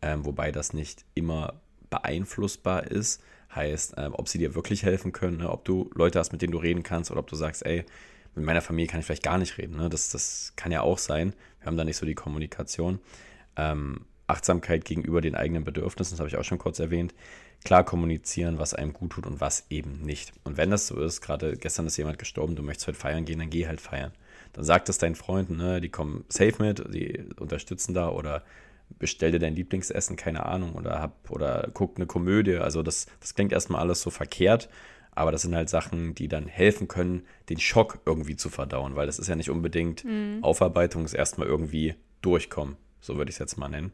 ähm, 0.00 0.24
wobei 0.24 0.52
das 0.52 0.72
nicht 0.72 1.04
immer 1.14 1.60
beeinflussbar 1.90 2.86
ist. 2.86 3.22
Heißt, 3.54 3.94
ähm, 3.96 4.14
ob 4.14 4.28
sie 4.28 4.38
dir 4.38 4.54
wirklich 4.54 4.84
helfen 4.84 5.10
können, 5.12 5.38
ne? 5.38 5.50
ob 5.50 5.64
du 5.64 5.90
Leute 5.94 6.20
hast, 6.20 6.30
mit 6.30 6.40
denen 6.40 6.52
du 6.52 6.58
reden 6.58 6.84
kannst, 6.84 7.10
oder 7.10 7.18
ob 7.18 7.26
du 7.26 7.34
sagst, 7.34 7.66
ey, 7.66 7.84
mit 8.36 8.44
meiner 8.44 8.62
Familie 8.62 8.88
kann 8.88 9.00
ich 9.00 9.06
vielleicht 9.06 9.24
gar 9.24 9.38
nicht 9.38 9.58
reden. 9.58 9.76
Ne? 9.76 9.88
Das, 9.88 10.10
das 10.10 10.52
kann 10.54 10.70
ja 10.70 10.82
auch 10.82 10.98
sein. 10.98 11.34
Wir 11.58 11.66
haben 11.66 11.76
da 11.76 11.84
nicht 11.84 11.96
so 11.96 12.06
die 12.06 12.14
Kommunikation. 12.14 13.00
Ähm, 13.56 14.02
Achtsamkeit 14.30 14.84
gegenüber 14.84 15.20
den 15.20 15.34
eigenen 15.34 15.64
Bedürfnissen, 15.64 16.14
das 16.14 16.20
habe 16.20 16.28
ich 16.28 16.36
auch 16.36 16.44
schon 16.44 16.58
kurz 16.58 16.78
erwähnt. 16.78 17.14
Klar 17.64 17.84
kommunizieren, 17.84 18.58
was 18.58 18.72
einem 18.72 18.92
gut 18.92 19.12
tut 19.12 19.26
und 19.26 19.40
was 19.40 19.66
eben 19.68 20.00
nicht. 20.00 20.32
Und 20.44 20.56
wenn 20.56 20.70
das 20.70 20.86
so 20.86 20.98
ist, 21.00 21.20
gerade 21.20 21.56
gestern 21.56 21.86
ist 21.86 21.96
jemand 21.98 22.18
gestorben, 22.18 22.56
du 22.56 22.62
möchtest 22.62 22.88
heute 22.88 22.98
feiern 22.98 23.26
gehen, 23.26 23.38
dann 23.38 23.50
geh 23.50 23.66
halt 23.66 23.80
feiern. 23.80 24.12
Dann 24.54 24.64
sag 24.64 24.86
das 24.86 24.98
deinen 24.98 25.14
Freunden, 25.14 25.56
ne? 25.56 25.80
die 25.80 25.90
kommen 25.90 26.24
safe 26.28 26.54
mit, 26.62 26.82
die 26.92 27.24
unterstützen 27.38 27.92
da 27.92 28.08
oder 28.08 28.42
bestell 28.98 29.32
dir 29.32 29.38
dein 29.38 29.54
Lieblingsessen, 29.54 30.16
keine 30.16 30.46
Ahnung, 30.46 30.74
oder 30.74 31.00
hab 31.00 31.30
oder 31.30 31.70
guck 31.72 31.96
eine 31.96 32.06
Komödie. 32.06 32.56
Also 32.56 32.82
das, 32.82 33.06
das 33.20 33.34
klingt 33.34 33.52
erstmal 33.52 33.80
alles 33.80 34.00
so 34.00 34.10
verkehrt, 34.10 34.68
aber 35.12 35.32
das 35.32 35.42
sind 35.42 35.54
halt 35.54 35.68
Sachen, 35.68 36.14
die 36.14 36.28
dann 36.28 36.46
helfen 36.46 36.88
können, 36.88 37.22
den 37.48 37.60
Schock 37.60 38.00
irgendwie 38.06 38.36
zu 38.36 38.48
verdauen, 38.48 38.96
weil 38.96 39.06
das 39.06 39.18
ist 39.18 39.28
ja 39.28 39.36
nicht 39.36 39.50
unbedingt 39.50 40.04
mhm. 40.04 40.38
Aufarbeitung, 40.42 41.04
ist 41.04 41.14
erstmal 41.14 41.46
irgendwie 41.46 41.94
durchkommen. 42.22 42.76
So 43.00 43.16
würde 43.16 43.30
ich 43.30 43.36
es 43.36 43.40
jetzt 43.40 43.56
mal 43.56 43.68
nennen. 43.68 43.92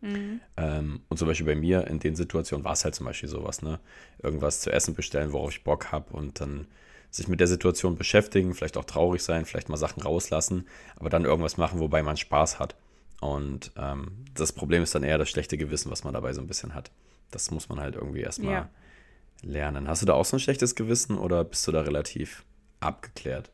Mhm. 0.00 0.40
Ähm, 0.56 1.00
und 1.08 1.16
zum 1.16 1.28
Beispiel 1.28 1.46
bei 1.46 1.56
mir 1.56 1.86
in 1.86 1.98
den 1.98 2.14
Situationen 2.14 2.64
war 2.64 2.72
es 2.72 2.84
halt 2.84 2.94
zum 2.94 3.06
Beispiel 3.06 3.28
sowas, 3.28 3.62
ne? 3.62 3.80
Irgendwas 4.22 4.60
zu 4.60 4.70
essen 4.70 4.94
bestellen, 4.94 5.32
worauf 5.32 5.50
ich 5.50 5.64
Bock 5.64 5.90
habe 5.92 6.12
und 6.14 6.40
dann 6.40 6.68
sich 7.10 7.28
mit 7.28 7.40
der 7.40 7.46
Situation 7.46 7.96
beschäftigen, 7.96 8.54
vielleicht 8.54 8.76
auch 8.76 8.84
traurig 8.84 9.22
sein, 9.22 9.44
vielleicht 9.44 9.68
mal 9.68 9.76
Sachen 9.76 10.02
rauslassen, 10.02 10.66
aber 10.96 11.08
dann 11.08 11.24
irgendwas 11.24 11.56
machen, 11.56 11.80
wobei 11.80 12.02
man 12.02 12.16
Spaß 12.16 12.58
hat. 12.58 12.76
Und 13.20 13.72
ähm, 13.76 14.24
das 14.34 14.52
Problem 14.52 14.82
ist 14.82 14.94
dann 14.94 15.02
eher 15.02 15.18
das 15.18 15.30
schlechte 15.30 15.56
Gewissen, 15.56 15.90
was 15.90 16.04
man 16.04 16.14
dabei 16.14 16.32
so 16.32 16.40
ein 16.40 16.46
bisschen 16.46 16.74
hat. 16.74 16.90
Das 17.30 17.50
muss 17.50 17.68
man 17.68 17.80
halt 17.80 17.96
irgendwie 17.96 18.20
erstmal 18.20 18.52
ja. 18.52 18.70
lernen. 19.42 19.88
Hast 19.88 20.02
du 20.02 20.06
da 20.06 20.14
auch 20.14 20.24
so 20.24 20.36
ein 20.36 20.40
schlechtes 20.40 20.74
Gewissen 20.74 21.18
oder 21.18 21.44
bist 21.44 21.66
du 21.66 21.72
da 21.72 21.80
relativ 21.80 22.44
abgeklärt? 22.80 23.50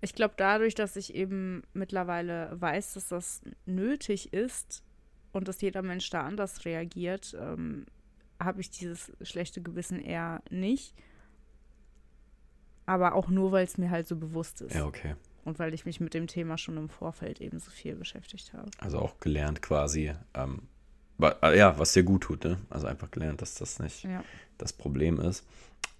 Ich 0.00 0.14
glaube, 0.14 0.34
dadurch, 0.36 0.74
dass 0.74 0.96
ich 0.96 1.14
eben 1.14 1.62
mittlerweile 1.72 2.50
weiß, 2.52 2.94
dass 2.94 3.08
das 3.08 3.42
nötig 3.66 4.32
ist, 4.32 4.82
und 5.32 5.48
dass 5.48 5.60
jeder 5.60 5.82
Mensch 5.82 6.08
da 6.10 6.22
anders 6.22 6.64
reagiert, 6.64 7.36
ähm, 7.38 7.86
habe 8.40 8.60
ich 8.60 8.70
dieses 8.70 9.12
schlechte 9.22 9.62
Gewissen 9.62 10.00
eher 10.00 10.42
nicht. 10.50 10.94
Aber 12.86 13.14
auch 13.14 13.28
nur, 13.28 13.52
weil 13.52 13.64
es 13.64 13.76
mir 13.76 13.90
halt 13.90 14.06
so 14.06 14.16
bewusst 14.16 14.62
ist. 14.62 14.74
Ja, 14.74 14.86
okay. 14.86 15.14
Und 15.44 15.58
weil 15.58 15.74
ich 15.74 15.84
mich 15.84 16.00
mit 16.00 16.14
dem 16.14 16.26
Thema 16.26 16.56
schon 16.56 16.76
im 16.76 16.88
Vorfeld 16.88 17.40
eben 17.40 17.58
so 17.58 17.70
viel 17.70 17.94
beschäftigt 17.94 18.52
habe. 18.52 18.70
Also 18.78 18.98
auch 18.98 19.18
gelernt 19.18 19.60
quasi, 19.62 20.14
ähm, 20.34 20.62
ja, 21.18 21.78
was 21.78 21.92
dir 21.92 22.02
gut 22.02 22.22
tut, 22.22 22.44
ne? 22.44 22.58
Also 22.70 22.86
einfach 22.86 23.10
gelernt, 23.10 23.42
dass 23.42 23.54
das 23.54 23.78
nicht 23.78 24.04
ja. 24.04 24.22
das 24.56 24.72
Problem 24.72 25.20
ist. 25.20 25.46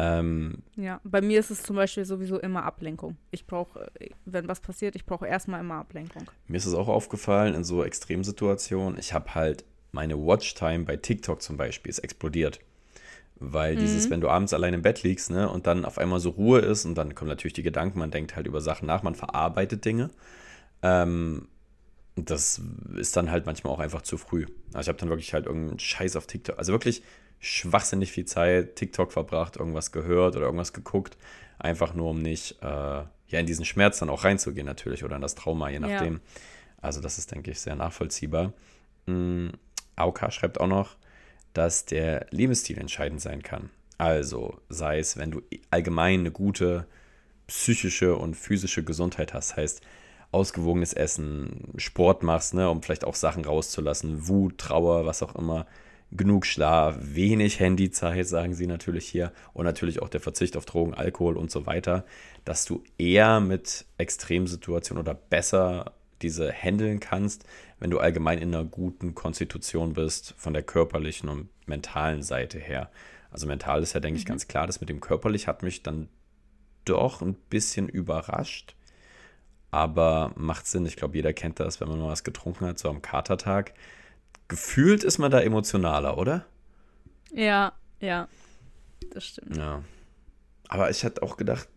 Ähm, 0.00 0.62
ja, 0.76 1.00
bei 1.02 1.20
mir 1.20 1.40
ist 1.40 1.50
es 1.50 1.62
zum 1.62 1.74
Beispiel 1.74 2.04
sowieso 2.04 2.38
immer 2.38 2.64
Ablenkung. 2.64 3.16
Ich 3.32 3.46
brauche, 3.46 3.90
wenn 4.24 4.46
was 4.46 4.60
passiert, 4.60 4.94
ich 4.94 5.04
brauche 5.04 5.26
erstmal 5.26 5.60
immer 5.60 5.74
Ablenkung. 5.74 6.22
Mir 6.46 6.56
ist 6.56 6.66
es 6.66 6.74
auch 6.74 6.88
aufgefallen 6.88 7.54
in 7.54 7.64
so 7.64 7.82
Extremsituationen. 7.82 8.98
Ich 8.98 9.12
habe 9.12 9.34
halt 9.34 9.64
meine 9.90 10.16
Watchtime 10.16 10.84
bei 10.84 10.96
TikTok 10.96 11.42
zum 11.42 11.56
Beispiel 11.56 11.90
ist 11.90 11.98
explodiert. 11.98 12.60
Weil 13.40 13.74
mhm. 13.74 13.80
dieses, 13.80 14.10
wenn 14.10 14.20
du 14.20 14.28
abends 14.28 14.52
allein 14.52 14.74
im 14.74 14.82
Bett 14.82 15.02
liegst, 15.02 15.30
ne, 15.30 15.48
und 15.48 15.66
dann 15.66 15.84
auf 15.84 15.98
einmal 15.98 16.20
so 16.20 16.30
Ruhe 16.30 16.60
ist 16.60 16.84
und 16.84 16.96
dann 16.96 17.14
kommen 17.14 17.28
natürlich 17.28 17.54
die 17.54 17.62
Gedanken, 17.62 17.98
man 17.98 18.10
denkt 18.10 18.36
halt 18.36 18.46
über 18.46 18.60
Sachen 18.60 18.86
nach, 18.86 19.02
man 19.02 19.14
verarbeitet 19.14 19.84
Dinge. 19.84 20.10
Ähm, 20.82 21.48
das 22.16 22.60
ist 22.96 23.16
dann 23.16 23.30
halt 23.30 23.46
manchmal 23.46 23.72
auch 23.72 23.78
einfach 23.78 24.02
zu 24.02 24.16
früh. 24.16 24.46
Also 24.72 24.80
ich 24.80 24.88
habe 24.88 24.98
dann 24.98 25.08
wirklich 25.08 25.34
halt 25.34 25.46
irgendeinen 25.46 25.78
Scheiß 25.78 26.16
auf 26.16 26.26
TikTok. 26.26 26.58
Also 26.58 26.72
wirklich 26.72 27.02
schwachsinnig 27.40 28.12
viel 28.12 28.24
Zeit 28.24 28.76
TikTok 28.76 29.12
verbracht, 29.12 29.56
irgendwas 29.56 29.92
gehört 29.92 30.36
oder 30.36 30.46
irgendwas 30.46 30.72
geguckt, 30.72 31.16
einfach 31.58 31.94
nur 31.94 32.10
um 32.10 32.20
nicht 32.20 32.62
äh, 32.62 32.66
ja 32.66 33.40
in 33.40 33.46
diesen 33.46 33.64
Schmerz 33.64 33.98
dann 33.98 34.10
auch 34.10 34.24
reinzugehen 34.24 34.66
natürlich 34.66 35.04
oder 35.04 35.16
in 35.16 35.22
das 35.22 35.34
Trauma, 35.34 35.68
je 35.68 35.80
nachdem. 35.80 36.14
Ja. 36.14 36.20
Also 36.80 37.00
das 37.00 37.18
ist, 37.18 37.32
denke 37.32 37.50
ich, 37.50 37.60
sehr 37.60 37.76
nachvollziehbar. 37.76 38.52
Mhm. 39.06 39.52
AOK 39.96 40.32
schreibt 40.32 40.60
auch 40.60 40.68
noch, 40.68 40.96
dass 41.52 41.84
der 41.84 42.26
Lebensstil 42.30 42.78
entscheidend 42.78 43.20
sein 43.20 43.42
kann. 43.42 43.70
Also 43.98 44.60
sei 44.68 45.00
es, 45.00 45.16
wenn 45.16 45.32
du 45.32 45.42
allgemein 45.70 46.20
eine 46.20 46.30
gute 46.30 46.86
psychische 47.48 48.14
und 48.14 48.36
physische 48.36 48.84
Gesundheit 48.84 49.34
hast, 49.34 49.56
heißt 49.56 49.82
ausgewogenes 50.30 50.92
Essen, 50.92 51.72
Sport 51.76 52.22
machst, 52.22 52.54
ne, 52.54 52.70
um 52.70 52.82
vielleicht 52.82 53.04
auch 53.04 53.14
Sachen 53.14 53.44
rauszulassen, 53.44 54.28
Wut, 54.28 54.58
Trauer, 54.58 55.06
was 55.06 55.22
auch 55.22 55.34
immer, 55.34 55.66
genug 56.10 56.46
Schlaf, 56.46 56.96
wenig 57.00 57.60
Handyzeit, 57.60 58.26
sagen 58.26 58.54
sie 58.54 58.66
natürlich 58.66 59.06
hier, 59.06 59.32
und 59.52 59.64
natürlich 59.64 60.00
auch 60.00 60.08
der 60.08 60.20
Verzicht 60.20 60.56
auf 60.56 60.64
Drogen, 60.64 60.94
Alkohol 60.94 61.36
und 61.36 61.50
so 61.50 61.66
weiter, 61.66 62.04
dass 62.44 62.64
du 62.64 62.82
eher 62.96 63.40
mit 63.40 63.84
Extremsituationen 63.98 65.02
oder 65.02 65.14
besser 65.14 65.92
diese 66.22 66.50
handeln 66.50 66.98
kannst, 66.98 67.44
wenn 67.78 67.90
du 67.90 67.98
allgemein 67.98 68.38
in 68.38 68.54
einer 68.54 68.64
guten 68.64 69.14
Konstitution 69.14 69.92
bist, 69.92 70.34
von 70.36 70.52
der 70.52 70.62
körperlichen 70.62 71.28
und 71.28 71.48
mentalen 71.66 72.22
Seite 72.22 72.58
her. 72.58 72.90
Also 73.30 73.46
mental 73.46 73.82
ist 73.82 73.92
ja, 73.92 74.00
denke 74.00 74.14
mhm. 74.14 74.20
ich, 74.20 74.26
ganz 74.26 74.48
klar, 74.48 74.66
das 74.66 74.80
mit 74.80 74.88
dem 74.88 75.00
körperlich 75.00 75.46
hat 75.46 75.62
mich 75.62 75.82
dann 75.82 76.08
doch 76.84 77.20
ein 77.20 77.34
bisschen 77.34 77.88
überrascht, 77.88 78.74
aber 79.70 80.32
macht 80.36 80.66
Sinn. 80.66 80.86
Ich 80.86 80.96
glaube, 80.96 81.16
jeder 81.16 81.34
kennt 81.34 81.60
das, 81.60 81.80
wenn 81.80 81.88
man 81.88 82.00
mal 82.00 82.08
was 82.08 82.24
getrunken 82.24 82.66
hat, 82.66 82.78
so 82.78 82.88
am 82.88 83.02
Katertag 83.02 83.74
gefühlt 84.48 85.04
ist 85.04 85.18
man 85.18 85.30
da 85.30 85.40
emotionaler, 85.40 86.18
oder? 86.18 86.46
Ja, 87.32 87.72
ja. 88.00 88.28
Das 89.12 89.24
stimmt. 89.24 89.56
Ja. 89.56 89.82
Aber 90.68 90.90
ich 90.90 91.04
hatte 91.04 91.22
auch 91.22 91.36
gedacht, 91.36 91.68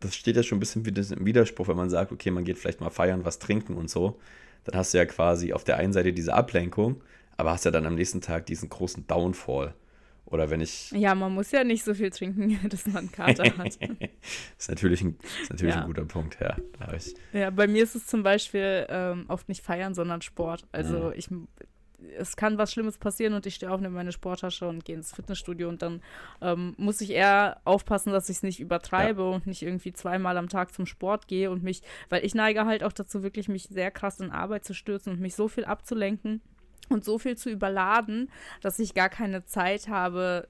das 0.00 0.14
steht 0.14 0.36
ja 0.36 0.42
schon 0.42 0.58
ein 0.58 0.60
bisschen 0.60 0.84
im 0.84 1.26
Widerspruch, 1.26 1.68
wenn 1.68 1.76
man 1.76 1.90
sagt, 1.90 2.12
okay, 2.12 2.30
man 2.30 2.44
geht 2.44 2.58
vielleicht 2.58 2.80
mal 2.80 2.90
feiern, 2.90 3.24
was 3.24 3.38
trinken 3.38 3.76
und 3.76 3.90
so. 3.90 4.18
Dann 4.64 4.76
hast 4.76 4.94
du 4.94 4.98
ja 4.98 5.06
quasi 5.06 5.52
auf 5.52 5.64
der 5.64 5.76
einen 5.76 5.92
Seite 5.92 6.12
diese 6.12 6.34
Ablenkung, 6.34 7.02
aber 7.36 7.52
hast 7.52 7.64
ja 7.64 7.70
dann 7.70 7.86
am 7.86 7.94
nächsten 7.94 8.20
Tag 8.20 8.46
diesen 8.46 8.68
großen 8.68 9.06
Downfall. 9.06 9.74
Oder 10.24 10.50
wenn 10.50 10.60
ich. 10.60 10.90
Ja, 10.92 11.14
man 11.14 11.34
muss 11.34 11.50
ja 11.50 11.62
nicht 11.64 11.84
so 11.84 11.94
viel 11.94 12.10
trinken, 12.10 12.58
dass 12.68 12.86
man 12.86 12.96
einen 12.96 13.12
Kater 13.12 13.44
hat. 13.58 13.78
ist 14.58 14.68
natürlich 14.68 15.02
ein, 15.02 15.18
ist 15.42 15.50
natürlich 15.50 15.74
ja. 15.74 15.82
ein 15.82 15.86
guter 15.86 16.04
Punkt, 16.04 16.38
ja. 16.40 16.56
ja, 17.32 17.50
bei 17.50 17.66
mir 17.66 17.82
ist 17.82 17.94
es 17.94 18.06
zum 18.06 18.22
Beispiel 18.22 18.86
ähm, 18.88 19.26
oft 19.28 19.48
nicht 19.48 19.62
feiern, 19.62 19.94
sondern 19.94 20.22
Sport. 20.22 20.66
Also 20.72 21.08
mhm. 21.08 21.12
ich 21.16 21.28
es 22.18 22.36
kann 22.36 22.58
was 22.58 22.72
Schlimmes 22.72 22.98
passieren 22.98 23.34
und 23.34 23.46
ich 23.46 23.54
stehe 23.54 23.70
auf, 23.70 23.80
nehme 23.80 23.94
meine 23.94 24.12
Sporttasche 24.12 24.66
und 24.68 24.84
gehe 24.84 24.96
ins 24.96 25.12
Fitnessstudio 25.12 25.68
und 25.68 25.82
dann 25.82 26.02
ähm, 26.40 26.74
muss 26.76 27.00
ich 27.00 27.10
eher 27.10 27.60
aufpassen, 27.64 28.12
dass 28.12 28.28
ich 28.28 28.38
es 28.38 28.42
nicht 28.42 28.60
übertreibe 28.60 29.22
ja. 29.22 29.28
und 29.28 29.46
nicht 29.46 29.62
irgendwie 29.62 29.92
zweimal 29.92 30.36
am 30.36 30.48
Tag 30.48 30.72
zum 30.72 30.86
Sport 30.86 31.28
gehe 31.28 31.50
und 31.50 31.62
mich, 31.62 31.82
weil 32.08 32.24
ich 32.24 32.34
neige 32.34 32.66
halt 32.66 32.82
auch 32.82 32.92
dazu, 32.92 33.22
wirklich 33.22 33.48
mich 33.48 33.64
sehr 33.64 33.90
krass 33.90 34.20
in 34.20 34.30
Arbeit 34.30 34.64
zu 34.64 34.74
stürzen 34.74 35.12
und 35.12 35.20
mich 35.20 35.34
so 35.34 35.48
viel 35.48 35.64
abzulenken 35.64 36.42
und 36.88 37.04
so 37.04 37.18
viel 37.18 37.36
zu 37.36 37.50
überladen, 37.50 38.30
dass 38.60 38.78
ich 38.78 38.94
gar 38.94 39.08
keine 39.08 39.44
Zeit 39.44 39.88
habe 39.88 40.48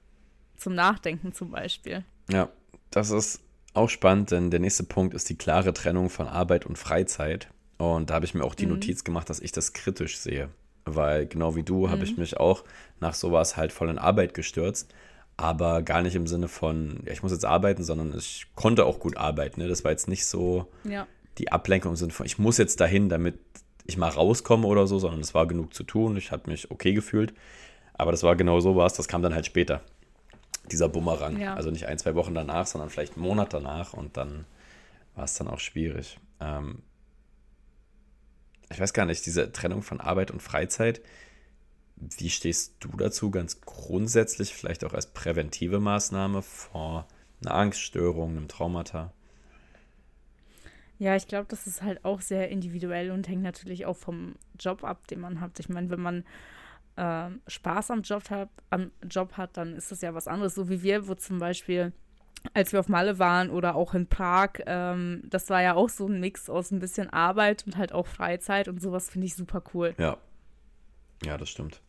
zum 0.57 0.75
Nachdenken 0.75 1.33
zum 1.33 1.51
Beispiel. 1.51 2.03
Ja, 2.29 2.49
das 2.91 3.11
ist 3.11 3.41
auch 3.73 3.89
spannend, 3.89 4.31
denn 4.31 4.51
der 4.51 4.59
nächste 4.59 4.83
Punkt 4.83 5.13
ist 5.13 5.29
die 5.29 5.37
klare 5.37 5.73
Trennung 5.73 6.09
von 6.09 6.27
Arbeit 6.27 6.65
und 6.65 6.77
Freizeit. 6.77 7.49
Und 7.77 8.09
da 8.09 8.15
habe 8.15 8.25
ich 8.25 8.33
mir 8.33 8.43
auch 8.43 8.55
die 8.55 8.65
mhm. 8.65 8.73
Notiz 8.73 9.03
gemacht, 9.03 9.29
dass 9.29 9.39
ich 9.39 9.51
das 9.51 9.73
kritisch 9.73 10.17
sehe. 10.17 10.49
Weil 10.85 11.25
genau 11.25 11.55
wie 11.55 11.63
du 11.63 11.87
mhm. 11.87 11.91
habe 11.91 12.03
ich 12.03 12.17
mich 12.17 12.37
auch 12.37 12.63
nach 12.99 13.13
sowas 13.13 13.57
halt 13.57 13.71
voll 13.71 13.89
in 13.89 13.97
Arbeit 13.97 14.33
gestürzt. 14.33 14.93
Aber 15.35 15.81
gar 15.81 16.03
nicht 16.03 16.15
im 16.15 16.27
Sinne 16.27 16.47
von, 16.47 17.01
ja, 17.05 17.11
ich 17.11 17.23
muss 17.23 17.31
jetzt 17.31 17.45
arbeiten, 17.45 17.83
sondern 17.83 18.15
ich 18.15 18.45
konnte 18.53 18.85
auch 18.85 18.99
gut 18.99 19.17
arbeiten. 19.17 19.61
Ne? 19.61 19.67
Das 19.67 19.83
war 19.83 19.91
jetzt 19.91 20.07
nicht 20.07 20.27
so 20.27 20.71
ja. 20.83 21.07
die 21.39 21.51
Ablenkung 21.51 21.93
im 21.93 21.95
Sinne 21.95 22.13
von, 22.13 22.27
ich 22.27 22.37
muss 22.37 22.59
jetzt 22.59 22.79
dahin, 22.79 23.09
damit 23.09 23.39
ich 23.85 23.97
mal 23.97 24.09
rauskomme 24.09 24.67
oder 24.67 24.87
so, 24.87 24.99
sondern 24.99 25.21
es 25.21 25.33
war 25.33 25.47
genug 25.47 25.73
zu 25.73 25.83
tun. 25.83 26.17
Ich 26.17 26.31
habe 26.31 26.49
mich 26.49 26.71
okay 26.71 26.93
gefühlt. 26.93 27.33
Aber 27.93 28.11
das 28.11 28.23
war 28.23 28.35
genau 28.35 28.59
so 28.59 28.75
was, 28.75 28.93
das 28.93 29.07
kam 29.07 29.21
dann 29.21 29.35
halt 29.35 29.45
später. 29.45 29.81
Dieser 30.71 30.89
Bumerang. 30.89 31.39
Ja. 31.39 31.55
Also 31.55 31.69
nicht 31.69 31.87
ein, 31.87 31.99
zwei 31.99 32.15
Wochen 32.15 32.33
danach, 32.33 32.65
sondern 32.65 32.89
vielleicht 32.89 33.15
einen 33.15 33.25
Monat 33.25 33.53
danach 33.53 33.93
und 33.93 34.17
dann 34.17 34.45
war 35.15 35.25
es 35.25 35.35
dann 35.35 35.47
auch 35.47 35.59
schwierig. 35.59 36.17
Ähm 36.39 36.81
ich 38.71 38.79
weiß 38.79 38.93
gar 38.93 39.05
nicht, 39.05 39.25
diese 39.25 39.51
Trennung 39.51 39.83
von 39.83 40.01
Arbeit 40.01 40.31
und 40.31 40.41
Freizeit, 40.41 41.01
wie 41.95 42.29
stehst 42.29 42.75
du 42.79 42.89
dazu 42.97 43.29
ganz 43.29 43.61
grundsätzlich, 43.61 44.53
vielleicht 44.53 44.83
auch 44.83 44.93
als 44.93 45.07
präventive 45.07 45.79
Maßnahme 45.79 46.41
vor 46.41 47.07
einer 47.41 47.53
Angststörung, 47.53 48.31
einem 48.31 48.47
Traumata? 48.47 49.13
Ja, 50.99 51.15
ich 51.15 51.27
glaube, 51.27 51.47
das 51.49 51.67
ist 51.67 51.81
halt 51.81 52.05
auch 52.05 52.21
sehr 52.21 52.49
individuell 52.49 53.11
und 53.11 53.27
hängt 53.27 53.41
natürlich 53.41 53.85
auch 53.85 53.97
vom 53.97 54.35
Job 54.59 54.83
ab, 54.83 55.07
den 55.07 55.19
man 55.19 55.41
hat. 55.41 55.59
Ich 55.59 55.69
meine, 55.69 55.89
wenn 55.89 55.99
man 56.01 56.23
äh, 56.95 57.29
Spaß 57.47 57.91
am 57.91 58.01
Job, 58.01 58.29
hat, 58.29 58.49
am 58.69 58.91
Job 59.09 59.33
hat, 59.33 59.57
dann 59.57 59.75
ist 59.75 59.91
das 59.91 60.01
ja 60.01 60.13
was 60.13 60.27
anderes. 60.27 60.55
So 60.55 60.69
wie 60.69 60.83
wir, 60.83 61.07
wo 61.07 61.15
zum 61.15 61.39
Beispiel, 61.39 61.91
als 62.53 62.71
wir 62.71 62.79
auf 62.79 62.89
Malle 62.89 63.19
waren 63.19 63.49
oder 63.49 63.75
auch 63.75 63.93
in 63.93 64.07
Prag, 64.07 64.59
ähm, 64.65 65.23
das 65.25 65.49
war 65.49 65.61
ja 65.61 65.73
auch 65.73 65.89
so 65.89 66.07
ein 66.07 66.19
Mix 66.19 66.49
aus 66.49 66.71
ein 66.71 66.79
bisschen 66.79 67.09
Arbeit 67.09 67.65
und 67.65 67.77
halt 67.77 67.91
auch 67.91 68.07
Freizeit 68.07 68.67
und 68.67 68.81
sowas 68.81 69.09
finde 69.09 69.27
ich 69.27 69.35
super 69.35 69.63
cool. 69.73 69.95
Ja. 69.97 70.17
Ja, 71.25 71.37
das 71.37 71.49
stimmt. 71.49 71.81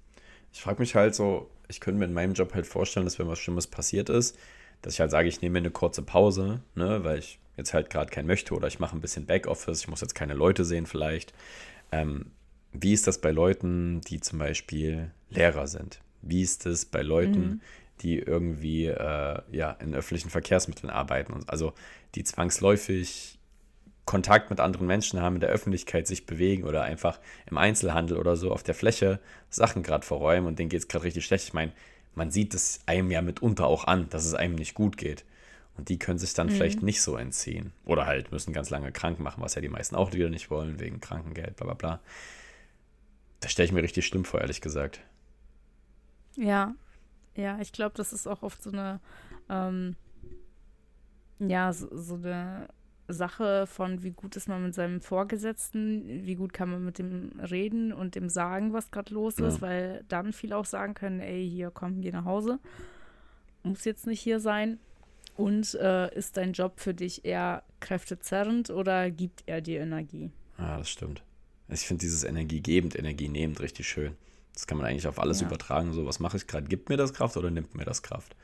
Ich 0.53 0.63
frage 0.63 0.81
mich 0.81 0.95
halt 0.95 1.15
so, 1.15 1.51
ich 1.69 1.81
könnte 1.81 1.99
mir 1.99 2.05
in 2.05 2.13
meinem 2.13 2.35
Job 2.35 2.55
halt 2.55 2.67
vorstellen, 2.67 3.05
dass 3.05 3.19
wenn 3.19 3.29
was 3.29 3.39
Schlimmes 3.39 3.67
passiert 3.67 4.09
ist, 4.09 4.39
dass 4.83 4.95
ich 4.95 5.01
halt 5.01 5.11
sage, 5.11 5.29
ich 5.29 5.41
nehme 5.41 5.55
mir 5.55 5.59
eine 5.59 5.71
kurze 5.71 6.03
Pause, 6.03 6.61
ne, 6.75 7.03
weil 7.05 7.19
ich 7.19 7.41
jetzt 7.57 7.75
halt 7.75 7.91
gerade 7.91 8.11
kein 8.11 8.27
möchte 8.27 8.55
oder 8.55 8.69
ich 8.69 8.81
mache 8.81 8.97
ein 8.97 9.01
bisschen 9.01 9.27
Backoffice, 9.27 9.81
ich 9.81 9.89
muss 9.89 10.01
jetzt 10.01 10.15
keine 10.15 10.35
Leute 10.35 10.65
sehen 10.65 10.87
vielleicht. 10.87 11.33
Ähm, 11.93 12.33
wie 12.73 12.93
ist 12.93 13.07
das 13.07 13.21
bei 13.21 13.31
Leuten, 13.31 14.01
die 14.03 14.21
zum 14.21 14.39
Beispiel 14.39 15.13
Lehrer 15.31 15.67
sind? 15.69 16.01
Wie 16.23 16.43
ist 16.43 16.67
es 16.67 16.85
bei 16.85 17.03
Leuten, 17.03 17.41
mhm. 17.41 17.61
die 18.01 18.19
irgendwie 18.19 18.87
äh, 18.87 19.41
ja, 19.53 19.71
in 19.73 19.95
öffentlichen 19.95 20.31
Verkehrsmitteln 20.31 20.91
arbeiten? 20.91 21.41
Also 21.47 21.73
die 22.15 22.25
zwangsläufig 22.25 23.39
Kontakt 24.07 24.51
mit 24.51 24.61
anderen 24.61 24.87
Menschen 24.87 25.21
haben, 25.23 25.37
in 25.37 25.41
der 25.41 25.51
Öffentlichkeit 25.51 26.07
sich 26.07 26.27
bewegen 26.27 26.65
oder 26.65 26.83
einfach 26.83 27.21
im 27.49 27.57
Einzelhandel 27.57 28.19
oder 28.19 28.37
so 28.37 28.53
auf 28.53 28.63
der 28.63 28.75
Fläche 28.75 29.21
Sachen 29.49 29.83
gerade 29.83 30.05
verräumen 30.05 30.47
und 30.47 30.59
denen 30.59 30.69
geht 30.69 30.81
es 30.81 30.89
gerade 30.89 31.05
richtig 31.05 31.25
schlecht. 31.25 31.45
Ich 31.45 31.55
meine, 31.55 31.73
man 32.15 32.31
sieht 32.31 32.55
es 32.55 32.81
einem 32.87 33.11
ja 33.11 33.23
mitunter 33.23 33.67
auch 33.67 33.85
an, 33.85 34.09
dass 34.11 34.27
es 34.27 34.35
einem 34.35 34.57
nicht 34.57 34.75
gut 34.75 34.97
geht. 34.97 35.25
Und 35.77 35.89
die 35.89 35.99
können 35.99 36.19
sich 36.19 36.35
dann 36.35 36.47
mhm. 36.47 36.53
vielleicht 36.53 36.83
nicht 36.83 37.03
so 37.03 37.17
entziehen. 37.17 37.73
Oder 37.85 38.07
halt 38.07 38.31
müssen 38.31 38.53
ganz 38.53 38.71
lange 38.71 38.93
krank 38.93 39.19
machen, 39.19 39.43
was 39.43 39.55
ja 39.55 39.61
die 39.61 39.69
meisten 39.69 39.97
auch 39.97 40.13
wieder 40.13 40.31
nicht 40.31 40.51
wollen, 40.51 40.79
wegen 40.79 41.01
Krankengeld, 41.01 41.57
bla 41.57 41.67
bla 41.67 41.75
bla. 41.75 42.01
Das 43.41 43.53
stelle 43.53 43.67
ich 43.67 43.73
mir 43.73 43.83
richtig 43.83 44.07
schlimm 44.07 44.25
vor, 44.25 44.41
ehrlich 44.41 44.61
gesagt. 44.61 45.01
Ja, 46.37 46.75
ja, 47.37 47.59
ich 47.61 47.73
glaube, 47.73 47.95
das 47.97 48.13
ist 48.13 48.27
auch 48.27 48.43
oft 48.43 48.63
so 48.63 48.71
eine, 48.71 49.01
ähm, 49.49 49.97
ja, 51.41 51.73
so, 51.73 51.89
so 51.97 52.15
eine 52.15 52.69
Sache 53.09 53.67
von, 53.67 54.03
wie 54.03 54.13
gut 54.13 54.37
ist 54.37 54.49
man 54.49 54.63
mit 54.63 54.75
seinem 54.75 55.01
Vorgesetzten, 55.01 56.25
wie 56.25 56.37
gut 56.37 56.53
kann 56.53 56.71
man 56.71 56.85
mit 56.85 56.99
dem 56.99 57.39
reden 57.39 57.93
und 57.93 58.15
dem 58.15 58.29
sagen, 58.29 58.73
was 58.73 58.91
gerade 58.91 59.13
los 59.13 59.39
ist, 59.39 59.61
weil 59.61 60.05
dann 60.09 60.33
viele 60.33 60.57
auch 60.57 60.65
sagen 60.65 60.95
können, 60.95 61.21
ey, 61.21 61.49
hier 61.49 61.71
komm, 61.71 62.01
geh 62.01 62.13
nach 62.13 62.25
Hause. 62.25 62.59
Muss 63.63 63.85
jetzt 63.85 64.07
nicht 64.07 64.21
hier 64.21 64.41
sein. 64.41 64.79
Und 65.37 65.75
äh, 65.75 66.15
ist 66.15 66.37
dein 66.37 66.53
Job 66.53 66.81
für 66.81 66.95
dich 66.95 67.25
eher 67.25 67.65
kräftezerrend 67.81 68.71
oder 68.71 69.11
gibt 69.11 69.43
er 69.47 69.61
dir 69.61 69.81
Energie? 69.81 70.31
Ja, 70.59 70.79
das 70.79 70.89
stimmt. 70.89 71.23
Ich 71.69 71.81
finde 71.81 72.03
dieses 72.03 72.25
energiegebend, 72.25 72.97
energienehmend 72.97 73.61
richtig 73.61 73.89
schön. 73.89 74.17
Das 74.53 74.67
kann 74.67 74.79
man 74.79 74.87
eigentlich 74.87 75.09
auf 75.09 75.19
alles 75.19 75.41
ja. 75.41 75.47
übertragen. 75.47 75.93
So, 75.93 76.07
was 76.07 76.21
mache 76.21 76.37
ich 76.37 76.47
gerade? 76.47 76.69
Gibt 76.69 76.89
mir 76.89 76.97
das 76.97 77.13
Kraft 77.13 77.37
oder 77.37 77.51
nimmt 77.51 77.75
mir 77.75 77.85
das 77.85 78.03
Kraft? 78.03 78.37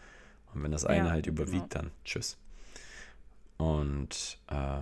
Und 0.53 0.65
wenn 0.65 0.73
das 0.73 0.85
eine 0.85 1.07
ja, 1.07 1.11
halt 1.13 1.27
überwiegt, 1.27 1.71
genau. 1.71 1.85
dann 1.85 1.91
tschüss. 2.05 2.37
Und 3.59 4.39
äh, 4.49 4.81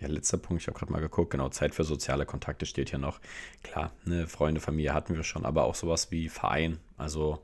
ja, 0.00 0.06
letzter 0.06 0.36
Punkt, 0.36 0.62
ich 0.62 0.68
habe 0.68 0.78
gerade 0.78 0.92
mal 0.92 1.00
geguckt, 1.00 1.30
genau, 1.30 1.48
Zeit 1.48 1.74
für 1.74 1.84
soziale 1.84 2.26
Kontakte 2.26 2.66
steht 2.66 2.90
hier 2.90 2.98
noch. 2.98 3.20
Klar, 3.62 3.92
ne, 4.04 4.26
Freunde, 4.26 4.60
Familie 4.60 4.92
hatten 4.92 5.16
wir 5.16 5.24
schon, 5.24 5.46
aber 5.46 5.64
auch 5.64 5.74
sowas 5.74 6.10
wie 6.10 6.28
Verein. 6.28 6.78
Also 6.98 7.42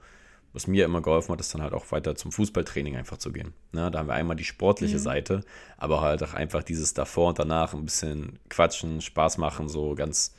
was 0.55 0.69
mir 0.69 0.85
immer 0.85 1.03
geholfen 1.03 1.33
hat, 1.33 1.41
ist 1.41 1.53
dann 1.53 1.63
halt 1.63 1.75
auch 1.75 1.91
weiter 1.91 2.15
zum 2.15 2.31
Fußballtraining 2.31 2.97
einfach 2.97 3.19
zu 3.19 3.33
gehen. 3.33 3.53
Ne, 3.73 3.91
da 3.91 3.99
haben 3.99 4.07
wir 4.07 4.15
einmal 4.15 4.37
die 4.37 4.45
sportliche 4.45 4.97
mhm. 4.97 5.01
Seite, 5.03 5.41
aber 5.77 6.01
halt 6.01 6.23
auch 6.23 6.33
einfach 6.33 6.63
dieses 6.63 6.95
davor 6.95 7.31
und 7.31 7.39
danach 7.41 7.75
ein 7.75 7.85
bisschen 7.85 8.39
quatschen, 8.49 9.01
Spaß 9.03 9.37
machen, 9.39 9.69
so 9.69 9.97
ganz, 9.97 10.35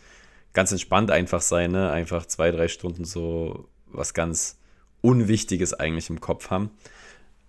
ganz 0.54 0.72
entspannt 0.72 1.12
einfach 1.12 1.42
sein, 1.42 1.72
ne? 1.72 1.92
einfach 1.92 2.26
zwei, 2.26 2.50
drei 2.52 2.70
Stunden 2.70 3.04
so 3.04 3.68
was 3.88 4.14
ganz 4.14 4.58
Unwichtiges 5.02 5.74
eigentlich 5.74 6.10
im 6.10 6.22
Kopf 6.22 6.50
haben. 6.50 6.72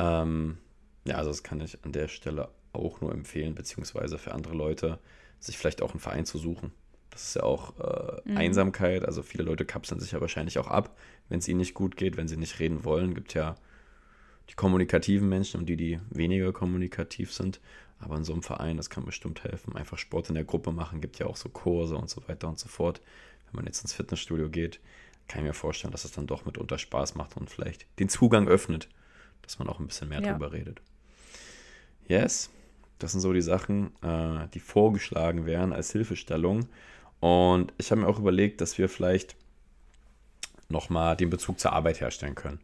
Ähm, 0.00 0.58
ja, 1.06 1.14
also 1.14 1.30
das 1.30 1.44
kann 1.44 1.60
ich 1.60 1.82
an 1.84 1.92
der 1.92 2.08
Stelle 2.08 2.48
auch 2.72 3.00
nur 3.00 3.12
empfehlen, 3.12 3.54
beziehungsweise 3.54 4.18
für 4.18 4.32
andere 4.32 4.54
Leute, 4.54 4.98
sich 5.38 5.56
vielleicht 5.56 5.82
auch 5.82 5.92
einen 5.92 6.00
Verein 6.00 6.26
zu 6.26 6.38
suchen. 6.38 6.72
Das 7.16 7.28
ist 7.28 7.36
ja 7.36 7.44
auch 7.44 7.72
äh, 7.80 8.20
mhm. 8.30 8.36
Einsamkeit. 8.36 9.02
Also 9.06 9.22
viele 9.22 9.42
Leute 9.42 9.64
kapseln 9.64 10.00
sich 10.00 10.12
ja 10.12 10.20
wahrscheinlich 10.20 10.58
auch 10.58 10.68
ab, 10.68 10.94
wenn 11.30 11.38
es 11.38 11.48
ihnen 11.48 11.60
nicht 11.60 11.72
gut 11.72 11.96
geht, 11.96 12.18
wenn 12.18 12.28
sie 12.28 12.36
nicht 12.36 12.58
reden 12.58 12.84
wollen. 12.84 13.14
Gibt 13.14 13.32
ja 13.32 13.54
die 14.50 14.54
kommunikativen 14.54 15.26
Menschen 15.26 15.60
und 15.60 15.66
die, 15.66 15.78
die 15.78 15.98
weniger 16.10 16.52
kommunikativ 16.52 17.32
sind. 17.32 17.58
Aber 18.00 18.16
in 18.16 18.24
so 18.24 18.34
einem 18.34 18.42
Verein, 18.42 18.76
das 18.76 18.90
kann 18.90 19.06
bestimmt 19.06 19.44
helfen. 19.44 19.74
Einfach 19.74 19.96
Sport 19.96 20.28
in 20.28 20.34
der 20.34 20.44
Gruppe 20.44 20.72
machen, 20.72 21.00
gibt 21.00 21.18
ja 21.18 21.24
auch 21.24 21.38
so 21.38 21.48
Kurse 21.48 21.96
und 21.96 22.10
so 22.10 22.20
weiter 22.28 22.48
und 22.48 22.58
so 22.58 22.68
fort. 22.68 23.00
Wenn 23.46 23.56
man 23.56 23.64
jetzt 23.64 23.80
ins 23.80 23.94
Fitnessstudio 23.94 24.50
geht, 24.50 24.78
kann 25.26 25.40
ich 25.40 25.46
mir 25.46 25.54
vorstellen, 25.54 25.92
dass 25.92 26.04
es 26.04 26.12
dann 26.12 26.26
doch 26.26 26.44
mitunter 26.44 26.76
Spaß 26.76 27.14
macht 27.14 27.38
und 27.38 27.48
vielleicht 27.48 27.86
den 27.98 28.10
Zugang 28.10 28.46
öffnet, 28.46 28.90
dass 29.40 29.58
man 29.58 29.68
auch 29.68 29.80
ein 29.80 29.86
bisschen 29.86 30.10
mehr 30.10 30.20
ja. 30.20 30.32
drüber 30.32 30.52
redet. 30.52 30.82
Yes, 32.08 32.50
das 32.98 33.12
sind 33.12 33.22
so 33.22 33.32
die 33.32 33.40
Sachen, 33.40 33.92
äh, 34.02 34.48
die 34.52 34.60
vorgeschlagen 34.60 35.46
werden 35.46 35.72
als 35.72 35.92
Hilfestellung. 35.92 36.68
Und 37.20 37.72
ich 37.78 37.90
habe 37.90 38.02
mir 38.02 38.08
auch 38.08 38.18
überlegt, 38.18 38.60
dass 38.60 38.78
wir 38.78 38.88
vielleicht 38.88 39.36
nochmal 40.68 41.16
den 41.16 41.30
Bezug 41.30 41.58
zur 41.60 41.72
Arbeit 41.72 42.00
herstellen 42.00 42.34
können. 42.34 42.60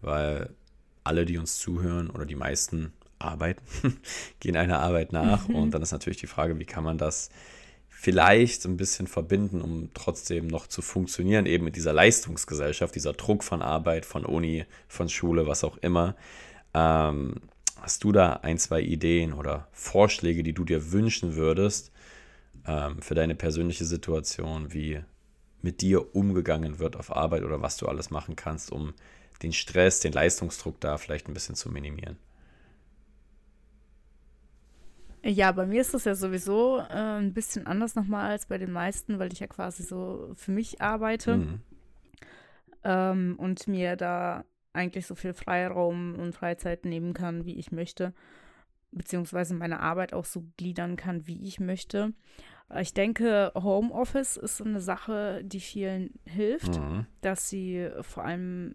Weil 0.00 0.50
alle, 1.04 1.24
die 1.24 1.38
uns 1.38 1.58
zuhören 1.58 2.10
oder 2.10 2.26
die 2.26 2.34
meisten 2.34 2.92
arbeiten, 3.18 3.62
gehen 4.40 4.56
einer 4.56 4.80
Arbeit 4.80 5.12
nach. 5.12 5.48
Mhm. 5.48 5.54
Und 5.54 5.70
dann 5.72 5.82
ist 5.82 5.92
natürlich 5.92 6.18
die 6.18 6.26
Frage, 6.26 6.58
wie 6.58 6.64
kann 6.64 6.84
man 6.84 6.98
das 6.98 7.30
vielleicht 7.88 8.66
ein 8.66 8.76
bisschen 8.76 9.06
verbinden, 9.06 9.62
um 9.62 9.88
trotzdem 9.94 10.48
noch 10.48 10.66
zu 10.66 10.82
funktionieren, 10.82 11.46
eben 11.46 11.64
mit 11.64 11.76
dieser 11.76 11.94
Leistungsgesellschaft, 11.94 12.94
dieser 12.94 13.14
Druck 13.14 13.42
von 13.42 13.62
Arbeit, 13.62 14.04
von 14.04 14.26
Uni, 14.26 14.66
von 14.86 15.08
Schule, 15.08 15.46
was 15.46 15.64
auch 15.64 15.78
immer. 15.78 16.14
Ähm, 16.74 17.36
hast 17.80 18.04
du 18.04 18.12
da 18.12 18.34
ein, 18.42 18.58
zwei 18.58 18.82
Ideen 18.82 19.32
oder 19.32 19.68
Vorschläge, 19.72 20.42
die 20.42 20.52
du 20.52 20.64
dir 20.64 20.92
wünschen 20.92 21.36
würdest, 21.36 21.90
ähm, 22.66 23.00
für 23.00 23.14
deine 23.14 23.34
persönliche 23.34 23.84
Situation, 23.84 24.72
wie 24.72 25.02
mit 25.62 25.80
dir 25.80 26.14
umgegangen 26.14 26.78
wird 26.78 26.96
auf 26.96 27.14
Arbeit 27.14 27.42
oder 27.42 27.62
was 27.62 27.76
du 27.76 27.86
alles 27.86 28.10
machen 28.10 28.36
kannst, 28.36 28.70
um 28.70 28.94
den 29.42 29.52
Stress, 29.52 30.00
den 30.00 30.12
Leistungsdruck 30.12 30.80
da 30.80 30.98
vielleicht 30.98 31.28
ein 31.28 31.34
bisschen 31.34 31.54
zu 31.54 31.70
minimieren? 31.70 32.16
Ja, 35.22 35.50
bei 35.50 35.66
mir 35.66 35.80
ist 35.80 35.92
das 35.92 36.04
ja 36.04 36.14
sowieso 36.14 36.78
äh, 36.78 37.18
ein 37.18 37.34
bisschen 37.34 37.66
anders 37.66 37.96
nochmal 37.96 38.30
als 38.30 38.46
bei 38.46 38.58
den 38.58 38.70
meisten, 38.70 39.18
weil 39.18 39.32
ich 39.32 39.40
ja 39.40 39.48
quasi 39.48 39.82
so 39.82 40.30
für 40.36 40.52
mich 40.52 40.80
arbeite 40.80 41.38
mhm. 41.38 41.60
ähm, 42.84 43.34
und 43.36 43.66
mir 43.66 43.96
da 43.96 44.44
eigentlich 44.72 45.06
so 45.06 45.16
viel 45.16 45.34
Freiraum 45.34 46.14
und 46.14 46.32
Freizeit 46.32 46.84
nehmen 46.84 47.12
kann, 47.12 47.44
wie 47.44 47.58
ich 47.58 47.72
möchte, 47.72 48.12
beziehungsweise 48.92 49.54
meine 49.54 49.80
Arbeit 49.80 50.12
auch 50.12 50.26
so 50.26 50.44
gliedern 50.56 50.94
kann, 50.96 51.26
wie 51.26 51.42
ich 51.42 51.58
möchte. 51.58 52.12
Ich 52.80 52.94
denke, 52.94 53.52
Homeoffice 53.54 54.36
ist 54.36 54.60
eine 54.60 54.80
Sache, 54.80 55.42
die 55.44 55.60
vielen 55.60 56.10
hilft, 56.24 56.80
mhm. 56.80 57.06
dass 57.20 57.48
sie 57.48 57.88
vor 58.00 58.24
allem, 58.24 58.74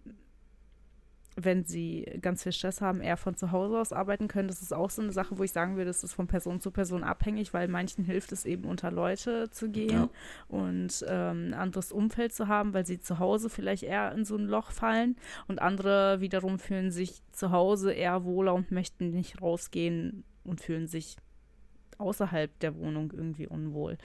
wenn 1.36 1.64
sie 1.64 2.10
ganz 2.22 2.42
viel 2.42 2.52
Stress 2.52 2.80
haben, 2.80 3.02
eher 3.02 3.18
von 3.18 3.36
zu 3.36 3.52
Hause 3.52 3.78
aus 3.78 3.92
arbeiten 3.92 4.28
können. 4.28 4.48
Das 4.48 4.62
ist 4.62 4.72
auch 4.72 4.88
so 4.88 5.02
eine 5.02 5.12
Sache, 5.12 5.36
wo 5.36 5.42
ich 5.42 5.52
sagen 5.52 5.76
würde, 5.76 5.90
das 5.90 6.04
ist 6.04 6.14
von 6.14 6.26
Person 6.26 6.58
zu 6.58 6.70
Person 6.70 7.04
abhängig, 7.04 7.52
weil 7.52 7.68
manchen 7.68 8.02
hilft 8.02 8.32
es 8.32 8.46
eben 8.46 8.64
unter 8.64 8.90
Leute 8.90 9.50
zu 9.50 9.70
gehen 9.70 9.90
ja. 9.90 10.08
und 10.48 11.04
ähm, 11.06 11.48
ein 11.48 11.54
anderes 11.54 11.92
Umfeld 11.92 12.32
zu 12.32 12.48
haben, 12.48 12.72
weil 12.72 12.86
sie 12.86 12.98
zu 12.98 13.18
Hause 13.18 13.50
vielleicht 13.50 13.82
eher 13.82 14.12
in 14.12 14.24
so 14.24 14.36
ein 14.36 14.46
Loch 14.46 14.70
fallen 14.72 15.16
und 15.48 15.60
andere 15.60 16.20
wiederum 16.20 16.58
fühlen 16.58 16.90
sich 16.90 17.20
zu 17.30 17.50
Hause 17.50 17.92
eher 17.92 18.24
wohler 18.24 18.54
und 18.54 18.70
möchten 18.70 19.10
nicht 19.10 19.42
rausgehen 19.42 20.24
und 20.44 20.62
fühlen 20.62 20.86
sich 20.86 21.16
außerhalb 22.02 22.58
der 22.60 22.76
Wohnung 22.76 23.12
irgendwie 23.12 23.46
unwohl. 23.46 23.98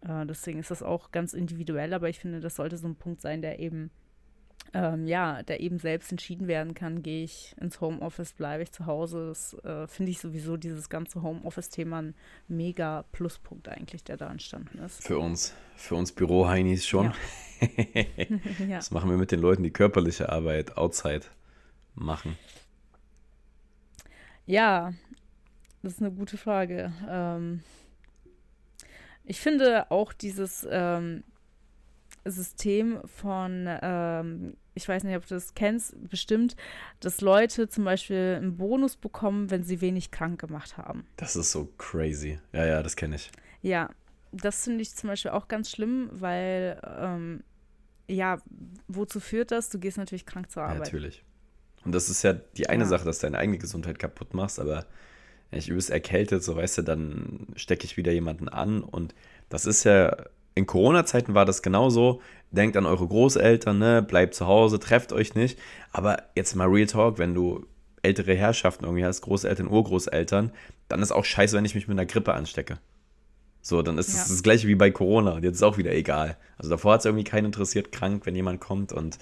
Äh, 0.00 0.26
deswegen 0.26 0.58
ist 0.58 0.70
das 0.70 0.82
auch 0.82 1.10
ganz 1.10 1.32
individuell, 1.32 1.92
aber 1.94 2.08
ich 2.08 2.18
finde, 2.18 2.40
das 2.40 2.56
sollte 2.56 2.76
so 2.76 2.88
ein 2.88 2.96
Punkt 2.96 3.20
sein, 3.20 3.42
der 3.42 3.58
eben 3.58 3.90
ähm, 4.74 5.06
ja, 5.06 5.42
der 5.42 5.60
eben 5.60 5.78
selbst 5.78 6.10
entschieden 6.12 6.46
werden 6.46 6.74
kann, 6.74 7.02
gehe 7.02 7.24
ich 7.24 7.54
ins 7.60 7.80
Homeoffice, 7.80 8.32
bleibe 8.32 8.62
ich 8.62 8.72
zu 8.72 8.86
Hause. 8.86 9.28
Das 9.28 9.54
äh, 9.64 9.86
finde 9.86 10.12
ich 10.12 10.20
sowieso 10.20 10.56
dieses 10.56 10.88
ganze 10.88 11.22
Homeoffice-Thema 11.22 12.00
ein 12.00 12.14
mega 12.48 13.04
Pluspunkt 13.12 13.68
eigentlich, 13.68 14.02
der 14.04 14.16
da 14.16 14.30
entstanden 14.30 14.78
ist. 14.78 15.02
Für 15.02 15.18
uns, 15.18 15.54
für 15.76 15.94
uns 15.94 16.12
Büro-Heinis 16.12 16.86
schon. 16.86 17.12
Ja. 18.66 18.76
Was 18.76 18.90
machen 18.90 19.10
wir 19.10 19.18
mit 19.18 19.30
den 19.30 19.40
Leuten, 19.40 19.62
die 19.62 19.70
körperliche 19.70 20.30
Arbeit 20.30 20.76
outside 20.76 21.26
machen? 21.94 22.38
Ja, 24.46 24.92
das 25.82 25.94
ist 25.94 26.00
eine 26.00 26.12
gute 26.12 26.36
Frage. 26.36 26.92
Ähm, 27.08 27.62
ich 29.24 29.40
finde 29.40 29.90
auch 29.90 30.12
dieses 30.12 30.66
ähm, 30.70 31.24
System 32.24 33.00
von, 33.06 33.66
ähm, 33.82 34.56
ich 34.74 34.88
weiß 34.88 35.04
nicht, 35.04 35.16
ob 35.16 35.26
du 35.26 35.34
das 35.34 35.54
kennst, 35.54 35.94
bestimmt, 36.08 36.56
dass 37.00 37.20
Leute 37.20 37.68
zum 37.68 37.84
Beispiel 37.84 38.36
einen 38.36 38.56
Bonus 38.56 38.96
bekommen, 38.96 39.50
wenn 39.50 39.64
sie 39.64 39.80
wenig 39.80 40.10
krank 40.10 40.40
gemacht 40.40 40.76
haben. 40.76 41.06
Das 41.16 41.36
ist 41.36 41.52
so 41.52 41.66
crazy. 41.78 42.38
Ja, 42.52 42.64
ja, 42.64 42.82
das 42.82 42.96
kenne 42.96 43.16
ich. 43.16 43.30
Ja, 43.60 43.90
das 44.32 44.64
finde 44.64 44.82
ich 44.82 44.94
zum 44.94 45.08
Beispiel 45.08 45.32
auch 45.32 45.48
ganz 45.48 45.70
schlimm, 45.70 46.08
weil, 46.12 46.80
ähm, 46.98 47.42
ja, 48.08 48.40
wozu 48.88 49.20
führt 49.20 49.50
das? 49.50 49.68
Du 49.68 49.78
gehst 49.78 49.98
natürlich 49.98 50.26
krank 50.26 50.50
zur 50.50 50.62
Arbeit. 50.62 50.78
Ja, 50.78 50.84
natürlich. 50.84 51.24
Und 51.84 51.92
das 51.92 52.08
ist 52.08 52.22
ja 52.22 52.32
die 52.32 52.68
eine 52.68 52.84
ja. 52.84 52.88
Sache, 52.88 53.04
dass 53.04 53.18
du 53.18 53.26
deine 53.26 53.38
eigene 53.38 53.58
Gesundheit 53.58 53.98
kaputt 53.98 54.34
machst, 54.34 54.60
aber 54.60 54.86
ich 55.58 55.68
übelst 55.68 55.90
erkältet, 55.90 56.42
so 56.42 56.56
weißt 56.56 56.78
du, 56.78 56.82
dann 56.82 57.46
stecke 57.56 57.84
ich 57.84 57.96
wieder 57.96 58.12
jemanden 58.12 58.48
an 58.48 58.82
und 58.82 59.14
das 59.48 59.66
ist 59.66 59.84
ja 59.84 60.16
in 60.54 60.66
Corona-Zeiten 60.66 61.34
war 61.34 61.44
das 61.44 61.62
genauso. 61.62 62.20
Denkt 62.50 62.76
an 62.76 62.86
eure 62.86 63.06
Großeltern, 63.06 63.78
ne? 63.78 64.02
bleibt 64.02 64.34
zu 64.34 64.46
Hause, 64.46 64.78
trefft 64.78 65.12
euch 65.12 65.34
nicht. 65.34 65.58
Aber 65.92 66.22
jetzt 66.34 66.54
mal 66.54 66.68
Real 66.68 66.86
Talk, 66.86 67.18
wenn 67.18 67.34
du 67.34 67.64
ältere 68.02 68.34
Herrschaften 68.34 68.84
irgendwie 68.84 69.04
hast, 69.04 69.22
Großeltern, 69.22 69.68
Urgroßeltern, 69.68 70.52
dann 70.88 71.00
ist 71.00 71.12
auch 71.12 71.24
scheiße, 71.24 71.56
wenn 71.56 71.64
ich 71.64 71.74
mich 71.74 71.88
mit 71.88 71.98
einer 71.98 72.06
Grippe 72.06 72.34
anstecke. 72.34 72.78
So, 73.62 73.80
dann 73.80 73.96
ist 73.96 74.08
es 74.08 74.16
ja. 74.16 74.24
das 74.28 74.42
gleiche 74.42 74.66
wie 74.66 74.74
bei 74.74 74.90
Corona 74.90 75.32
und 75.32 75.44
jetzt 75.44 75.56
ist 75.56 75.62
auch 75.62 75.78
wieder 75.78 75.92
egal. 75.92 76.36
Also 76.58 76.68
davor 76.68 76.94
hat 76.94 77.00
es 77.00 77.06
irgendwie 77.06 77.24
keinen 77.24 77.46
interessiert, 77.46 77.92
krank, 77.92 78.26
wenn 78.26 78.34
jemand 78.34 78.60
kommt 78.60 78.92
und 78.92 79.18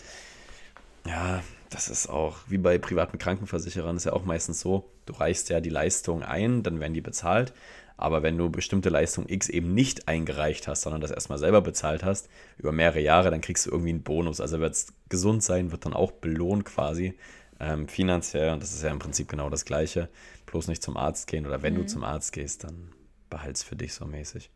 ja, 1.07 1.43
das 1.71 1.89
ist 1.89 2.09
auch 2.09 2.39
wie 2.49 2.59
bei 2.59 2.79
privaten 2.79 3.19
Krankenversicherern, 3.19 3.97
ist 3.97 4.05
ja 4.05 4.13
auch 4.13 4.25
meistens 4.25 4.61
so, 4.61 4.91
du 5.07 5.15
reichst 5.15 5.49
ja 5.49 5.61
die 5.61 5.71
Leistung 5.71 6.23
ein, 6.23 6.63
dann 6.63 6.81
werden 6.81 6.95
die 6.95 7.01
bezahlt 7.01 7.53
aber 8.01 8.23
wenn 8.23 8.39
du 8.39 8.49
bestimmte 8.49 8.89
Leistung 8.89 9.29
X 9.29 9.51
eben 9.51 9.75
nicht 9.75 10.09
eingereicht 10.09 10.69
hast, 10.69 10.81
sondern 10.81 11.03
das 11.03 11.11
erstmal 11.11 11.39
selber 11.39 11.61
bezahlt 11.61 12.03
hast, 12.03 12.31
über 12.57 12.73
mehrere 12.73 13.01
Jahre, 13.01 13.31
dann 13.31 13.43
kriegst 13.43 13.67
du 13.67 13.71
irgendwie 13.71 13.91
einen 13.91 14.03
Bonus. 14.03 14.41
Also 14.41 14.59
wird 14.59 14.73
es 14.73 14.95
gesund 15.11 15.43
sein, 15.43 15.71
wird 15.71 15.85
dann 15.85 15.93
auch 15.93 16.11
belohnt 16.11 16.65
quasi 16.65 17.19
ähm, 17.61 17.89
finanziell. 17.89 18.55
Und 18.55 18.63
das 18.63 18.73
ist 18.73 18.83
ja 18.83 18.91
im 18.91 19.01
Prinzip 19.01 19.29
genau 19.29 19.51
das 19.51 19.67
Gleiche. 19.67 20.09
Bloß 20.47 20.69
nicht 20.69 20.83
zum 20.83 20.97
Arzt 20.97 21.27
gehen 21.27 21.45
oder 21.45 21.61
wenn 21.61 21.75
mhm. 21.75 21.81
du 21.81 21.87
zum 21.87 22.03
Arzt 22.03 22.33
gehst, 22.33 22.65
dann 22.65 22.91
behalt's 23.29 23.63
für 23.63 23.77
dich 23.77 23.93
so 23.93 24.07
mäßig. 24.07 24.51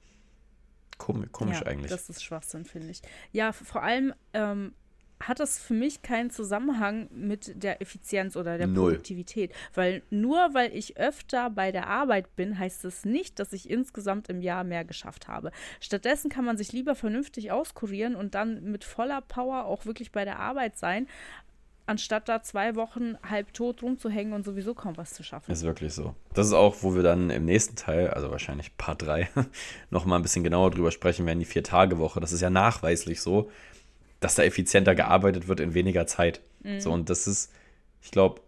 Komisch, 0.96 1.28
komisch 1.30 1.60
ja, 1.60 1.66
eigentlich. 1.66 1.90
Das 1.90 2.08
ist 2.08 2.24
Schwachsinn, 2.24 2.64
finde 2.64 2.92
ich. 2.92 3.02
Ja, 3.32 3.52
vor 3.52 3.82
allem 3.82 4.14
ähm, 4.32 4.72
hat 5.20 5.40
das 5.40 5.58
für 5.58 5.74
mich 5.74 6.02
keinen 6.02 6.30
Zusammenhang 6.30 7.08
mit 7.12 7.62
der 7.62 7.80
Effizienz 7.80 8.36
oder 8.36 8.58
der 8.58 8.66
Null. 8.66 8.92
Produktivität. 8.92 9.52
Weil 9.72 10.02
nur 10.10 10.54
weil 10.54 10.74
ich 10.76 10.96
öfter 10.96 11.50
bei 11.50 11.72
der 11.72 11.88
Arbeit 11.88 12.36
bin, 12.36 12.58
heißt 12.58 12.84
es 12.84 13.02
das 13.02 13.04
nicht, 13.04 13.38
dass 13.38 13.52
ich 13.52 13.70
insgesamt 13.70 14.28
im 14.28 14.42
Jahr 14.42 14.64
mehr 14.64 14.84
geschafft 14.84 15.28
habe. 15.28 15.50
Stattdessen 15.80 16.30
kann 16.30 16.44
man 16.44 16.56
sich 16.56 16.72
lieber 16.72 16.94
vernünftig 16.94 17.52
auskurieren 17.52 18.16
und 18.16 18.34
dann 18.34 18.64
mit 18.64 18.84
voller 18.84 19.20
Power 19.22 19.64
auch 19.64 19.86
wirklich 19.86 20.12
bei 20.12 20.24
der 20.24 20.38
Arbeit 20.38 20.76
sein, 20.76 21.06
anstatt 21.86 22.28
da 22.28 22.42
zwei 22.42 22.76
Wochen 22.76 23.16
halb 23.28 23.52
tot 23.52 23.82
rumzuhängen 23.82 24.32
und 24.32 24.44
sowieso 24.44 24.74
kaum 24.74 24.96
was 24.96 25.12
zu 25.12 25.22
schaffen. 25.22 25.50
Ist 25.50 25.64
wirklich 25.64 25.92
so. 25.92 26.14
Das 26.32 26.46
ist 26.46 26.52
auch, 26.52 26.76
wo 26.82 26.94
wir 26.94 27.02
dann 27.02 27.30
im 27.30 27.44
nächsten 27.44 27.76
Teil, 27.76 28.08
also 28.08 28.30
wahrscheinlich 28.30 28.76
Part 28.76 29.02
3, 29.02 29.28
nochmal 29.90 30.18
ein 30.18 30.22
bisschen 30.22 30.44
genauer 30.44 30.70
drüber 30.70 30.90
sprechen 30.90 31.26
werden, 31.26 31.40
die 31.40 31.44
Vier-Tage-Woche. 31.44 32.20
Das 32.20 32.32
ist 32.32 32.40
ja 32.40 32.50
nachweislich 32.50 33.20
so, 33.20 33.50
dass 34.24 34.36
da 34.36 34.42
effizienter 34.42 34.94
gearbeitet 34.94 35.48
wird 35.48 35.60
in 35.60 35.74
weniger 35.74 36.06
Zeit. 36.06 36.40
Mhm. 36.62 36.80
So, 36.80 36.90
und 36.90 37.10
das 37.10 37.26
ist, 37.26 37.52
ich 38.00 38.10
glaube, 38.10 38.40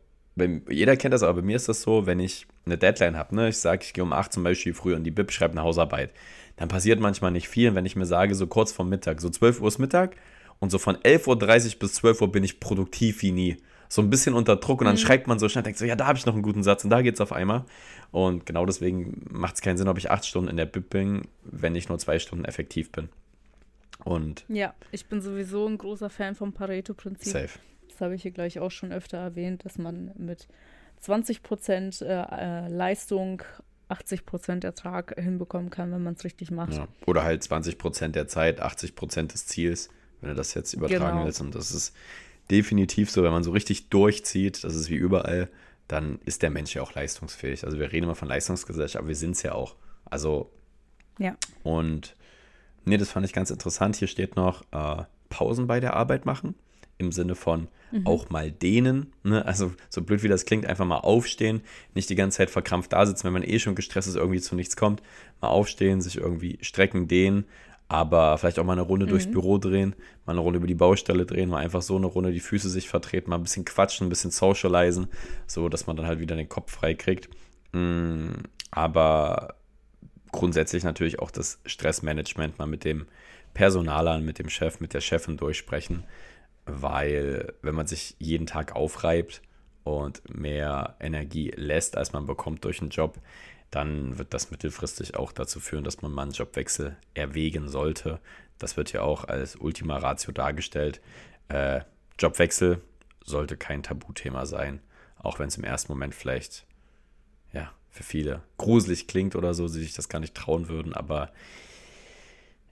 jeder 0.71 0.97
kennt 0.97 1.13
das, 1.13 1.23
aber 1.23 1.41
bei 1.41 1.47
mir 1.47 1.57
ist 1.57 1.69
das 1.69 1.83
so, 1.83 2.07
wenn 2.07 2.19
ich 2.19 2.47
eine 2.65 2.79
Deadline 2.79 3.17
habe, 3.17 3.35
ne, 3.35 3.51
ich 3.51 3.59
sage, 3.59 3.83
ich 3.85 3.93
gehe 3.93 4.03
um 4.03 4.15
8 4.15 4.33
zum 4.33 4.43
Beispiel 4.43 4.73
früh 4.73 4.95
und 4.95 5.05
die 5.05 5.11
Bib 5.11 5.31
schreibt 5.33 5.53
eine 5.53 5.63
Hausarbeit, 5.63 6.13
dann 6.57 6.69
passiert 6.69 6.99
manchmal 6.99 7.31
nicht 7.31 7.49
viel. 7.49 7.69
Und 7.69 7.75
wenn 7.75 7.85
ich 7.85 7.95
mir 7.95 8.07
sage, 8.07 8.35
so 8.35 8.47
kurz 8.47 8.73
vor 8.73 8.87
Mittag, 8.87 9.21
so 9.21 9.29
12 9.29 9.61
Uhr 9.61 9.69
ist 9.69 9.79
Mittag 9.79 10.17
und 10.61 10.71
so 10.71 10.79
von 10.79 10.97
11.30 10.97 11.75
Uhr 11.75 11.79
bis 11.81 11.95
12 11.95 12.23
Uhr 12.23 12.33
bin 12.33 12.43
ich 12.43 12.59
produktiv 12.59 13.21
wie 13.21 13.33
nie. 13.33 13.57
So 13.91 14.01
ein 14.01 14.09
bisschen 14.09 14.33
unter 14.33 14.57
Druck 14.57 14.81
und 14.81 14.87
dann 14.87 14.95
mhm. 14.95 15.01
schreibt 15.01 15.27
man 15.27 15.39
so 15.39 15.49
schnell, 15.51 15.63
denkt 15.63 15.79
so, 15.79 15.85
ja, 15.85 15.95
da 15.95 16.07
habe 16.07 16.19
ich 16.19 16.25
noch 16.25 16.33
einen 16.33 16.43
guten 16.43 16.63
Satz 16.63 16.85
und 16.85 16.91
da 16.91 17.03
geht 17.03 17.15
es 17.15 17.21
auf 17.21 17.33
einmal. 17.33 17.67
Und 18.13 18.47
genau 18.47 18.65
deswegen 18.65 19.27
macht 19.31 19.57
es 19.57 19.61
keinen 19.61 19.77
Sinn, 19.77 19.89
ob 19.89 19.99
ich 19.99 20.11
acht 20.11 20.25
Stunden 20.25 20.49
in 20.49 20.57
der 20.57 20.67
Bib 20.67 20.89
bin, 20.89 21.29
wenn 21.45 21.77
ich 21.77 21.91
nur 21.91 21.99
zwei 21.99 22.19
Stunden 22.19 22.47
effektiv 22.47 22.91
bin. 22.93 23.11
Und 24.07 24.45
ja, 24.49 24.73
ich 24.93 25.07
bin 25.07 25.21
sowieso 25.21 25.67
ein 25.67 25.79
großer 25.79 26.11
Fan 26.11 26.37
vom 26.37 26.53
Pareto-Prinzip. 26.53 27.33
Safe. 27.33 27.59
Das 27.89 28.01
habe 28.01 28.15
ich 28.15 28.23
hier 28.23 28.31
gleich 28.31 28.61
auch 28.61 28.71
schon 28.71 28.93
öfter 28.93 29.19
erwähnt, 29.19 29.65
dass 29.65 29.79
man 29.79 30.13
mit 30.17 30.47
20 31.01 31.43
Prozent 31.43 32.03
äh, 32.03 32.23
äh 32.23 32.69
Leistung 32.69 33.43
80 33.89 34.25
Prozent 34.25 34.63
Ertrag 34.63 35.15
hinbekommen 35.19 35.71
kann, 35.71 35.91
wenn 35.91 36.05
man 36.05 36.15
es 36.15 36.23
richtig 36.23 36.53
macht. 36.53 36.75
Ja. 36.75 36.87
Oder 37.07 37.25
halt 37.25 37.43
20 37.43 37.79
Prozent 37.79 38.15
der 38.15 38.29
Zeit, 38.29 38.61
80 38.61 38.95
Prozent 38.95 39.33
des 39.33 39.47
Ziels, 39.47 39.89
wenn 40.21 40.31
du 40.31 40.37
das 40.37 40.55
jetzt 40.55 40.73
übertragen 40.73 41.17
genau. 41.17 41.25
willst. 41.25 41.41
Und 41.41 41.57
das 41.57 41.73
ist 41.73 41.93
definitiv 42.49 43.11
so, 43.11 43.25
wenn 43.25 43.33
man 43.33 43.43
so 43.43 43.51
richtig 43.51 43.89
durchzieht, 43.89 44.63
das 44.63 44.77
ist 44.77 44.89
wie 44.89 44.95
überall, 44.95 45.49
dann 45.89 46.21
ist 46.25 46.43
der 46.43 46.51
Mensch 46.51 46.77
ja 46.77 46.83
auch 46.83 46.95
leistungsfähig. 46.95 47.65
Also 47.65 47.81
wir 47.81 47.91
reden 47.91 48.05
immer 48.05 48.15
von 48.15 48.29
Leistungsgesellschaft, 48.29 49.01
aber 49.01 49.09
wir 49.09 49.17
sind 49.17 49.33
es 49.33 49.43
ja 49.43 49.53
auch. 49.53 49.75
Also 50.05 50.51
ja. 51.19 51.37
Und 51.65 52.16
Nee, 52.87 52.97
das 52.97 53.11
fand 53.11 53.27
ich 53.27 53.33
ganz 53.33 53.51
interessant. 53.51 53.97
Hier 53.97 54.09
steht 54.09 54.37
noch 54.37 54.63
äh, 54.71 55.03
Pausen 55.29 55.67
bei 55.67 55.81
der 55.81 55.95
Arbeit 55.95 56.25
machen. 56.25 56.55
Im 56.99 57.13
Sinne 57.13 57.35
von 57.35 57.69
mhm. 57.91 58.07
auch 58.07 58.31
mal 58.31 58.51
dehnen. 58.51 59.13
Ne? 59.23 59.45
Also, 59.45 59.73
so 59.91 60.01
blöd 60.01 60.23
wie 60.23 60.29
das 60.29 60.47
klingt, 60.47 60.65
einfach 60.65 60.87
mal 60.87 60.99
aufstehen. 60.99 61.61
Nicht 61.95 62.09
die 62.09 62.15
ganze 62.15 62.39
Zeit 62.39 62.49
verkrampft 62.49 62.93
da 62.93 63.05
sitzen, 63.05 63.25
wenn 63.25 63.35
man 63.35 63.43
eh 63.43 63.59
schon 63.59 63.75
gestresst 63.75 64.09
ist, 64.09 64.15
irgendwie 64.15 64.41
zu 64.41 64.55
nichts 64.55 64.77
kommt. 64.77 65.03
Mal 65.43 65.49
aufstehen, 65.49 66.01
sich 66.01 66.17
irgendwie 66.17 66.59
strecken, 66.63 67.09
dehnen. 67.09 67.45
Aber 67.89 68.39
vielleicht 68.39 68.59
auch 68.59 68.65
mal 68.65 68.73
eine 68.73 68.83
Runde 68.83 69.07
mhm. 69.07 69.11
durchs 69.11 69.31
Büro 69.31 69.59
drehen, 69.59 69.95
mal 70.25 70.33
eine 70.33 70.41
Runde 70.41 70.59
über 70.59 70.67
die 70.67 70.75
Baustelle 70.75 71.27
drehen, 71.27 71.51
mal 71.51 71.59
einfach 71.59 71.83
so 71.83 71.97
eine 71.97 72.07
Runde 72.07 72.33
die 72.33 72.41
Füße 72.41 72.69
sich 72.69 72.89
vertreten, 72.89 73.31
mal 73.31 73.37
ein 73.37 73.43
bisschen 73.43 73.65
quatschen, 73.65 74.07
ein 74.07 74.11
bisschen 74.11 74.33
socialisen, 74.33 75.09
so 75.47 75.69
dass 75.69 75.87
man 75.87 75.97
dann 75.97 76.07
halt 76.07 76.19
wieder 76.19 76.35
den 76.35 76.49
Kopf 76.49 76.73
frei 76.73 76.95
kriegt. 76.95 77.29
Mm, 77.73 78.31
aber 78.73 79.56
grundsätzlich 80.33 80.85
natürlich 80.85 81.19
auch 81.19 81.31
das 81.31 81.61
Stressmanagement 81.67 82.59
mal 82.59 82.67
mit 82.67 82.85
dem 82.85 83.07
Personalern, 83.55 84.25
mit 84.25 84.39
dem 84.39 84.49
Chef, 84.49 84.81
mit 84.81 84.95
der 84.95 85.01
Chefin 85.01 85.37
durchsprechen, 85.37 86.05
weil 86.67 87.55
wenn 87.63 87.75
man 87.75 87.87
sich 87.87 88.17
jeden 88.19 88.47
Tag 88.47 88.75
aufreibt 88.75 89.41
und 89.85 90.23
mehr 90.35 90.97
Energie 91.01 91.53
lässt, 91.57 91.97
als 91.97 92.13
man 92.13 92.27
bekommt 92.27 92.65
durch 92.65 92.81
einen 92.81 92.91
Job, 92.91 93.19
dann 93.71 94.19
wird 94.19 94.35
das 94.35 94.51
mittelfristig 94.51 95.17
auch 95.17 95.33
dazu 95.33 95.61
führen, 95.61 95.85
dass 95.85 96.03
man 96.03 96.13
mal 96.13 96.23
einen 96.23 96.33
Jobwechsel 96.33 96.97
erwägen 97.15 97.69
sollte. 97.69 98.21
Das 98.59 98.77
wird 98.77 98.93
ja 98.93 99.03
auch 99.03 99.25
als 99.25 99.57
Ultima 99.57 99.99
Ratio 99.99 100.33
dargestellt. 100.33 101.01
Äh, 101.49 101.81
Jobwechsel 102.19 102.81
sollte 103.25 103.57
kein 103.57 103.83
Tabuthema 103.83 104.47
sein, 104.47 104.81
auch 105.19 105.39
wenn 105.39 105.49
es 105.49 105.57
im 105.57 105.65
ersten 105.65 105.93
Moment 105.93 106.15
vielleicht 106.15 106.67
ja, 107.53 107.73
für 107.97 108.03
viele 108.03 108.43
gruselig 108.59 109.07
klingt 109.07 109.35
oder 109.35 109.55
so, 109.55 109.67
sie 109.67 109.81
sich 109.81 109.95
das 109.95 110.09
gar 110.09 110.21
nicht 110.21 110.35
trauen 110.35 110.69
würden, 110.69 110.93
aber 110.93 111.33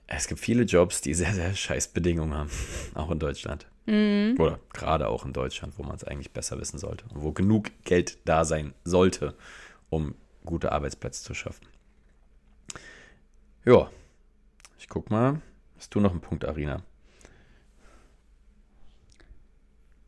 es 0.07 0.27
gibt 0.27 0.39
viele 0.39 0.63
Jobs, 0.63 1.01
die 1.01 1.13
sehr, 1.13 1.33
sehr 1.33 1.53
scheiß 1.55 1.89
Bedingungen 1.89 2.33
haben, 2.33 2.49
auch 2.93 3.09
in 3.09 3.19
Deutschland. 3.19 3.67
Mhm. 3.87 4.35
Oder 4.39 4.59
gerade 4.73 5.07
auch 5.07 5.25
in 5.25 5.33
Deutschland, 5.33 5.73
wo 5.77 5.83
man 5.83 5.95
es 5.95 6.03
eigentlich 6.03 6.31
besser 6.31 6.59
wissen 6.59 6.77
sollte 6.77 7.05
und 7.09 7.23
wo 7.23 7.31
genug 7.31 7.71
Geld 7.83 8.19
da 8.25 8.45
sein 8.45 8.73
sollte, 8.83 9.35
um 9.89 10.15
gute 10.45 10.71
Arbeitsplätze 10.71 11.23
zu 11.23 11.33
schaffen. 11.33 11.67
Ja, 13.65 13.89
ich 14.77 14.87
guck 14.87 15.09
mal. 15.09 15.41
Hast 15.77 15.93
du 15.93 15.99
noch 15.99 16.11
einen 16.11 16.21
Punkt, 16.21 16.45
Arina? 16.45 16.83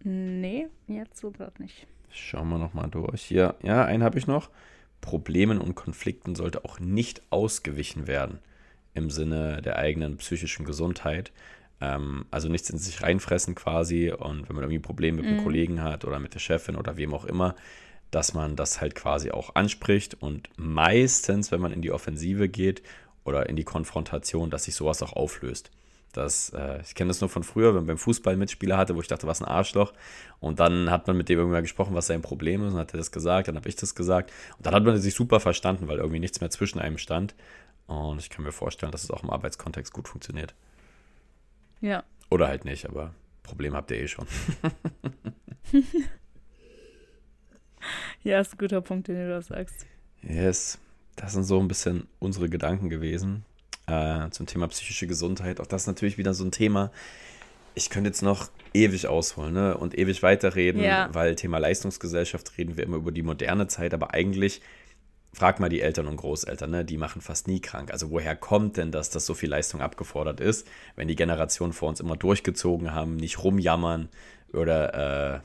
Nee, 0.03 0.67
jetzt 0.87 1.17
so 1.17 1.31
gerade 1.31 1.61
nicht. 1.61 1.87
Schauen 2.09 2.49
wir 2.49 2.57
nochmal 2.57 2.89
durch. 2.89 3.23
Hier, 3.23 3.55
ja, 3.61 3.83
einen 3.83 4.03
habe 4.03 4.17
ich 4.17 4.27
noch. 4.27 4.49
Problemen 5.07 5.59
und 5.59 5.75
Konflikten 5.75 6.35
sollte 6.35 6.65
auch 6.65 6.81
nicht 6.81 7.21
ausgewichen 7.29 8.07
werden 8.07 8.39
im 8.93 9.09
Sinne 9.09 9.61
der 9.61 9.77
eigenen 9.77 10.17
psychischen 10.17 10.65
Gesundheit. 10.65 11.31
Ähm, 11.79 12.25
also 12.29 12.49
nichts 12.49 12.69
in 12.69 12.77
sich 12.77 13.01
reinfressen 13.01 13.55
quasi 13.55 14.11
und 14.11 14.49
wenn 14.49 14.55
man 14.55 14.65
irgendwie 14.65 14.79
Probleme 14.79 15.17
mit 15.17 15.25
mhm. 15.25 15.31
einem 15.31 15.43
Kollegen 15.43 15.81
hat 15.81 16.03
oder 16.03 16.19
mit 16.19 16.33
der 16.33 16.39
Chefin 16.39 16.75
oder 16.75 16.97
wem 16.97 17.13
auch 17.13 17.23
immer, 17.23 17.55
dass 18.11 18.33
man 18.33 18.57
das 18.57 18.81
halt 18.81 18.95
quasi 18.95 19.31
auch 19.31 19.55
anspricht 19.55 20.21
und 20.21 20.49
meistens, 20.57 21.53
wenn 21.53 21.61
man 21.61 21.71
in 21.71 21.81
die 21.81 21.93
Offensive 21.93 22.49
geht 22.49 22.81
oder 23.23 23.47
in 23.47 23.55
die 23.55 23.63
Konfrontation, 23.63 24.49
dass 24.49 24.65
sich 24.65 24.75
sowas 24.75 25.01
auch 25.01 25.13
auflöst. 25.13 25.71
Das, 26.13 26.49
äh, 26.49 26.81
ich 26.81 26.95
kenne 26.95 27.09
das 27.09 27.21
nur 27.21 27.29
von 27.29 27.43
früher, 27.43 27.69
wenn 27.69 27.75
man 27.75 27.87
beim 27.87 27.97
Fußball 27.97 28.37
Mitspieler 28.37 28.77
hatte, 28.77 28.95
wo 28.95 29.01
ich 29.01 29.07
dachte, 29.07 29.27
was 29.27 29.41
ein 29.41 29.47
Arschloch. 29.47 29.93
Und 30.39 30.59
dann 30.59 30.89
hat 30.89 31.07
man 31.07 31.15
mit 31.17 31.29
dem 31.29 31.37
irgendwann 31.39 31.61
gesprochen, 31.61 31.93
was 31.93 32.07
sein 32.07 32.21
Problem 32.21 32.63
ist, 32.65 32.73
und 32.73 32.79
hat 32.79 32.93
er 32.93 32.97
das 32.97 33.11
gesagt, 33.11 33.47
dann 33.47 33.55
habe 33.55 33.69
ich 33.69 33.75
das 33.75 33.93
gesagt. 33.93 34.31
Und 34.57 34.65
dann 34.65 34.73
hat 34.73 34.83
man 34.83 34.97
sich 34.97 35.13
super 35.13 35.39
verstanden, 35.39 35.87
weil 35.87 35.97
irgendwie 35.97 36.19
nichts 36.19 36.41
mehr 36.41 36.49
zwischen 36.49 36.79
einem 36.79 36.97
stand. 36.97 37.35
Und 37.85 38.19
ich 38.19 38.29
kann 38.29 38.43
mir 38.43 38.51
vorstellen, 38.51 38.91
dass 38.91 39.03
es 39.03 39.11
auch 39.11 39.23
im 39.23 39.29
Arbeitskontext 39.29 39.93
gut 39.93 40.07
funktioniert. 40.07 40.55
Ja. 41.81 42.03
Oder 42.29 42.47
halt 42.47 42.65
nicht, 42.65 42.87
aber 42.87 43.13
Problem 43.43 43.75
habt 43.75 43.91
ihr 43.91 43.97
eh 43.97 44.07
schon. 44.07 44.25
ja, 48.23 48.39
ist 48.39 48.53
ein 48.53 48.57
guter 48.57 48.81
Punkt, 48.81 49.07
den 49.07 49.15
du 49.15 49.29
da 49.29 49.41
sagst. 49.41 49.85
Yes, 50.21 50.79
das 51.15 51.33
sind 51.33 51.43
so 51.43 51.59
ein 51.59 51.67
bisschen 51.67 52.07
unsere 52.19 52.49
Gedanken 52.49 52.89
gewesen 52.89 53.45
äh, 53.87 54.29
zum 54.31 54.45
Thema 54.45 54.67
psychische 54.67 55.07
Gesundheit. 55.07 55.59
Auch 55.59 55.65
das 55.65 55.83
ist 55.83 55.87
natürlich 55.87 56.17
wieder 56.17 56.33
so 56.33 56.43
ein 56.43 56.51
Thema. 56.51 56.91
Ich 57.73 57.89
könnte 57.89 58.09
jetzt 58.09 58.21
noch 58.21 58.49
ewig 58.73 59.07
ausholen 59.07 59.53
ne? 59.53 59.77
und 59.77 59.97
ewig 59.97 60.23
weiterreden, 60.23 60.81
ja. 60.81 61.09
weil 61.13 61.35
Thema 61.35 61.57
Leistungsgesellschaft 61.57 62.57
reden 62.57 62.75
wir 62.77 62.83
immer 62.83 62.97
über 62.97 63.11
die 63.11 63.23
moderne 63.23 63.67
Zeit, 63.67 63.93
aber 63.93 64.13
eigentlich 64.13 64.61
frag 65.33 65.59
mal 65.59 65.69
die 65.69 65.81
Eltern 65.81 66.07
und 66.07 66.17
Großeltern, 66.17 66.71
ne? 66.71 66.85
die 66.85 66.97
machen 66.97 67.21
fast 67.21 67.47
nie 67.47 67.59
krank. 67.59 67.91
Also 67.91 68.09
woher 68.09 68.35
kommt 68.35 68.77
denn 68.77 68.91
das, 68.91 69.09
dass 69.09 69.25
so 69.25 69.35
viel 69.35 69.49
Leistung 69.49 69.81
abgefordert 69.81 70.39
ist, 70.39 70.67
wenn 70.95 71.07
die 71.07 71.15
Generationen 71.15 71.73
vor 71.73 71.89
uns 71.89 71.99
immer 71.99 72.17
durchgezogen 72.17 72.93
haben, 72.93 73.15
nicht 73.15 73.43
rumjammern 73.43 74.09
oder, 74.53 75.35
äh, 75.35 75.39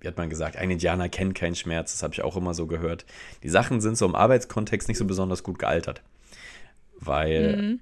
wie 0.00 0.08
hat 0.08 0.16
man 0.16 0.30
gesagt, 0.30 0.56
ein 0.56 0.70
Indianer 0.70 1.08
kennt 1.08 1.34
keinen 1.34 1.54
Schmerz, 1.54 1.92
das 1.92 2.02
habe 2.02 2.14
ich 2.14 2.22
auch 2.22 2.36
immer 2.36 2.54
so 2.54 2.66
gehört. 2.66 3.04
Die 3.42 3.48
Sachen 3.50 3.80
sind 3.80 3.98
so 3.98 4.06
im 4.06 4.14
Arbeitskontext 4.14 4.88
nicht 4.88 4.98
so 4.98 5.04
besonders 5.04 5.42
gut 5.42 5.58
gealtert, 5.58 6.02
weil, 7.00 7.56
mhm. 7.56 7.80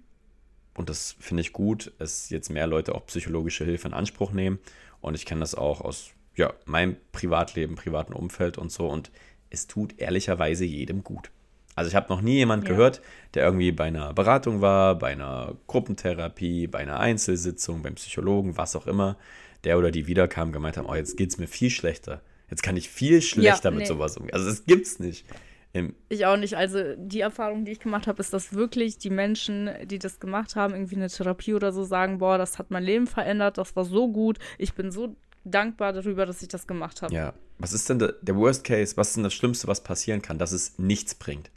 und 0.75 0.89
das 0.89 1.17
finde 1.21 1.43
ich 1.43 1.53
gut, 1.53 1.93
es 1.99 2.31
jetzt 2.31 2.51
mehr 2.51 2.67
Leute 2.67 2.95
auch 2.95 3.07
psychologische 3.07 3.65
Hilfe 3.65 3.89
in 3.89 3.95
Anspruch 3.95 4.33
nehmen 4.33 4.59
und 5.01 5.15
ich 5.15 5.27
kenne 5.27 5.41
das 5.41 5.55
auch 5.55 5.81
aus 5.81 6.11
ja, 6.35 6.53
meinem 6.65 6.97
Privatleben, 7.13 7.75
privaten 7.75 8.13
Umfeld 8.13 8.59
und 8.59 8.73
so 8.73 8.89
und 8.89 9.11
es 9.51 9.67
tut 9.67 9.99
ehrlicherweise 9.99 10.65
jedem 10.65 11.05
gut. 11.05 11.31
Also 11.75 11.89
ich 11.89 11.95
habe 11.95 12.09
noch 12.09 12.21
nie 12.21 12.35
jemand 12.35 12.65
ja. 12.65 12.71
gehört, 12.71 13.01
der 13.35 13.45
irgendwie 13.45 13.73
bei 13.73 13.85
einer 13.85 14.13
Beratung 14.13 14.61
war, 14.61 14.99
bei 14.99 15.13
einer 15.13 15.57
Gruppentherapie, 15.67 16.67
bei 16.67 16.81
einer 16.81 17.01
Einzelsitzung, 17.01 17.83
beim 17.83 17.95
Psychologen, 17.95 18.57
was 18.57 18.77
auch 18.77 18.87
immer, 18.87 19.17
der 19.65 19.79
oder 19.79 19.91
die 19.91 20.07
wiederkam, 20.07 20.53
gemeint 20.53 20.77
haben, 20.77 20.87
oh, 20.87 20.95
jetzt 20.95 21.17
geht 21.17 21.31
es 21.31 21.39
mir 21.39 21.47
viel 21.47 21.71
schlechter. 21.71 22.21
Jetzt 22.51 22.63
kann 22.63 22.77
ich 22.77 22.91
viel 22.91 23.23
schlechter 23.23 23.71
ja, 23.71 23.71
mit 23.71 23.81
nee. 23.81 23.87
sowas 23.87 24.17
umgehen. 24.17 24.35
Also 24.35 24.51
das 24.51 24.67
gibt's 24.67 24.99
nicht. 24.99 25.25
Im 25.73 25.95
ich 26.09 26.27
auch 26.27 26.37
nicht. 26.37 26.57
Also 26.57 26.95
die 26.97 27.20
Erfahrung, 27.20 27.64
die 27.64 27.73
ich 27.73 27.81
gemacht 27.81 28.07
habe, 28.07 28.20
ist, 28.20 28.33
dass 28.33 28.53
wirklich 28.53 28.99
die 28.99 29.11
Menschen, 29.11 29.70
die 29.85 29.99
das 29.99 30.20
gemacht 30.20 30.55
haben, 30.55 30.75
irgendwie 30.75 30.97
eine 30.97 31.09
Therapie 31.09 31.55
oder 31.55 31.73
so 31.73 31.83
sagen, 31.85 32.18
boah, 32.18 32.37
das 32.37 32.59
hat 32.59 32.70
mein 32.70 32.85
Leben 32.85 33.07
verändert, 33.07 33.57
das 33.57 33.75
war 33.75 33.85
so 33.85 34.12
gut, 34.12 34.39
ich 34.59 34.75
bin 34.75 34.91
so 34.91 35.16
dankbar 35.45 35.93
darüber, 35.93 36.27
dass 36.27 36.43
ich 36.43 36.49
das 36.49 36.66
gemacht 36.66 37.03
habe. 37.03 37.14
Ja, 37.14 37.35
was 37.59 37.73
ist 37.73 37.89
denn 37.89 37.99
der, 37.99 38.12
der 38.20 38.37
Worst 38.37 38.64
Case? 38.64 38.97
Was 38.97 39.09
ist 39.09 39.16
denn 39.16 39.25
das 39.25 39.35
Schlimmste, 39.35 39.66
was 39.66 39.83
passieren 39.83 40.23
kann? 40.23 40.39
Dass 40.39 40.53
es 40.53 40.79
nichts 40.79 41.14
bringt. 41.14 41.51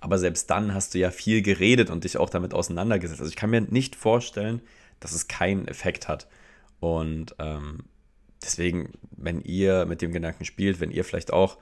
Aber 0.00 0.18
selbst 0.18 0.50
dann 0.50 0.74
hast 0.74 0.94
du 0.94 0.98
ja 0.98 1.10
viel 1.10 1.42
geredet 1.42 1.90
und 1.90 2.04
dich 2.04 2.18
auch 2.18 2.30
damit 2.30 2.54
auseinandergesetzt. 2.54 3.20
Also 3.20 3.30
ich 3.30 3.36
kann 3.36 3.50
mir 3.50 3.60
nicht 3.60 3.96
vorstellen, 3.96 4.60
dass 5.00 5.12
es 5.12 5.28
keinen 5.28 5.66
Effekt 5.68 6.08
hat. 6.08 6.28
Und 6.80 7.34
ähm, 7.38 7.84
deswegen, 8.42 8.92
wenn 9.16 9.40
ihr 9.40 9.86
mit 9.86 10.02
dem 10.02 10.12
Gedanken 10.12 10.44
spielt, 10.44 10.80
wenn 10.80 10.90
ihr 10.90 11.04
vielleicht 11.04 11.32
auch 11.32 11.58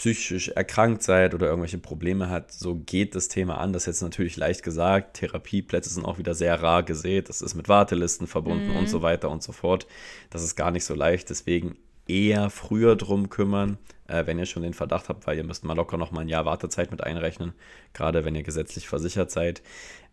psychisch 0.00 0.48
erkrankt 0.48 1.02
seid 1.02 1.34
oder 1.34 1.48
irgendwelche 1.48 1.76
Probleme 1.76 2.30
habt, 2.30 2.52
so 2.52 2.74
geht 2.74 3.14
das 3.14 3.28
Thema 3.28 3.58
an. 3.58 3.74
Das 3.74 3.82
ist 3.82 3.86
jetzt 3.86 4.02
natürlich 4.02 4.38
leicht 4.38 4.62
gesagt. 4.62 5.18
Therapieplätze 5.18 5.90
sind 5.90 6.06
auch 6.06 6.16
wieder 6.16 6.34
sehr 6.34 6.62
rar 6.62 6.82
gesät. 6.82 7.28
Das 7.28 7.42
ist 7.42 7.54
mit 7.54 7.68
Wartelisten 7.68 8.26
verbunden 8.26 8.70
mhm. 8.70 8.76
und 8.78 8.88
so 8.88 9.02
weiter 9.02 9.28
und 9.28 9.42
so 9.42 9.52
fort. 9.52 9.86
Das 10.30 10.42
ist 10.42 10.56
gar 10.56 10.70
nicht 10.70 10.86
so 10.86 10.94
leicht. 10.94 11.28
Deswegen 11.28 11.76
eher 12.08 12.48
früher 12.48 12.96
drum 12.96 13.28
kümmern, 13.28 13.76
äh, 14.08 14.24
wenn 14.24 14.38
ihr 14.38 14.46
schon 14.46 14.62
den 14.62 14.72
Verdacht 14.72 15.10
habt, 15.10 15.26
weil 15.26 15.36
ihr 15.36 15.44
müsst 15.44 15.66
mal 15.66 15.76
locker 15.76 15.98
noch 15.98 16.12
mal 16.12 16.22
ein 16.22 16.28
Jahr 16.28 16.46
Wartezeit 16.46 16.90
mit 16.90 17.04
einrechnen, 17.04 17.52
gerade 17.92 18.24
wenn 18.24 18.34
ihr 18.34 18.42
gesetzlich 18.42 18.88
versichert 18.88 19.30
seid. 19.30 19.60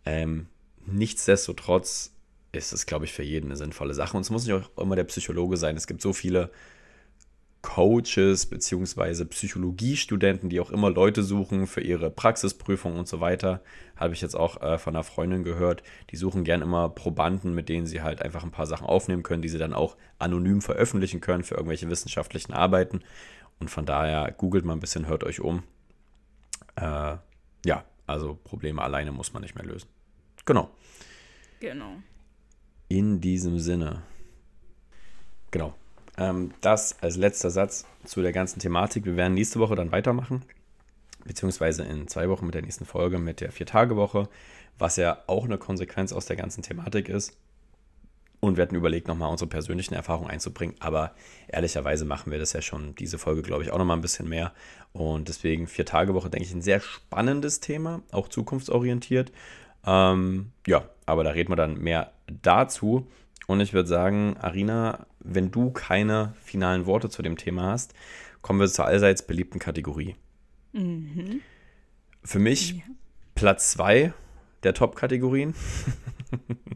Ähm, 0.06 0.48
nichtsdestotrotz 0.86 2.14
ist 2.52 2.74
es, 2.74 2.88
glaube 2.88 3.06
ich, 3.06 3.14
für 3.14 3.24
jeden 3.24 3.46
eine 3.46 3.56
sinnvolle 3.56 3.94
Sache. 3.94 4.18
Und 4.18 4.24
es 4.24 4.32
muss 4.32 4.46
nicht 4.46 4.54
auch 4.54 4.84
immer 4.84 4.98
der 4.98 5.06
Psychologe 5.06 5.56
sein. 5.56 5.78
Es 5.78 5.88
gibt 5.88 6.02
so 6.02 6.12
viele 6.12 6.52
Coaches 7.62 8.45
beziehungsweise 8.45 9.26
Psychologiestudenten, 9.26 10.49
die 10.49 10.60
auch 10.60 10.72
immer 10.72 10.89
Leute 10.89 11.24
suchen 11.24 11.68
für 11.68 11.82
ihre 11.82 12.10
Praxisprüfung 12.10 12.97
und 12.97 13.08
so 13.08 13.20
weiter. 13.20 13.62
Habe 13.95 14.14
ich 14.14 14.22
jetzt 14.22 14.36
auch 14.36 14.62
äh, 14.62 14.78
von 14.78 14.95
einer 14.95 15.03
Freundin 15.03 15.43
gehört. 15.43 15.84
Die 16.12 16.18
suchen 16.18 16.43
gern 16.43 16.62
immer 16.62 16.89
Probanden, 16.89 17.53
mit 17.53 17.68
denen 17.70 17.88
sie 17.88 18.01
halt 18.01 18.22
einfach 18.22 18.43
ein 18.43 18.51
paar 18.51 18.68
Sachen 18.68 18.86
aufnehmen 18.86 19.24
können, 19.24 19.41
die 19.41 19.49
sie 19.49 19.58
dann 19.58 19.74
auch 19.74 19.97
anonym 20.20 20.62
veröffentlichen 20.62 21.20
können 21.20 21.43
für 21.43 21.55
irgendwelche 21.55 21.89
wissenschaftlichen 21.89 22.53
Arbeiten. 22.53 23.01
Und 23.60 23.70
von 23.70 23.86
daher 23.86 24.32
googelt 24.32 24.66
mal 24.66 24.74
ein 24.74 24.80
bisschen, 24.80 25.08
hört 25.08 25.24
euch 25.24 25.41
um. 25.41 25.64
Äh, 26.76 27.18
ja, 27.66 27.86
also 28.05 28.36
Probleme 28.43 28.82
alleine 28.82 29.12
muss 29.12 29.34
man 29.34 29.41
nicht 29.41 29.55
mehr 29.55 29.66
lösen. 29.66 29.89
Genau. 30.45 30.70
Genau. 31.60 31.95
In 32.88 33.20
diesem 33.20 33.60
Sinne. 33.60 34.03
Genau. 35.51 35.76
Ähm, 36.18 36.51
das 36.61 37.01
als 37.01 37.15
letzter 37.18 37.49
Satz 37.49 37.86
zu 38.03 38.22
der 38.22 38.32
ganzen 38.32 38.59
Thematik. 38.59 39.05
Wir 39.05 39.15
werden 39.15 39.34
nächste 39.34 39.59
Woche 39.59 39.76
dann 39.76 39.91
weitermachen, 39.91 40.43
beziehungsweise 41.26 41.84
in 41.84 42.07
zwei 42.07 42.30
Wochen 42.30 42.45
mit 42.45 42.55
der 42.55 42.63
nächsten 42.63 42.86
Folge 42.86 43.20
mit 43.20 43.41
der 43.41 43.51
Vier-Tage-Woche, 43.51 44.28
was 44.80 44.95
ja 44.95 45.24
auch 45.28 45.45
eine 45.45 45.57
Konsequenz 45.57 46.13
aus 46.13 46.26
der 46.26 46.36
ganzen 46.36 46.63
Thematik 46.63 47.09
ist. 47.09 47.38
Und 48.39 48.55
wir 48.55 48.61
hatten 48.61 48.76
überlegt, 48.76 49.07
nochmal 49.07 49.32
unsere 49.32 49.49
persönlichen 49.49 49.95
Erfahrungen 49.95 50.30
einzubringen. 50.30 50.76
Aber 50.80 51.13
ehrlicherweise 51.47 52.05
machen 52.05 52.32
wir 52.32 52.38
das 52.38 52.53
ja 52.53 52.61
schon, 52.61 52.93
diese 52.95 53.18
Folge, 53.18 53.41
glaube 53.41 53.63
ich, 53.63 53.72
auch 53.72 53.80
nochmal 53.80 53.97
ein 53.97 54.01
bisschen 54.01 54.30
mehr. 54.30 54.53
Und 54.93 55.28
deswegen 55.28 55.65
Vier-Tage-Woche, 55.65 56.30
denke 56.30 56.45
ich, 56.45 56.53
ein 56.53 56.61
sehr 56.61 56.80
spannendes 56.80 57.61
Thema, 57.61 58.03
auch 58.11 58.28
zukunftsorientiert. 58.28 59.32
Ähm, 59.86 60.51
ja, 60.68 60.88
aber 61.07 61.24
da 61.24 61.32
reden 61.32 61.51
wir 61.51 61.55
dann 61.55 61.80
mehr 61.80 62.11
dazu. 62.28 63.07
Und 63.48 63.62
ich 63.62 63.74
würde 63.74 63.89
sagen, 63.89 64.38
Arina, 64.39 65.08
wenn 65.20 65.52
du 65.52 65.72
keine 65.72 66.34
finalen 66.43 66.86
Worte 66.86 67.10
zu 67.10 67.22
dem 67.22 67.38
Thema 67.38 67.72
hast, 67.72 67.93
kommen 68.41 68.60
wir 68.60 68.68
zur 68.68 68.86
allseits 68.86 69.26
beliebten 69.26 69.60
Kategorie. 69.60 70.16
Mhm. 70.74 71.41
Für 72.24 72.39
mich 72.39 72.72
ja. 72.72 72.84
Platz 73.36 73.72
2 73.72 74.14
der 74.64 74.74
Top-Kategorien. 74.74 75.56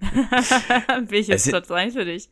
Welches 1.08 1.48
Platz 1.48 1.70
1 1.70 1.94
für 1.94 2.06
dich? 2.06 2.30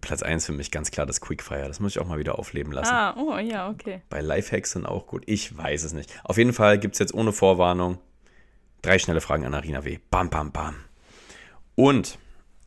Platz 0.00 0.22
1 0.22 0.46
für 0.46 0.52
mich 0.52 0.70
ganz 0.70 0.90
klar 0.90 1.06
das 1.06 1.20
Quickfire. 1.20 1.68
Das 1.68 1.80
muss 1.80 1.92
ich 1.92 1.98
auch 1.98 2.06
mal 2.06 2.18
wieder 2.18 2.38
aufleben 2.38 2.72
lassen. 2.72 2.92
Ah, 2.92 3.16
oh 3.16 3.38
ja, 3.38 3.68
okay. 3.68 4.02
Bei 4.08 4.20
Lifehacks 4.20 4.72
sind 4.72 4.86
auch 4.86 5.06
gut. 5.06 5.22
Ich 5.26 5.56
weiß 5.56 5.84
es 5.84 5.92
nicht. 5.92 6.12
Auf 6.24 6.38
jeden 6.38 6.52
Fall 6.52 6.78
gibt 6.78 6.94
es 6.94 6.98
jetzt 6.98 7.14
ohne 7.14 7.32
Vorwarnung 7.32 7.98
drei 8.82 8.98
schnelle 8.98 9.20
Fragen 9.20 9.44
an 9.44 9.54
Arina 9.54 9.84
W. 9.84 9.98
Bam, 10.10 10.30
bam, 10.30 10.52
bam. 10.52 10.76
Und 11.74 12.18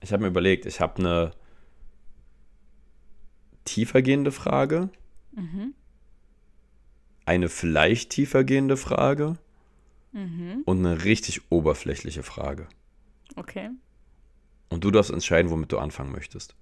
ich 0.02 0.12
habe 0.14 0.24
mir 0.24 0.30
überlegt, 0.30 0.66
ich 0.66 0.80
habe 0.80 1.00
eine 1.00 1.32
tiefergehende 3.66 4.32
Frage, 4.32 4.89
mhm. 5.32 5.74
eine 7.26 7.50
vielleicht 7.50 8.12
tiefergehende 8.12 8.78
Frage 8.78 9.38
mhm. 10.12 10.64
und 10.66 10.86
eine 10.86 11.04
richtig 11.04 11.52
oberflächliche 11.52 12.24
Frage. 12.24 12.68
Okay. 13.36 13.70
Und 14.70 14.84
du 14.84 14.91
darfst 14.91 15.12
entscheiden, 15.12 15.52
womit 15.52 15.72
du 15.72 15.80
anfangen 15.80 16.12
möchtest. 16.12 16.56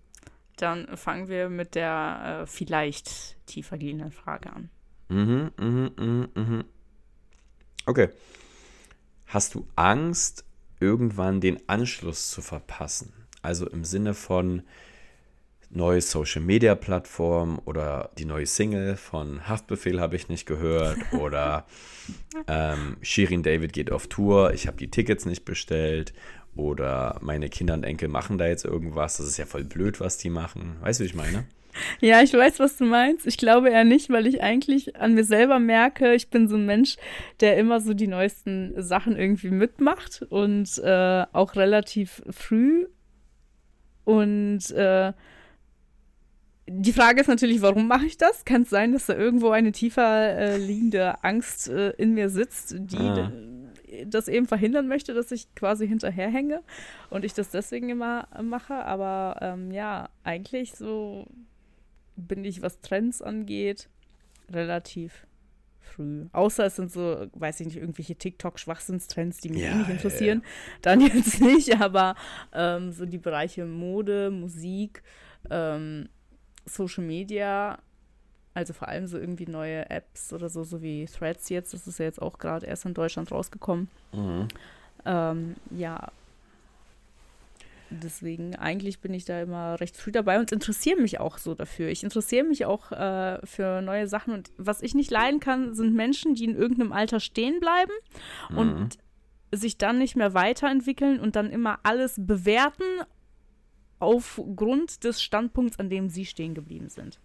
Dann 0.58 0.98
fangen 0.98 1.28
wir 1.28 1.50
mit 1.50 1.76
der 1.76 2.42
äh, 2.42 2.48
vielleicht 2.48 3.38
tiefergehenden 3.46 4.12
Frage 4.12 4.52
an. 4.52 4.70
Mhm, 5.10 5.52
mhm, 5.58 5.92
mhm, 5.98 6.28
mhm. 6.34 6.64
Okay. 7.86 8.10
Hast 9.28 9.56
du 9.56 9.68
Angst, 9.76 10.46
irgendwann 10.80 11.42
den 11.42 11.68
Anschluss 11.70 12.32
zu 12.32 12.42
verpassen? 12.42 13.14
Also 13.48 13.66
im 13.66 13.86
Sinne 13.86 14.14
von 14.14 14.64
neue 15.70 16.02
Social 16.02 16.42
Media 16.42 16.76
Plattform 16.76 17.62
oder 17.64 18.12
die 18.18 18.26
neue 18.26 18.46
Single 18.46 18.98
von 18.98 19.48
Haftbefehl 19.48 20.02
habe 20.02 20.18
ich 20.18 20.28
nicht 20.28 20.46
gehört 20.46 20.98
oder 21.14 21.66
ähm, 22.50 22.98
Shirin 23.02 23.44
David 23.44 23.72
geht 23.72 23.90
auf 23.90 24.08
Tour, 24.08 24.52
ich 24.54 24.68
habe 24.68 24.76
die 24.76 24.92
Tickets 24.92 25.26
nicht 25.26 25.46
bestellt 25.46 26.12
oder 26.58 27.20
meine 27.22 27.48
Kinder 27.48 27.74
und 27.74 27.86
Enkel 27.86 28.10
machen 28.10 28.38
da 28.38 28.48
jetzt 28.48 28.66
irgendwas, 28.66 29.16
das 29.16 29.28
ist 29.28 29.38
ja 29.38 29.46
voll 29.46 29.64
blöd, 29.64 30.02
was 30.02 30.18
die 30.18 30.30
machen. 30.30 30.76
Weißt 30.82 31.00
du, 31.00 31.06
wie 31.06 31.08
ich 31.08 31.16
meine? 31.16 31.46
Ja, 32.02 32.22
ich 32.22 32.34
weiß, 32.34 32.60
was 32.60 32.76
du 32.76 32.84
meinst. 32.84 33.26
Ich 33.28 33.38
glaube 33.38 33.70
eher 33.70 33.86
nicht, 33.86 34.10
weil 34.10 34.28
ich 34.28 34.42
eigentlich 34.42 34.98
an 34.98 35.14
mir 35.14 35.24
selber 35.24 35.60
merke, 35.60 36.16
ich 36.16 36.30
bin 36.30 36.50
so 36.50 36.58
ein 36.58 36.66
Mensch, 36.66 36.98
der 37.40 37.56
immer 37.56 37.80
so 37.80 37.94
die 37.94 38.08
neuesten 38.08 38.74
Sachen 38.82 39.16
irgendwie 39.16 39.52
mitmacht 39.52 40.26
und 40.30 40.78
äh, 40.80 41.26
auch 41.32 41.56
relativ 41.56 42.24
früh 42.30 42.88
und 44.08 44.72
äh, 44.72 45.12
die 46.66 46.94
Frage 46.94 47.20
ist 47.20 47.28
natürlich, 47.28 47.62
warum 47.62 47.90
mache 47.90 48.06
ich 48.06 48.16
das? 48.16 48.46
Kann 48.46 48.62
es 48.62 48.70
sein, 48.70 48.94
dass 48.94 49.08
da 49.08 49.14
irgendwo 49.18 49.50
eine 49.50 49.74
tiefer 49.74 50.30
äh, 50.38 50.58
liegende 50.58 51.22
Angst 51.26 51.68
äh, 51.68 51.90
in 51.98 52.14
mir 52.14 52.30
sitzt, 52.30 52.78
die 52.80 52.96
ah. 52.96 53.30
das 54.06 54.30
eben 54.30 54.48
verhindern 54.48 54.88
möchte, 54.88 55.14
dass 55.14 55.34
ich 55.34 55.54
quasi 55.56 55.90
hinterherhänge 55.90 56.62
und 57.10 57.26
ich 57.26 57.34
das 57.34 57.50
deswegen 57.50 57.90
immer 57.90 58.30
mache. 58.42 58.76
Aber 58.76 59.40
ähm, 59.42 59.72
ja, 59.72 60.08
eigentlich 60.24 60.72
so 60.76 61.26
bin 62.16 62.46
ich, 62.46 62.62
was 62.62 62.80
Trends 62.80 63.22
angeht, 63.22 63.90
relativ 64.50 65.27
früh. 65.98 66.26
Außer 66.32 66.66
es 66.66 66.76
sind 66.78 66.92
so, 66.92 67.28
weiß 67.34 67.60
ich 67.60 67.68
nicht, 67.68 67.78
irgendwelche 67.78 68.16
TikTok-Schwachsinnstrends, 68.16 69.40
die 69.40 69.50
mich 69.50 69.64
ja, 69.64 69.72
eh 69.72 69.76
nicht 69.76 69.90
interessieren. 69.90 70.42
Ja. 70.44 70.50
Dann 70.84 71.02
jetzt 71.16 71.42
nicht, 71.42 71.80
aber 71.82 72.16
ähm, 72.54 72.92
so 72.92 73.06
die 73.06 73.18
Bereiche 73.18 73.66
Mode, 73.66 74.32
Musik, 74.32 75.04
ähm, 75.50 76.08
Social 76.66 77.04
Media, 77.04 77.80
also 78.54 78.74
vor 78.74 78.88
allem 78.88 79.08
so 79.08 79.18
irgendwie 79.18 79.46
neue 79.46 79.90
Apps 79.90 80.34
oder 80.34 80.50
so, 80.50 80.64
so 80.64 80.82
wie 80.82 81.06
Threads 81.06 81.50
jetzt, 81.50 81.74
das 81.74 81.88
ist 81.88 82.00
ja 82.00 82.06
jetzt 82.06 82.22
auch 82.22 82.38
gerade 82.38 82.66
erst 82.66 82.86
in 82.86 82.94
Deutschland 82.94 83.32
rausgekommen. 83.32 83.90
Mhm. 84.14 84.48
Ähm, 85.06 85.56
ja, 85.72 86.12
deswegen, 87.90 88.56
eigentlich 88.56 89.00
bin 89.00 89.14
ich 89.14 89.26
da 89.26 89.42
immer 89.42 89.80
recht 89.80 89.98
früh 89.98 90.12
dabei 90.12 90.40
und 90.40 90.52
interessiere 90.52 91.02
mich 91.02 91.20
auch 91.20 91.38
so 91.38 91.54
dafür. 91.56 91.90
Ich 91.90 92.04
interessiere 92.04 92.46
mich 92.46 92.66
auch 92.66 92.92
äh, 92.92 93.40
für 93.46 93.82
neue 93.82 94.08
Sachen 94.08 94.34
und 94.34 94.52
was 94.58 94.82
ich 94.82 94.96
nicht 94.96 95.12
leiden 95.12 95.40
kann, 95.40 95.74
sind 95.74 95.94
Menschen, 95.94 96.36
die 96.36 96.46
in 96.46 96.56
irgendeinem 96.56 96.92
Alter 96.92 97.20
stehen 97.20 97.60
bleiben 97.60 97.92
mhm. 98.50 98.58
und 98.58 98.98
sich 99.54 99.78
dann 99.78 99.98
nicht 99.98 100.16
mehr 100.16 100.34
weiterentwickeln 100.34 101.20
und 101.20 101.36
dann 101.36 101.50
immer 101.50 101.80
alles 101.84 102.16
bewerten 102.18 102.84
aufgrund 104.00 105.04
des 105.04 105.22
Standpunkts, 105.22 105.80
an 105.80 105.90
dem 105.90 106.10
sie 106.10 106.26
stehen 106.26 106.54
geblieben 106.54 106.90
sind. 106.90 107.20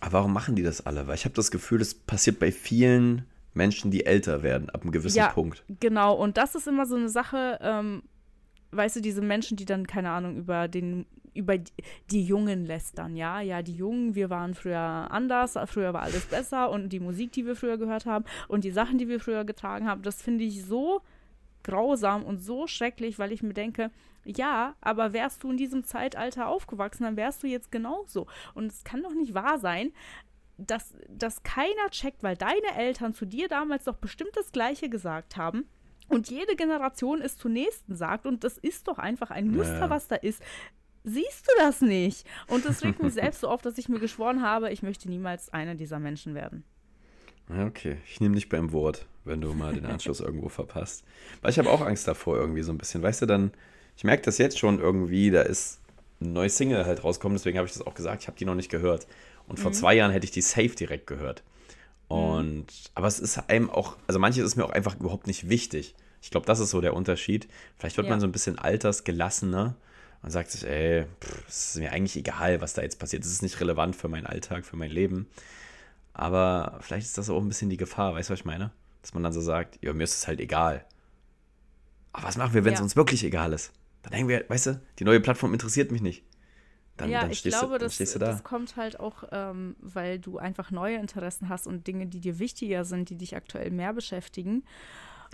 Aber 0.00 0.14
warum 0.14 0.32
machen 0.32 0.56
die 0.56 0.62
das 0.62 0.84
alle? 0.86 1.06
Weil 1.06 1.14
ich 1.14 1.24
habe 1.24 1.34
das 1.34 1.50
Gefühl, 1.50 1.78
das 1.78 1.94
passiert 1.94 2.38
bei 2.38 2.52
vielen 2.52 3.26
Menschen, 3.52 3.90
die 3.90 4.06
älter 4.06 4.42
werden, 4.42 4.70
ab 4.70 4.82
einem 4.82 4.92
gewissen 4.92 5.18
ja, 5.18 5.28
Punkt. 5.28 5.64
Genau, 5.80 6.14
und 6.14 6.36
das 6.36 6.54
ist 6.54 6.68
immer 6.68 6.86
so 6.86 6.96
eine 6.96 7.08
Sache, 7.08 7.58
ähm, 7.60 8.02
weißt 8.72 8.96
du, 8.96 9.00
diese 9.00 9.22
Menschen, 9.22 9.56
die 9.56 9.64
dann, 9.64 9.86
keine 9.86 10.10
Ahnung, 10.10 10.36
über 10.36 10.68
den, 10.68 11.06
über 11.34 11.56
die 12.10 12.24
Jungen 12.24 12.66
lästern, 12.66 13.16
ja, 13.16 13.40
ja, 13.40 13.62
die 13.62 13.74
Jungen, 13.74 14.14
wir 14.14 14.30
waren 14.30 14.54
früher 14.54 14.78
anders, 14.78 15.58
früher 15.66 15.92
war 15.92 16.02
alles 16.02 16.26
besser 16.26 16.70
und 16.70 16.90
die 16.90 17.00
Musik, 17.00 17.32
die 17.32 17.46
wir 17.46 17.56
früher 17.56 17.78
gehört 17.78 18.06
haben 18.06 18.24
und 18.48 18.64
die 18.64 18.70
Sachen, 18.70 18.98
die 18.98 19.08
wir 19.08 19.20
früher 19.20 19.44
getragen 19.44 19.88
haben, 19.88 20.02
das 20.02 20.22
finde 20.22 20.44
ich 20.44 20.64
so 20.64 21.02
grausam 21.62 22.24
und 22.24 22.42
so 22.42 22.66
schrecklich, 22.66 23.18
weil 23.18 23.32
ich 23.32 23.42
mir 23.42 23.54
denke, 23.54 23.90
ja, 24.24 24.74
aber 24.80 25.12
wärst 25.12 25.42
du 25.42 25.50
in 25.50 25.56
diesem 25.56 25.84
Zeitalter 25.84 26.48
aufgewachsen, 26.48 27.04
dann 27.04 27.16
wärst 27.16 27.42
du 27.42 27.46
jetzt 27.46 27.72
genauso. 27.72 28.26
Und 28.54 28.70
es 28.70 28.84
kann 28.84 29.02
doch 29.02 29.14
nicht 29.14 29.34
wahr 29.34 29.58
sein, 29.58 29.92
dass, 30.58 30.94
dass 31.08 31.42
keiner 31.42 31.90
checkt, 31.90 32.22
weil 32.22 32.36
deine 32.36 32.76
Eltern 32.76 33.14
zu 33.14 33.24
dir 33.24 33.48
damals 33.48 33.84
doch 33.84 33.96
bestimmt 33.96 34.32
das 34.34 34.52
Gleiche 34.52 34.88
gesagt 34.88 35.36
haben 35.36 35.66
und 36.10 36.30
jede 36.30 36.56
Generation 36.56 37.22
es 37.22 37.36
zur 37.36 37.50
nächsten 37.50 37.94
sagt 37.94 38.26
und 38.26 38.44
das 38.44 38.58
ist 38.58 38.88
doch 38.88 38.98
einfach 38.98 39.30
ein 39.30 39.48
Muster, 39.48 39.74
naja. 39.74 39.90
was 39.90 40.08
da 40.08 40.16
ist. 40.16 40.42
Siehst 41.04 41.46
du 41.48 41.52
das 41.58 41.80
nicht? 41.80 42.26
Und 42.48 42.66
das 42.66 42.84
regt 42.84 43.02
mich 43.02 43.14
selbst 43.14 43.40
so 43.40 43.48
auf, 43.48 43.62
dass 43.62 43.78
ich 43.78 43.88
mir 43.88 44.00
geschworen 44.00 44.42
habe, 44.42 44.70
ich 44.70 44.82
möchte 44.82 45.08
niemals 45.08 45.50
einer 45.52 45.74
dieser 45.74 45.98
Menschen 45.98 46.34
werden. 46.34 46.62
Okay, 47.48 47.96
ich 48.06 48.20
nehme 48.20 48.34
dich 48.34 48.48
beim 48.48 48.72
Wort, 48.72 49.06
wenn 49.24 49.40
du 49.40 49.54
mal 49.54 49.72
den 49.72 49.86
Anschluss 49.86 50.20
irgendwo 50.20 50.48
verpasst. 50.48 51.04
Weil 51.40 51.50
ich 51.50 51.58
habe 51.58 51.70
auch 51.70 51.80
Angst 51.80 52.06
davor 52.06 52.36
irgendwie 52.36 52.62
so 52.62 52.70
ein 52.72 52.78
bisschen. 52.78 53.02
Weißt 53.02 53.22
du, 53.22 53.26
dann, 53.26 53.50
ich 53.96 54.04
merke 54.04 54.22
das 54.22 54.38
jetzt 54.38 54.58
schon 54.58 54.78
irgendwie, 54.78 55.30
da 55.30 55.42
ist 55.42 55.80
ein 56.20 56.32
neues 56.32 56.56
Single 56.56 56.84
halt 56.84 57.02
rausgekommen, 57.02 57.36
deswegen 57.36 57.56
habe 57.58 57.66
ich 57.66 57.72
das 57.72 57.86
auch 57.86 57.94
gesagt, 57.94 58.22
ich 58.22 58.28
habe 58.28 58.38
die 58.38 58.44
noch 58.44 58.54
nicht 58.54 58.70
gehört. 58.70 59.06
Und 59.48 59.58
vor 59.58 59.70
mhm. 59.70 59.74
zwei 59.74 59.94
Jahren 59.94 60.12
hätte 60.12 60.26
ich 60.26 60.30
die 60.30 60.42
safe 60.42 60.76
direkt 60.76 61.06
gehört. 61.06 61.42
Mhm. 62.10 62.16
Und, 62.16 62.66
aber 62.94 63.06
es 63.06 63.18
ist 63.18 63.38
einem 63.48 63.70
auch, 63.70 63.96
also 64.06 64.18
manches 64.18 64.44
ist 64.44 64.56
mir 64.56 64.64
auch 64.64 64.70
einfach 64.70 64.98
überhaupt 64.98 65.26
nicht 65.26 65.48
wichtig. 65.48 65.94
Ich 66.22 66.30
glaube, 66.30 66.46
das 66.46 66.60
ist 66.60 66.70
so 66.70 66.80
der 66.80 66.94
Unterschied. 66.94 67.48
Vielleicht 67.78 67.96
wird 67.96 68.06
ja. 68.06 68.10
man 68.10 68.20
so 68.20 68.26
ein 68.26 68.32
bisschen 68.32 68.58
altersgelassener 68.58 69.76
und 70.22 70.30
sagt 70.30 70.50
sich, 70.50 70.66
ey, 70.66 71.06
es 71.48 71.70
ist 71.70 71.76
mir 71.76 71.92
eigentlich 71.92 72.16
egal, 72.16 72.60
was 72.60 72.74
da 72.74 72.82
jetzt 72.82 72.98
passiert. 72.98 73.24
Es 73.24 73.32
ist 73.32 73.42
nicht 73.42 73.60
relevant 73.60 73.96
für 73.96 74.08
meinen 74.08 74.26
Alltag, 74.26 74.66
für 74.66 74.76
mein 74.76 74.90
Leben. 74.90 75.28
Aber 76.12 76.78
vielleicht 76.82 77.06
ist 77.06 77.16
das 77.16 77.30
auch 77.30 77.40
ein 77.40 77.48
bisschen 77.48 77.70
die 77.70 77.78
Gefahr, 77.78 78.14
weißt 78.14 78.28
du, 78.28 78.32
was 78.32 78.40
ich 78.40 78.44
meine? 78.44 78.70
Dass 79.00 79.14
man 79.14 79.22
dann 79.22 79.32
so 79.32 79.40
sagt, 79.40 79.78
ja, 79.82 79.94
mir 79.94 80.04
ist 80.04 80.16
es 80.16 80.28
halt 80.28 80.40
egal. 80.40 80.84
Aber 82.12 82.26
was 82.26 82.36
machen 82.36 82.52
wir, 82.52 82.64
wenn 82.64 82.74
es 82.74 82.80
ja. 82.80 82.84
uns 82.84 82.96
wirklich 82.96 83.24
egal 83.24 83.52
ist? 83.54 83.72
Dann 84.02 84.12
denken 84.12 84.28
wir, 84.28 84.44
weißt 84.48 84.66
du, 84.66 84.80
die 84.98 85.04
neue 85.04 85.20
Plattform 85.20 85.54
interessiert 85.54 85.90
mich 85.92 86.02
nicht. 86.02 86.24
Dann, 87.00 87.10
ja, 87.10 87.22
dann 87.22 87.30
ich 87.30 87.42
glaube, 87.42 87.78
du, 87.78 87.84
das, 87.84 87.96
da. 87.96 88.18
das 88.18 88.44
kommt 88.44 88.76
halt 88.76 89.00
auch, 89.00 89.24
ähm, 89.32 89.76
weil 89.80 90.18
du 90.18 90.38
einfach 90.38 90.70
neue 90.70 90.96
Interessen 90.96 91.48
hast 91.48 91.66
und 91.66 91.86
Dinge, 91.86 92.06
die 92.06 92.20
dir 92.20 92.38
wichtiger 92.38 92.84
sind, 92.84 93.10
die 93.10 93.16
dich 93.16 93.36
aktuell 93.36 93.70
mehr 93.70 93.92
beschäftigen. 93.92 94.64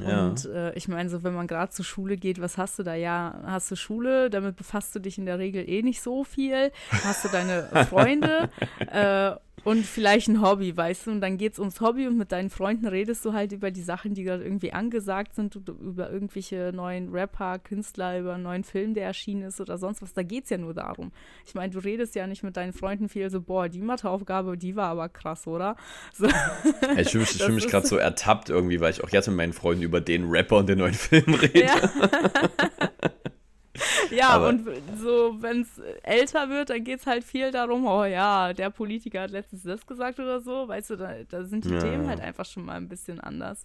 Ja. 0.00 0.26
Und 0.26 0.44
äh, 0.44 0.74
ich 0.74 0.88
meine, 0.88 1.08
so 1.08 1.24
wenn 1.24 1.34
man 1.34 1.46
gerade 1.46 1.72
zur 1.72 1.84
Schule 1.84 2.16
geht, 2.16 2.40
was 2.40 2.58
hast 2.58 2.78
du 2.78 2.82
da? 2.82 2.94
Ja, 2.94 3.40
hast 3.46 3.70
du 3.70 3.76
Schule, 3.76 4.28
damit 4.28 4.56
befasst 4.56 4.94
du 4.94 4.98
dich 4.98 5.16
in 5.16 5.26
der 5.26 5.38
Regel 5.38 5.68
eh 5.68 5.82
nicht 5.82 6.02
so 6.02 6.22
viel. 6.22 6.70
Hast 6.90 7.24
du 7.24 7.28
deine 7.28 7.62
Freunde 7.88 8.50
äh, 8.78 9.36
und 9.64 9.84
vielleicht 9.84 10.28
ein 10.28 10.42
Hobby, 10.42 10.76
weißt 10.76 11.07
du? 11.07 11.11
Und 11.11 11.20
dann 11.20 11.38
geht 11.38 11.54
es 11.54 11.59
ums 11.59 11.80
Hobby 11.80 12.07
und 12.07 12.16
mit 12.16 12.30
deinen 12.30 12.50
Freunden 12.50 12.86
redest 12.86 13.24
du 13.24 13.32
halt 13.32 13.52
über 13.52 13.70
die 13.70 13.82
Sachen, 13.82 14.14
die 14.14 14.22
gerade 14.22 14.44
irgendwie 14.44 14.72
angesagt 14.72 15.34
sind, 15.34 15.57
über 15.57 16.11
irgendwelche 16.11 16.72
neuen 16.74 17.11
Rapper, 17.11 17.59
Künstler, 17.59 18.20
über 18.20 18.34
einen 18.34 18.44
neuen 18.44 18.64
Film, 18.64 18.94
der 18.94 19.07
erschienen 19.07 19.42
ist 19.42 19.61
oder 19.61 19.78
sonst 19.78 20.02
was. 20.02 20.12
Da 20.12 20.22
geht 20.22 20.44
es 20.44 20.50
ja 20.50 20.59
nur 20.59 20.74
darum. 20.74 21.11
Ich 21.44 21.54
meine, 21.54 21.72
du 21.72 21.78
redest 21.80 22.14
ja 22.14 22.26
nicht 22.26 22.42
mit 22.42 22.57
deinen 22.57 22.72
Freunden 22.72 23.09
viel 23.09 23.28
so, 23.30 23.40
boah, 23.40 23.68
die 23.68 23.80
Matheaufgabe, 23.80 24.57
die 24.57 24.76
war 24.76 24.88
aber 24.88 25.09
krass, 25.09 25.46
oder? 25.46 25.76
So. 26.12 26.26
ich 26.96 27.11
fühle 27.11 27.22
mich, 27.22 27.30
fühl 27.30 27.54
mich 27.54 27.68
gerade 27.68 27.86
so 27.86 27.96
ertappt 27.96 28.50
irgendwie, 28.50 28.80
weil 28.80 28.92
ich 28.92 29.02
auch 29.02 29.11
jetzt 29.11 29.26
mit 29.26 29.36
meinen 29.36 29.52
Freunden 29.52 29.82
über 29.82 30.00
den 30.00 30.28
Rapper 30.28 30.59
und 30.59 30.68
den 30.68 30.78
neuen 30.78 30.94
Film 30.94 31.34
rede. 31.34 31.64
Ja. 31.64 31.90
ja, 34.11 34.30
Aber 34.30 34.48
und 34.48 34.66
so, 34.98 35.36
wenn 35.40 35.62
es 35.62 35.78
älter 36.02 36.48
wird, 36.48 36.70
dann 36.70 36.84
geht 36.84 37.00
es 37.00 37.07
halt 37.07 37.24
viel 37.24 37.50
darum, 37.50 37.86
oh 37.86 38.04
ja, 38.04 38.52
der 38.52 38.70
Politiker 38.70 39.22
hat 39.22 39.30
letztens 39.30 39.62
das 39.62 39.86
gesagt 39.86 40.18
oder 40.18 40.40
so, 40.40 40.68
weißt 40.68 40.90
du, 40.90 40.96
da, 40.96 41.14
da 41.28 41.44
sind 41.44 41.64
die 41.64 41.70
ja. 41.70 41.80
Themen 41.80 42.09
halt 42.09 42.20
einfach 42.20 42.44
schon 42.44 42.64
mal 42.64 42.76
ein 42.76 42.88
bisschen 42.88 43.20
anders. 43.20 43.64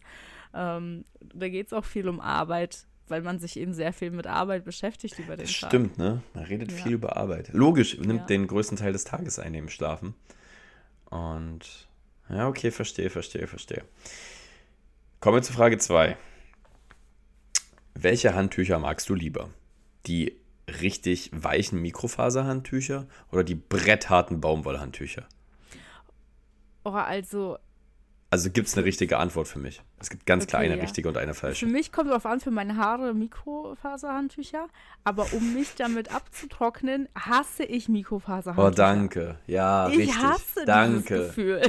Ähm, 0.53 1.05
da 1.33 1.49
geht 1.49 1.67
es 1.67 1.73
auch 1.73 1.85
viel 1.85 2.07
um 2.07 2.19
Arbeit, 2.19 2.85
weil 3.07 3.21
man 3.21 3.39
sich 3.39 3.57
eben 3.57 3.73
sehr 3.73 3.93
viel 3.93 4.11
mit 4.11 4.27
Arbeit 4.27 4.65
beschäftigt 4.65 5.19
über 5.19 5.35
den 5.35 5.45
das 5.45 5.59
Tag. 5.59 5.69
Stimmt, 5.69 5.97
ne? 5.97 6.21
Man 6.33 6.43
redet 6.45 6.71
ja. 6.71 6.77
viel 6.77 6.93
über 6.93 7.17
Arbeit. 7.17 7.49
Logisch, 7.53 7.97
nimmt 7.97 8.21
ja. 8.21 8.25
den 8.25 8.47
größten 8.47 8.77
Teil 8.77 8.93
des 8.93 9.03
Tages 9.03 9.39
ein 9.39 9.53
im 9.53 9.69
Schlafen. 9.69 10.15
Und 11.09 11.87
ja, 12.29 12.47
okay, 12.47 12.71
verstehe, 12.71 13.09
verstehe, 13.09 13.47
verstehe. 13.47 13.83
Kommen 15.19 15.37
wir 15.37 15.41
zu 15.43 15.53
Frage 15.53 15.77
2. 15.77 16.17
Welche 17.93 18.33
Handtücher 18.33 18.79
magst 18.79 19.09
du 19.09 19.13
lieber? 19.13 19.49
Die 20.07 20.41
richtig 20.81 21.31
weichen 21.33 21.81
Mikrofaserhandtücher 21.81 23.07
oder 23.31 23.43
die 23.43 23.55
brettharten 23.55 24.41
Baumwollhandtücher? 24.41 25.27
Oh, 26.83 26.91
also. 26.91 27.57
Also 28.33 28.49
gibt 28.49 28.69
es 28.69 28.77
eine 28.77 28.85
richtige 28.85 29.17
Antwort 29.17 29.49
für 29.49 29.59
mich. 29.59 29.81
Es 29.99 30.09
gibt 30.09 30.25
ganz 30.25 30.43
okay, 30.43 30.51
klar 30.51 30.61
eine 30.61 30.77
ja. 30.77 30.81
richtige 30.81 31.09
und 31.09 31.17
eine 31.17 31.33
falsche. 31.33 31.65
Für 31.65 31.71
mich 31.71 31.91
kommt 31.91 32.07
es 32.07 32.11
darauf 32.11 32.25
an, 32.25 32.39
für 32.39 32.49
meine 32.49 32.77
Haare 32.77 33.13
Mikrofaserhandtücher. 33.13 34.67
Aber 35.03 35.27
um 35.33 35.53
mich 35.53 35.75
damit 35.75 36.15
abzutrocknen, 36.15 37.09
hasse 37.13 37.63
ich 37.65 37.89
Mikrofaserhandtücher. 37.89 38.67
Oh, 38.67 38.73
danke. 38.73 39.37
Ja, 39.47 39.89
ich 39.89 39.97
richtig. 39.97 40.17
hasse 40.17 40.65
danke. 40.65 41.13
dieses 41.13 41.27
Gefühl. 41.27 41.61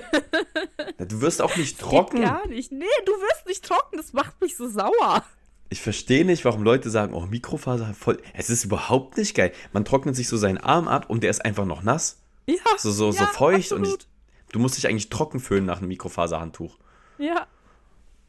du 0.98 1.20
wirst 1.20 1.42
auch 1.42 1.56
nicht 1.56 1.80
trocken. 1.80 2.18
Geht 2.18 2.26
gar 2.26 2.46
nicht. 2.46 2.70
Nee, 2.70 2.84
du 3.06 3.12
wirst 3.12 3.46
nicht 3.48 3.64
trocken. 3.64 3.96
Das 3.96 4.12
macht 4.12 4.40
mich 4.40 4.56
so 4.56 4.68
sauer. 4.68 5.24
Ich 5.72 5.80
verstehe 5.80 6.26
nicht, 6.26 6.44
warum 6.44 6.62
Leute 6.62 6.90
sagen, 6.90 7.14
oh, 7.14 7.24
Mikrofaser 7.24 7.94
voll. 7.94 8.20
Es 8.34 8.50
ist 8.50 8.62
überhaupt 8.62 9.16
nicht 9.16 9.34
geil. 9.34 9.52
Man 9.72 9.86
trocknet 9.86 10.14
sich 10.14 10.28
so 10.28 10.36
seinen 10.36 10.58
Arm 10.58 10.86
ab 10.86 11.08
und 11.08 11.22
der 11.22 11.30
ist 11.30 11.42
einfach 11.42 11.64
noch 11.64 11.82
nass. 11.82 12.20
Ja. 12.46 12.56
So, 12.76 12.90
so, 12.90 13.06
ja, 13.06 13.12
so 13.12 13.24
feucht 13.24 13.72
absolut. 13.72 13.88
und 13.88 13.98
ich, 14.00 14.06
du 14.52 14.58
musst 14.58 14.76
dich 14.76 14.86
eigentlich 14.86 15.08
trocken 15.08 15.40
fühlen 15.40 15.64
nach 15.64 15.78
einem 15.78 15.88
Mikrofaserhandtuch. 15.88 16.76
Ja. 17.16 17.46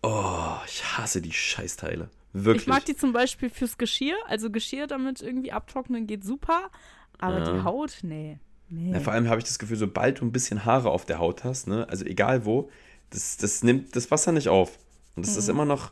Oh, 0.03 0.55
ich 0.65 0.85
hasse 0.97 1.21
die 1.21 1.33
Scheißteile. 1.33 2.09
Wirklich. 2.31 2.61
Ich 2.61 2.67
mag 2.67 2.85
die 2.85 2.95
zum 2.95 3.11
Beispiel 3.11 3.49
fürs 3.49 3.77
Geschirr. 3.77 4.15
Also 4.29 4.49
Geschirr 4.49 4.87
damit 4.87 5.21
irgendwie 5.21 5.51
abtrocknen 5.51 6.07
geht 6.07 6.23
super. 6.23 6.71
Aber 7.19 7.39
ja. 7.39 7.51
die 7.51 7.63
Haut, 7.65 7.97
nee. 8.03 8.39
nee. 8.69 8.93
Ja, 8.93 9.01
vor 9.01 9.11
allem 9.11 9.27
habe 9.27 9.39
ich 9.39 9.45
das 9.45 9.59
Gefühl, 9.59 9.75
sobald 9.75 10.21
du 10.21 10.25
ein 10.25 10.31
bisschen 10.31 10.63
Haare 10.63 10.91
auf 10.91 11.03
der 11.03 11.19
Haut 11.19 11.43
hast, 11.43 11.67
ne, 11.67 11.89
also 11.89 12.05
egal 12.05 12.45
wo, 12.45 12.69
das, 13.09 13.35
das 13.35 13.63
nimmt 13.63 13.97
das 13.97 14.11
Wasser 14.11 14.31
nicht 14.31 14.47
auf. 14.47 14.79
Und 15.17 15.25
das 15.25 15.33
mhm. 15.33 15.39
ist 15.39 15.49
immer 15.49 15.65
noch, 15.65 15.91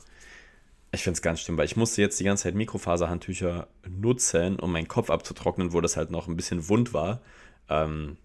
ich 0.93 1.03
finde 1.03 1.15
es 1.15 1.21
ganz 1.21 1.39
schlimm, 1.39 1.57
weil 1.57 1.65
ich 1.65 1.77
musste 1.77 2.01
jetzt 2.01 2.19
die 2.19 2.25
ganze 2.25 2.43
Zeit 2.43 2.55
Mikrofaserhandtücher 2.55 3.67
nutzen, 3.87 4.59
um 4.59 4.71
meinen 4.71 4.89
Kopf 4.89 5.09
abzutrocknen, 5.09 5.71
wo 5.71 5.79
das 5.79 5.95
halt 5.95 6.11
noch 6.11 6.27
ein 6.27 6.35
bisschen 6.35 6.67
wund 6.67 6.93
war. 6.93 7.21
Ähm, 7.69 8.17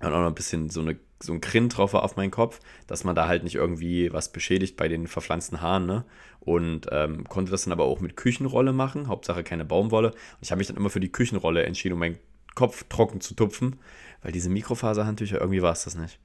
und 0.00 0.06
auch 0.06 0.20
noch 0.20 0.26
ein 0.26 0.34
bisschen 0.34 0.70
so, 0.70 0.82
eine, 0.82 0.96
so 1.20 1.32
ein 1.32 1.40
Grin 1.40 1.68
drauf 1.68 1.92
war 1.92 2.04
auf 2.04 2.16
meinen 2.16 2.30
Kopf, 2.30 2.60
dass 2.86 3.04
man 3.04 3.16
da 3.16 3.26
halt 3.26 3.42
nicht 3.42 3.56
irgendwie 3.56 4.12
was 4.12 4.30
beschädigt 4.30 4.76
bei 4.76 4.86
den 4.86 5.08
verpflanzten 5.08 5.60
Haaren, 5.62 5.86
ne? 5.86 6.04
Und 6.40 6.88
ähm, 6.92 7.24
konnte 7.24 7.50
das 7.50 7.64
dann 7.64 7.72
aber 7.72 7.84
auch 7.84 8.00
mit 8.00 8.16
Küchenrolle 8.16 8.72
machen, 8.72 9.08
Hauptsache 9.08 9.42
keine 9.42 9.64
Baumwolle. 9.64 10.10
Und 10.10 10.42
ich 10.42 10.50
habe 10.50 10.58
mich 10.58 10.66
dann 10.66 10.76
immer 10.76 10.90
für 10.90 11.00
die 11.00 11.10
Küchenrolle 11.10 11.64
entschieden, 11.64 11.94
um 11.94 12.00
meinen 12.00 12.18
Kopf 12.54 12.84
trocken 12.88 13.20
zu 13.20 13.34
tupfen, 13.34 13.80
weil 14.22 14.30
diese 14.30 14.50
Mikrofaserhandtücher, 14.50 15.40
irgendwie 15.40 15.62
war 15.62 15.72
es 15.72 15.84
das 15.84 15.96
nicht. 15.96 16.20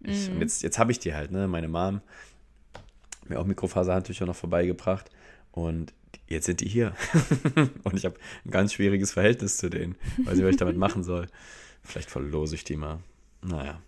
Ich, 0.00 0.30
mm. 0.30 0.34
Und 0.34 0.40
jetzt, 0.40 0.62
jetzt 0.62 0.78
habe 0.78 0.92
ich 0.92 1.00
die 1.00 1.14
halt, 1.14 1.32
ne? 1.32 1.48
Meine 1.48 1.68
Mom 1.68 2.00
mir 3.30 3.38
auch 3.38 3.46
Mikrofaserhandtücher 3.46 4.26
noch 4.26 4.36
vorbeigebracht. 4.36 5.10
Und 5.52 5.94
jetzt 6.28 6.46
sind 6.46 6.60
die 6.60 6.68
hier. 6.68 6.94
und 7.84 7.94
ich 7.94 8.04
habe 8.04 8.16
ein 8.44 8.50
ganz 8.50 8.74
schwieriges 8.74 9.12
Verhältnis 9.12 9.56
zu 9.56 9.70
denen. 9.70 9.96
Weiß 10.24 10.36
nicht, 10.36 10.44
was 10.44 10.50
ich 10.52 10.56
damit 10.56 10.76
machen 10.76 11.02
soll. 11.02 11.28
Vielleicht 11.82 12.10
verlose 12.10 12.54
ich 12.54 12.64
die 12.64 12.76
mal. 12.76 12.98
Naja. 13.42 13.80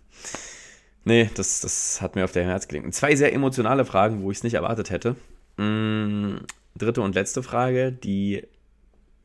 Nee, 1.05 1.29
das, 1.35 1.61
das 1.61 2.01
hat 2.01 2.15
mir 2.15 2.23
auf 2.23 2.31
der 2.31 2.45
Herz 2.45 2.67
gelegt. 2.67 2.93
Zwei 2.93 3.15
sehr 3.15 3.33
emotionale 3.33 3.85
Fragen, 3.85 4.21
wo 4.21 4.31
ich 4.31 4.37
es 4.37 4.43
nicht 4.43 4.53
erwartet 4.55 4.89
hätte. 4.89 5.15
Mm, 5.57 6.37
dritte 6.75 7.01
und 7.01 7.15
letzte 7.15 7.43
Frage, 7.43 7.91
die 7.91 8.43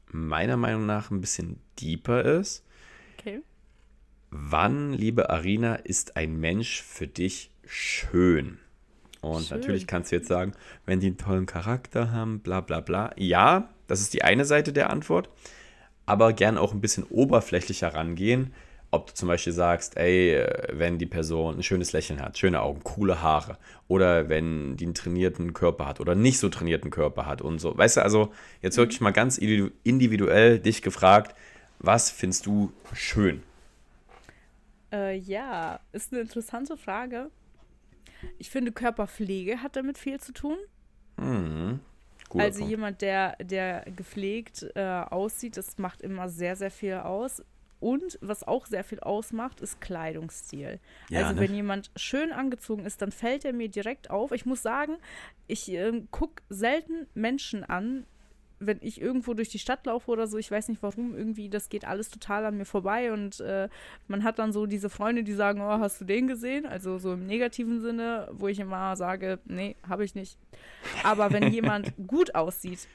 meiner 0.06 0.56
Meinung 0.56 0.86
nach 0.86 1.10
ein 1.10 1.20
bisschen 1.20 1.60
deeper 1.80 2.24
ist. 2.24 2.64
Okay. 3.18 3.40
Wann, 4.30 4.92
liebe 4.92 5.30
Arina, 5.30 5.76
ist 5.76 6.16
ein 6.16 6.38
Mensch 6.38 6.82
für 6.82 7.06
dich 7.06 7.50
schön? 7.66 8.58
Und 9.24 9.46
schön. 9.46 9.58
natürlich 9.58 9.86
kannst 9.86 10.12
du 10.12 10.16
jetzt 10.16 10.28
sagen, 10.28 10.52
wenn 10.86 11.00
die 11.00 11.08
einen 11.08 11.18
tollen 11.18 11.46
Charakter 11.46 12.12
haben, 12.12 12.40
bla 12.40 12.60
bla 12.60 12.80
bla. 12.80 13.10
Ja, 13.16 13.68
das 13.86 14.00
ist 14.00 14.14
die 14.14 14.22
eine 14.22 14.44
Seite 14.44 14.72
der 14.72 14.90
Antwort, 14.90 15.28
aber 16.06 16.32
gern 16.32 16.58
auch 16.58 16.72
ein 16.72 16.80
bisschen 16.80 17.04
oberflächlicher 17.04 17.94
rangehen 17.94 18.52
ob 18.94 19.08
du 19.08 19.14
zum 19.14 19.28
Beispiel 19.28 19.52
sagst, 19.52 19.96
ey, 19.96 20.46
wenn 20.72 20.98
die 20.98 21.06
Person 21.06 21.56
ein 21.56 21.62
schönes 21.64 21.92
Lächeln 21.92 22.22
hat, 22.22 22.38
schöne 22.38 22.62
Augen, 22.62 22.84
coole 22.84 23.20
Haare 23.20 23.58
oder 23.88 24.28
wenn 24.28 24.76
die 24.76 24.84
einen 24.84 24.94
trainierten 24.94 25.52
Körper 25.52 25.86
hat 25.86 26.00
oder 26.00 26.14
nicht 26.14 26.38
so 26.38 26.48
trainierten 26.48 26.90
Körper 26.90 27.26
hat 27.26 27.42
und 27.42 27.58
so. 27.58 27.76
Weißt 27.76 27.96
du, 27.96 28.02
also 28.02 28.32
jetzt 28.62 28.76
wirklich 28.76 29.00
mal 29.00 29.10
ganz 29.10 29.36
individuell 29.36 30.60
dich 30.60 30.80
gefragt, 30.80 31.34
was 31.80 32.10
findest 32.10 32.46
du 32.46 32.72
schön? 32.92 33.42
Äh, 34.92 35.16
ja, 35.16 35.80
ist 35.92 36.12
eine 36.12 36.22
interessante 36.22 36.76
Frage. 36.76 37.30
Ich 38.38 38.50
finde, 38.50 38.72
Körperpflege 38.72 39.62
hat 39.62 39.76
damit 39.76 39.98
viel 39.98 40.20
zu 40.20 40.32
tun. 40.32 40.56
Mhm. 41.16 41.80
Also 42.30 42.60
Punkt. 42.60 42.70
jemand, 42.70 43.02
der, 43.02 43.36
der 43.36 43.84
gepflegt 43.94 44.66
äh, 44.74 44.82
aussieht, 44.82 45.56
das 45.56 45.78
macht 45.78 46.02
immer 46.02 46.28
sehr, 46.28 46.56
sehr 46.56 46.70
viel 46.70 46.94
aus. 46.94 47.42
Und 47.80 48.18
was 48.22 48.42
auch 48.42 48.64
sehr 48.64 48.82
viel 48.82 49.00
ausmacht, 49.00 49.60
ist 49.60 49.80
Kleidungsstil. 49.80 50.80
Ja, 51.10 51.20
also 51.20 51.34
ne? 51.34 51.40
wenn 51.40 51.54
jemand 51.54 51.90
schön 51.96 52.32
angezogen 52.32 52.86
ist, 52.86 53.02
dann 53.02 53.12
fällt 53.12 53.44
er 53.44 53.52
mir 53.52 53.68
direkt 53.68 54.10
auf. 54.10 54.32
Ich 54.32 54.46
muss 54.46 54.62
sagen, 54.62 54.96
ich 55.46 55.70
äh, 55.70 56.02
gucke 56.10 56.42
selten 56.48 57.06
Menschen 57.12 57.62
an, 57.62 58.06
wenn 58.66 58.78
ich 58.80 59.00
irgendwo 59.00 59.34
durch 59.34 59.48
die 59.48 59.58
Stadt 59.58 59.86
laufe 59.86 60.10
oder 60.10 60.26
so, 60.26 60.38
ich 60.38 60.50
weiß 60.50 60.68
nicht 60.68 60.82
warum, 60.82 61.16
irgendwie, 61.16 61.48
das 61.48 61.68
geht 61.68 61.86
alles 61.86 62.10
total 62.10 62.44
an 62.44 62.56
mir 62.56 62.64
vorbei 62.64 63.12
und 63.12 63.40
äh, 63.40 63.68
man 64.08 64.24
hat 64.24 64.38
dann 64.38 64.52
so 64.52 64.66
diese 64.66 64.90
Freunde, 64.90 65.24
die 65.24 65.32
sagen, 65.32 65.60
oh, 65.60 65.78
hast 65.78 66.00
du 66.00 66.04
den 66.04 66.26
gesehen? 66.26 66.66
Also 66.66 66.98
so 66.98 67.12
im 67.14 67.26
negativen 67.26 67.80
Sinne, 67.80 68.28
wo 68.32 68.48
ich 68.48 68.60
immer 68.60 68.96
sage, 68.96 69.38
nee, 69.44 69.76
habe 69.88 70.04
ich 70.04 70.14
nicht. 70.14 70.38
Aber 71.02 71.32
wenn 71.32 71.52
jemand 71.52 71.92
gut 72.06 72.34
aussieht, 72.34 72.88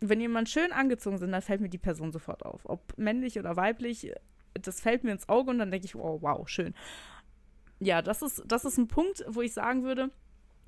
wenn 0.00 0.20
jemand 0.20 0.48
schön 0.48 0.72
angezogen 0.72 1.16
ist, 1.16 1.22
dann 1.22 1.42
fällt 1.42 1.60
mir 1.60 1.68
die 1.68 1.78
Person 1.78 2.12
sofort 2.12 2.44
auf. 2.44 2.62
Ob 2.64 2.80
männlich 2.96 3.38
oder 3.38 3.56
weiblich, 3.56 4.12
das 4.54 4.80
fällt 4.80 5.04
mir 5.04 5.12
ins 5.12 5.28
Auge 5.28 5.50
und 5.50 5.58
dann 5.58 5.70
denke 5.70 5.86
ich, 5.86 5.94
oh, 5.94 6.18
wow, 6.20 6.48
schön. 6.48 6.74
Ja, 7.78 8.02
das 8.02 8.22
ist, 8.22 8.42
das 8.46 8.64
ist 8.64 8.78
ein 8.78 8.88
Punkt, 8.88 9.24
wo 9.28 9.42
ich 9.42 9.52
sagen 9.52 9.82
würde, 9.82 10.10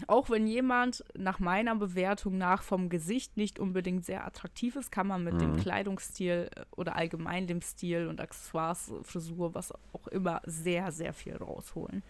auch 0.06 0.28
wenn 0.28 0.46
jemand 0.46 1.04
nach 1.16 1.38
meiner 1.38 1.76
Bewertung 1.76 2.36
nach 2.36 2.62
vom 2.62 2.88
Gesicht 2.88 3.36
nicht 3.36 3.58
unbedingt 3.58 4.04
sehr 4.04 4.26
attraktiv 4.26 4.76
ist, 4.76 4.90
kann 4.90 5.06
man 5.06 5.24
mit 5.24 5.34
mhm. 5.34 5.38
dem 5.38 5.56
Kleidungsstil 5.56 6.50
äh, 6.54 6.64
oder 6.72 6.96
allgemein 6.96 7.46
dem 7.46 7.62
Stil 7.62 8.08
und 8.08 8.20
Accessoires, 8.20 8.92
Frisur, 9.02 9.54
was 9.54 9.72
auch 9.92 10.06
immer, 10.08 10.42
sehr, 10.44 10.92
sehr 10.92 11.12
viel 11.12 11.36
rausholen. 11.36 12.02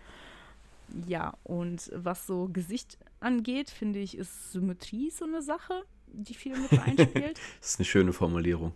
Ja, 1.06 1.34
und 1.44 1.90
was 1.94 2.26
so 2.26 2.48
Gesicht 2.52 2.98
angeht, 3.20 3.70
finde 3.70 3.98
ich, 3.98 4.16
ist 4.16 4.52
Symmetrie 4.52 5.10
so 5.10 5.24
eine 5.24 5.42
Sache, 5.42 5.82
die 6.06 6.34
viel 6.34 6.58
mit 6.58 6.72
einspielt. 6.72 7.40
das 7.60 7.70
ist 7.70 7.80
eine 7.80 7.86
schöne 7.86 8.12
Formulierung. 8.12 8.72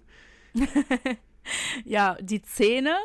ja, 1.84 2.16
die 2.20 2.42
Zähne, 2.42 2.96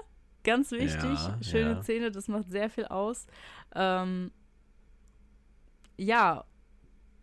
ganz 0.43 0.71
wichtig. 0.71 1.03
Ja, 1.03 1.37
Schöne 1.41 1.71
ja. 1.71 1.81
Zähne, 1.81 2.11
das 2.11 2.27
macht 2.27 2.49
sehr 2.49 2.69
viel 2.69 2.85
aus. 2.85 3.27
Ähm, 3.75 4.31
ja, 5.97 6.45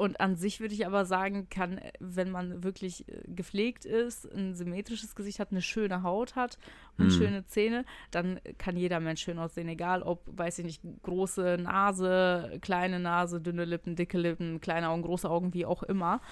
und 0.01 0.19
an 0.19 0.35
sich 0.35 0.61
würde 0.61 0.73
ich 0.73 0.87
aber 0.87 1.05
sagen, 1.05 1.49
kann, 1.51 1.79
wenn 1.99 2.31
man 2.31 2.65
wirklich 2.65 3.07
äh, 3.07 3.21
gepflegt 3.27 3.85
ist, 3.85 4.25
ein 4.33 4.55
symmetrisches 4.55 5.15
Gesicht 5.15 5.39
hat, 5.41 5.51
eine 5.51 5.61
schöne 5.61 6.03
Haut 6.03 6.37
hat 6.37 6.57
und 6.97 7.11
hm. 7.11 7.11
schöne 7.11 7.45
Zähne, 7.45 7.85
dann 8.11 8.41
kann 8.57 8.79
jeder 8.79 8.99
Mensch 8.99 9.21
schön 9.21 9.39
aussehen. 9.39 9.69
Egal 9.69 10.03
ob, 10.03 10.23
weiß 10.27 10.61
ich 10.61 10.65
nicht, 10.65 10.83
große 11.03 11.59
Nase, 11.61 12.59
kleine 12.63 12.99
Nase, 12.99 13.43
dünne 13.43 13.67
Lippen, 13.67 13.95
dicke 13.95 14.17
Lippen, 14.17 14.63
kleine 14.63 14.89
Augen, 14.89 15.03
große 15.03 15.29
Augen, 15.29 15.53
wie 15.53 15.67
auch 15.67 15.83
immer. 15.83 16.23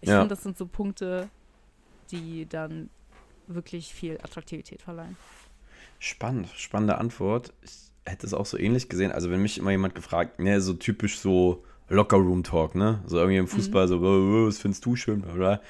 Ich 0.00 0.08
ja. 0.08 0.18
finde, 0.18 0.34
das 0.34 0.42
sind 0.42 0.58
so 0.58 0.66
Punkte, 0.66 1.28
die 2.10 2.48
dann 2.48 2.90
wirklich 3.46 3.94
viel 3.94 4.18
Attraktivität 4.20 4.82
verleihen. 4.82 5.16
Spannend, 6.00 6.48
spannende 6.56 6.98
Antwort. 6.98 7.52
Ich 7.62 7.92
hätte 8.04 8.26
es 8.26 8.34
auch 8.34 8.46
so 8.46 8.58
ähnlich 8.58 8.88
gesehen. 8.88 9.12
Also, 9.12 9.30
wenn 9.30 9.40
mich 9.40 9.58
immer 9.58 9.70
jemand 9.70 9.94
gefragt, 9.94 10.40
ne, 10.40 10.60
so 10.60 10.74
typisch 10.74 11.20
so 11.20 11.62
Locker-Room-Talk, 11.88 12.74
ne? 12.74 13.00
So 13.06 13.18
irgendwie 13.18 13.38
im 13.38 13.48
Fußball, 13.48 13.86
mhm. 13.86 13.88
so, 13.88 14.46
was 14.46 14.58
findest 14.58 14.84
du 14.84 14.96
schön, 14.96 15.24
oder? 15.24 15.60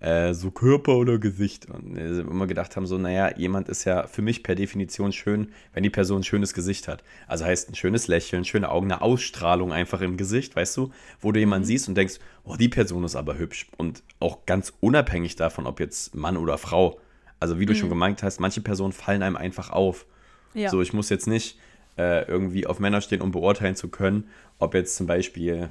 Äh, 0.00 0.32
so 0.32 0.50
Körper 0.50 0.96
oder 0.96 1.18
Gesicht. 1.18 1.66
Und 1.66 1.94
wir 1.94 2.20
immer 2.20 2.46
gedacht 2.46 2.74
haben, 2.74 2.86
so, 2.86 2.96
naja, 2.96 3.36
jemand 3.36 3.68
ist 3.68 3.84
ja 3.84 4.06
für 4.06 4.22
mich 4.22 4.42
per 4.42 4.54
Definition 4.54 5.12
schön, 5.12 5.52
wenn 5.74 5.82
die 5.82 5.90
Person 5.90 6.20
ein 6.20 6.24
schönes 6.24 6.54
Gesicht 6.54 6.88
hat. 6.88 7.04
Also 7.26 7.44
heißt 7.44 7.68
ein 7.68 7.74
schönes 7.74 8.08
Lächeln, 8.08 8.46
schöne 8.46 8.70
Augen, 8.70 8.90
eine 8.90 9.02
Ausstrahlung 9.02 9.72
einfach 9.72 10.00
im 10.00 10.16
Gesicht, 10.16 10.56
weißt 10.56 10.76
du? 10.78 10.90
Wo 11.20 11.32
du 11.32 11.40
jemanden 11.40 11.64
mhm. 11.64 11.68
siehst 11.68 11.88
und 11.88 11.96
denkst, 11.96 12.18
oh, 12.44 12.56
die 12.56 12.70
Person 12.70 13.04
ist 13.04 13.14
aber 13.14 13.36
hübsch. 13.36 13.66
Und 13.76 14.02
auch 14.20 14.46
ganz 14.46 14.72
unabhängig 14.80 15.36
davon, 15.36 15.66
ob 15.66 15.80
jetzt 15.80 16.14
Mann 16.14 16.38
oder 16.38 16.56
Frau. 16.56 16.98
Also 17.38 17.58
wie 17.58 17.66
du 17.66 17.74
mhm. 17.74 17.76
schon 17.76 17.88
gemeint 17.90 18.22
hast, 18.22 18.40
manche 18.40 18.62
Personen 18.62 18.92
fallen 18.92 19.22
einem 19.22 19.36
einfach 19.36 19.68
auf. 19.68 20.06
Ja. 20.54 20.70
So, 20.70 20.80
ich 20.80 20.94
muss 20.94 21.10
jetzt 21.10 21.26
nicht 21.26 21.58
äh, 21.98 22.26
irgendwie 22.26 22.66
auf 22.66 22.78
Männer 22.78 23.02
stehen, 23.02 23.20
um 23.20 23.32
beurteilen 23.32 23.76
zu 23.76 23.88
können, 23.88 24.24
ob 24.60 24.74
jetzt 24.74 24.96
zum 24.96 25.06
Beispiel, 25.06 25.70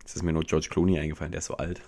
jetzt 0.00 0.16
ist 0.16 0.22
mir 0.22 0.32
nur 0.32 0.44
George 0.44 0.68
Clooney 0.70 0.98
eingefallen, 0.98 1.32
der 1.32 1.40
ist 1.40 1.46
so 1.46 1.56
alt. 1.56 1.82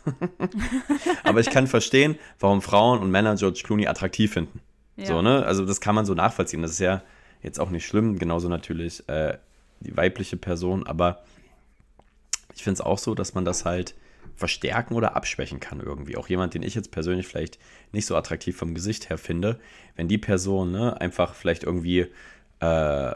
Aber 1.25 1.41
ich 1.41 1.51
kann 1.51 1.67
verstehen, 1.67 2.19
warum 2.39 2.61
Frauen 2.61 2.99
und 2.99 3.11
Männer 3.11 3.37
George 3.37 3.63
Clooney 3.65 3.87
attraktiv 3.87 4.33
finden. 4.33 4.61
Ja. 4.97 5.07
So, 5.07 5.23
ne? 5.23 5.45
Also 5.47 5.65
das 5.65 5.81
kann 5.81 5.95
man 5.95 6.05
so 6.05 6.15
nachvollziehen. 6.15 6.61
Das 6.61 6.73
ist 6.73 6.81
ja 6.81 7.03
jetzt 7.43 7.59
auch 7.59 7.71
nicht 7.71 7.87
schlimm, 7.87 8.19
genauso 8.19 8.49
natürlich 8.49 9.09
äh, 9.09 9.39
die 9.81 9.97
weibliche 9.97 10.37
Person, 10.37 10.87
aber 10.87 11.23
ich 12.55 12.63
finde 12.63 12.75
es 12.75 12.81
auch 12.83 12.99
so, 12.99 13.15
dass 13.15 13.35
man 13.35 13.47
das 13.47 13.65
halt 13.65 13.95
verstärken 14.35 14.95
oder 14.95 15.17
abschwächen 15.17 15.61
kann 15.61 15.81
irgendwie. 15.81 16.17
Auch 16.17 16.29
jemand, 16.29 16.55
den 16.55 16.63
ich 16.63 16.75
jetzt 16.75 16.91
persönlich 16.91 17.27
vielleicht 17.27 17.59
nicht 17.93 18.07
so 18.07 18.17
attraktiv 18.17 18.57
vom 18.57 18.75
Gesicht 18.75 19.09
her 19.09 19.19
finde, 19.19 19.59
wenn 19.97 20.09
die 20.09 20.19
Person 20.19 20.73
ne, 20.73 21.01
einfach 21.01 21.35
vielleicht 21.35 21.63
irgendwie 21.63 22.07
äh, 22.61 23.15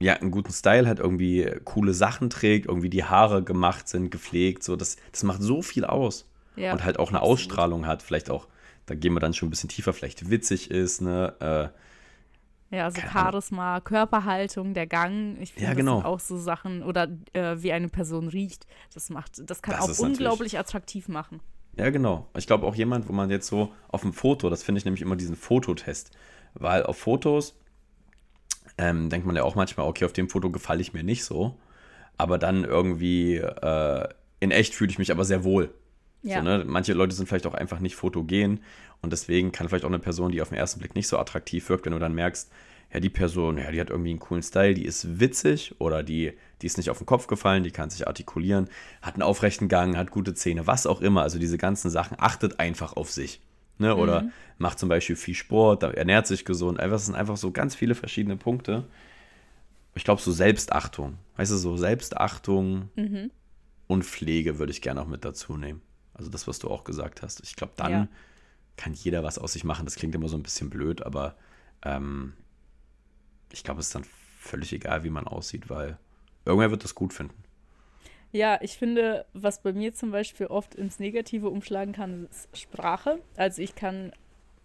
ja, 0.00 0.14
einen 0.14 0.30
guten 0.30 0.52
Style 0.52 0.88
hat, 0.88 0.98
irgendwie 0.98 1.50
coole 1.64 1.94
Sachen 1.94 2.30
trägt, 2.30 2.66
irgendwie 2.66 2.90
die 2.90 3.04
Haare 3.04 3.42
gemacht 3.42 3.88
sind, 3.88 4.10
gepflegt, 4.10 4.62
so, 4.62 4.76
das, 4.76 4.96
das 5.12 5.22
macht 5.22 5.42
so 5.42 5.62
viel 5.62 5.84
aus. 5.84 6.28
Ja, 6.56 6.72
und 6.72 6.84
halt 6.84 6.98
auch 6.98 7.08
eine 7.08 7.18
absolut. 7.18 7.38
Ausstrahlung 7.38 7.86
hat, 7.86 8.02
vielleicht 8.02 8.30
auch, 8.30 8.46
da 8.86 8.94
gehen 8.94 9.12
wir 9.12 9.20
dann 9.20 9.34
schon 9.34 9.48
ein 9.48 9.50
bisschen 9.50 9.68
tiefer, 9.68 9.92
vielleicht 9.92 10.30
witzig 10.30 10.70
ist, 10.70 11.00
ne, 11.00 11.34
äh, 11.40 11.78
ja, 12.74 12.86
also 12.86 13.00
Charisma, 13.00 13.80
Körperhaltung, 13.80 14.74
der 14.74 14.88
Gang. 14.88 15.36
Ich 15.40 15.52
finde, 15.52 15.68
ja, 15.68 15.74
genau. 15.74 16.02
auch 16.02 16.18
so 16.18 16.36
Sachen. 16.36 16.82
Oder 16.82 17.08
äh, 17.32 17.56
wie 17.58 17.72
eine 17.72 17.88
Person 17.88 18.26
riecht. 18.26 18.66
Das 18.92 19.10
macht, 19.10 19.48
das 19.48 19.62
kann 19.62 19.76
das 19.78 20.00
auch 20.00 20.04
unglaublich 20.04 20.58
attraktiv 20.58 21.06
machen. 21.06 21.40
Ja, 21.76 21.90
genau. 21.90 22.28
Ich 22.36 22.48
glaube 22.48 22.66
auch 22.66 22.74
jemand, 22.74 23.08
wo 23.08 23.12
man 23.12 23.30
jetzt 23.30 23.46
so 23.46 23.72
auf 23.88 24.00
dem 24.00 24.12
Foto, 24.12 24.50
das 24.50 24.64
finde 24.64 24.80
ich 24.80 24.84
nämlich 24.84 25.02
immer 25.02 25.14
diesen 25.14 25.36
Fototest. 25.36 26.10
Weil 26.54 26.84
auf 26.84 26.98
Fotos 26.98 27.56
ähm, 28.78 29.08
denkt 29.08 29.26
man 29.26 29.36
ja 29.36 29.42
auch 29.42 29.54
manchmal, 29.54 29.86
okay, 29.86 30.04
auf 30.04 30.12
dem 30.12 30.28
Foto 30.28 30.50
gefalle 30.50 30.80
ich 30.80 30.92
mir 30.92 31.04
nicht 31.04 31.24
so. 31.24 31.56
Aber 32.16 32.38
dann 32.38 32.64
irgendwie 32.64 33.36
äh, 33.36 34.08
in 34.40 34.50
echt 34.50 34.74
fühle 34.74 34.90
ich 34.90 34.98
mich 34.98 35.10
aber 35.10 35.24
sehr 35.24 35.44
wohl. 35.44 35.72
Ja. 36.22 36.38
So, 36.38 36.42
ne? 36.42 36.64
Manche 36.66 36.92
Leute 36.92 37.14
sind 37.14 37.28
vielleicht 37.28 37.46
auch 37.46 37.54
einfach 37.54 37.80
nicht 37.80 37.96
fotogen 37.96 38.60
und 39.02 39.12
deswegen 39.12 39.52
kann 39.52 39.68
vielleicht 39.68 39.84
auch 39.84 39.90
eine 39.90 39.98
Person, 39.98 40.32
die 40.32 40.40
auf 40.40 40.48
den 40.48 40.58
ersten 40.58 40.80
Blick 40.80 40.94
nicht 40.94 41.08
so 41.08 41.18
attraktiv 41.18 41.68
wirkt, 41.68 41.84
wenn 41.84 41.92
du 41.92 41.98
dann 41.98 42.14
merkst, 42.14 42.50
ja, 42.92 43.00
die 43.00 43.10
Person, 43.10 43.58
ja, 43.58 43.70
die 43.70 43.80
hat 43.80 43.90
irgendwie 43.90 44.10
einen 44.10 44.20
coolen 44.20 44.42
Style, 44.42 44.74
die 44.74 44.84
ist 44.84 45.18
witzig 45.18 45.74
oder 45.80 46.02
die, 46.02 46.32
die 46.62 46.66
ist 46.66 46.76
nicht 46.76 46.90
auf 46.90 46.98
den 46.98 47.06
Kopf 47.06 47.26
gefallen, 47.26 47.64
die 47.64 47.72
kann 47.72 47.90
sich 47.90 48.06
artikulieren, 48.06 48.68
hat 49.02 49.14
einen 49.14 49.22
aufrechten 49.22 49.68
Gang, 49.68 49.96
hat 49.96 50.10
gute 50.10 50.34
Zähne, 50.34 50.66
was 50.66 50.86
auch 50.86 51.00
immer. 51.00 51.22
Also 51.22 51.38
diese 51.38 51.58
ganzen 51.58 51.90
Sachen, 51.90 52.16
achtet 52.20 52.60
einfach 52.60 52.94
auf 52.94 53.10
sich. 53.10 53.40
Ne? 53.78 53.94
Oder 53.96 54.22
mhm. 54.22 54.32
macht 54.58 54.78
zum 54.78 54.88
Beispiel 54.88 55.16
viel 55.16 55.34
Sport, 55.34 55.82
ernährt 55.82 56.26
sich 56.26 56.44
gesund. 56.44 56.78
Das 56.78 57.06
sind 57.06 57.14
einfach 57.14 57.36
so 57.36 57.50
ganz 57.50 57.74
viele 57.74 57.94
verschiedene 57.94 58.36
Punkte. 58.36 58.84
Ich 59.94 60.04
glaube, 60.04 60.20
so 60.20 60.32
Selbstachtung. 60.32 61.18
Weißt 61.36 61.52
du, 61.52 61.56
so 61.56 61.76
Selbstachtung 61.76 62.90
mhm. 62.96 63.30
und 63.86 64.04
Pflege 64.04 64.58
würde 64.58 64.72
ich 64.72 64.82
gerne 64.82 65.02
auch 65.02 65.06
mit 65.06 65.24
dazu 65.24 65.56
nehmen. 65.56 65.82
Also 66.14 66.30
das, 66.30 66.46
was 66.46 66.58
du 66.58 66.68
auch 66.70 66.84
gesagt 66.84 67.22
hast. 67.22 67.42
Ich 67.42 67.56
glaube, 67.56 67.72
dann 67.76 67.92
ja. 67.92 68.08
kann 68.76 68.94
jeder 68.94 69.22
was 69.24 69.38
aus 69.38 69.52
sich 69.52 69.64
machen. 69.64 69.84
Das 69.84 69.96
klingt 69.96 70.14
immer 70.14 70.28
so 70.28 70.36
ein 70.36 70.42
bisschen 70.42 70.70
blöd, 70.70 71.02
aber 71.02 71.36
ähm, 71.82 72.34
ich 73.52 73.64
glaube, 73.64 73.80
es 73.80 73.86
ist 73.86 73.94
dann 73.94 74.06
völlig 74.38 74.72
egal, 74.72 75.04
wie 75.04 75.10
man 75.10 75.26
aussieht, 75.26 75.70
weil 75.70 75.98
irgendwer 76.44 76.70
wird 76.70 76.84
das 76.84 76.94
gut 76.94 77.12
finden. 77.12 77.43
Ja, 78.34 78.58
ich 78.60 78.78
finde, 78.78 79.26
was 79.32 79.62
bei 79.62 79.72
mir 79.72 79.94
zum 79.94 80.10
Beispiel 80.10 80.48
oft 80.48 80.74
ins 80.74 80.98
Negative 80.98 81.48
umschlagen 81.48 81.94
kann, 81.94 82.26
ist 82.28 82.48
Sprache. 82.58 83.20
Also 83.36 83.62
ich 83.62 83.76
kann. 83.76 84.12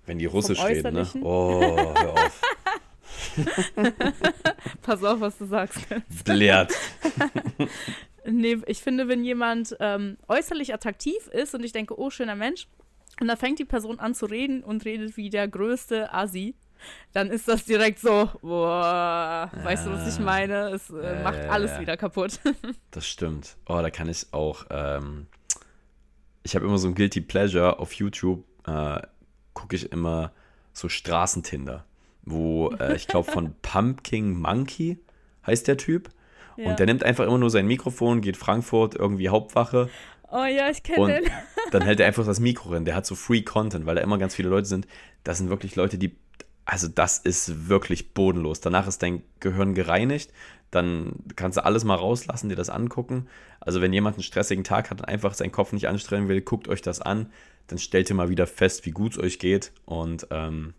Wenn 0.08 0.18
die 0.18 0.26
Russisch 0.26 0.60
reden, 0.64 0.96
ne? 0.96 1.08
Oh, 1.22 1.62
hör 1.62 2.14
auf. 2.14 2.42
Pass 4.82 5.04
auf, 5.04 5.22
was 5.22 5.38
du 5.38 5.46
sagst. 5.46 5.86
Blärt. 6.26 6.74
nee, 8.26 8.58
ich 8.66 8.82
finde, 8.82 9.08
wenn 9.08 9.24
jemand 9.24 9.78
ähm, 9.80 10.18
äußerlich 10.28 10.74
attraktiv 10.74 11.28
ist 11.28 11.54
und 11.54 11.64
ich 11.64 11.72
denke, 11.72 12.00
oh, 12.00 12.10
schöner 12.10 12.36
Mensch, 12.36 12.68
und 13.22 13.28
dann 13.28 13.38
fängt 13.38 13.60
die 13.60 13.66
Person 13.66 14.00
an 14.00 14.16
zu 14.16 14.26
reden 14.26 14.64
und 14.64 14.84
redet 14.84 15.16
wie 15.16 15.30
der 15.30 15.48
größte 15.48 16.12
Asi, 16.12 16.56
dann 17.14 17.30
ist 17.30 17.48
das 17.48 17.66
direkt 17.66 18.00
so, 18.00 18.30
boah, 18.42 19.50
weißt 19.64 19.86
du, 19.86 19.92
was 19.92 20.14
ich 20.18 20.24
meine? 20.24 20.70
Es 20.70 20.90
äh, 20.90 21.24
macht 21.24 21.40
alles 21.50 21.80
wieder 21.80 21.98
kaputt. 21.98 22.40
das 22.92 23.08
stimmt. 23.08 23.58
Oh, 23.68 23.82
da 23.82 23.90
kann 23.90 24.10
ich 24.10 24.28
auch, 24.32 24.66
ähm, 24.70 25.28
ich 26.44 26.56
habe 26.56 26.66
immer 26.66 26.78
so 26.78 26.88
ein 26.88 26.96
Guilty 26.96 27.22
Pleasure 27.22 27.80
auf 27.80 27.94
YouTube, 27.94 28.44
äh, 28.68 29.02
gucke 29.54 29.76
ich 29.76 29.92
immer 29.92 30.32
so 30.74 30.90
Straßentinder, 30.90 31.86
wo 32.24 32.70
äh, 32.80 32.96
ich 32.96 33.08
glaube 33.08 33.32
von 33.32 33.56
Pumpkin 33.62 34.40
Monkey 34.40 35.00
heißt 35.46 35.68
der 35.68 35.78
Typ. 35.78 36.10
Ja. 36.58 36.72
Und 36.72 36.80
der 36.80 36.86
nimmt 36.86 37.04
einfach 37.04 37.26
immer 37.26 37.38
nur 37.38 37.50
sein 37.50 37.68
Mikrofon, 37.68 38.22
geht 38.22 38.38
Frankfurt, 38.38 38.96
irgendwie 38.96 39.30
Hauptwache. 39.30 39.90
Oh 40.32 40.44
ja, 40.44 40.70
ich 40.70 40.84
kenne 40.84 41.22
den. 41.22 41.32
dann 41.72 41.82
hält 41.82 42.00
er 42.00 42.08
einfach 42.08 42.26
das 42.26 42.40
Mikro 42.40 42.70
rein. 42.70 42.86
Der 42.86 42.96
hat 42.96 43.06
so 43.06 43.16
Free 43.16 43.42
Content, 43.42 43.86
weil 43.86 43.96
da 43.96 44.02
immer 44.02 44.18
ganz 44.18 44.36
viele 44.36 44.50
Leute 44.50 44.68
sind. 44.68 44.88
Das 45.24 45.38
sind 45.38 45.50
wirklich 45.50 45.76
Leute, 45.76 45.98
die 45.98 46.16
also 46.70 46.88
das 46.88 47.18
ist 47.18 47.68
wirklich 47.68 48.14
bodenlos. 48.14 48.62
Danach 48.62 48.88
ist 48.88 49.02
dein 49.02 49.24
Gehirn 49.40 49.74
gereinigt, 49.74 50.32
dann 50.70 51.14
kannst 51.36 51.58
du 51.58 51.66
alles 51.66 51.84
mal 51.84 51.96
rauslassen, 51.96 52.48
dir 52.48 52.56
das 52.56 52.70
angucken. 52.70 53.28
Also 53.60 53.82
wenn 53.82 53.92
jemand 53.92 54.18
einen 54.18 54.24
stressigen 54.24 54.64
Tag 54.64 54.92
hat 54.92 55.00
und 55.00 55.08
einfach 55.08 55.34
seinen 55.34 55.52
Kopf 55.52 55.74
nicht 55.74 55.88
anstrengen 55.88 56.30
will, 56.30 56.42
guckt 56.42 56.68
euch 56.68 56.84
das 56.84 57.02
an, 57.02 57.32
dann 57.66 57.80
stellt 57.80 58.12
ihr 58.12 58.16
mal 58.16 58.30
wieder 58.30 58.46
fest, 58.46 58.86
wie 58.86 58.92
gut 58.92 59.14
es 59.14 59.18
euch 59.18 59.40
geht 59.40 59.72
und 59.86 60.28
ähm, 60.30 60.76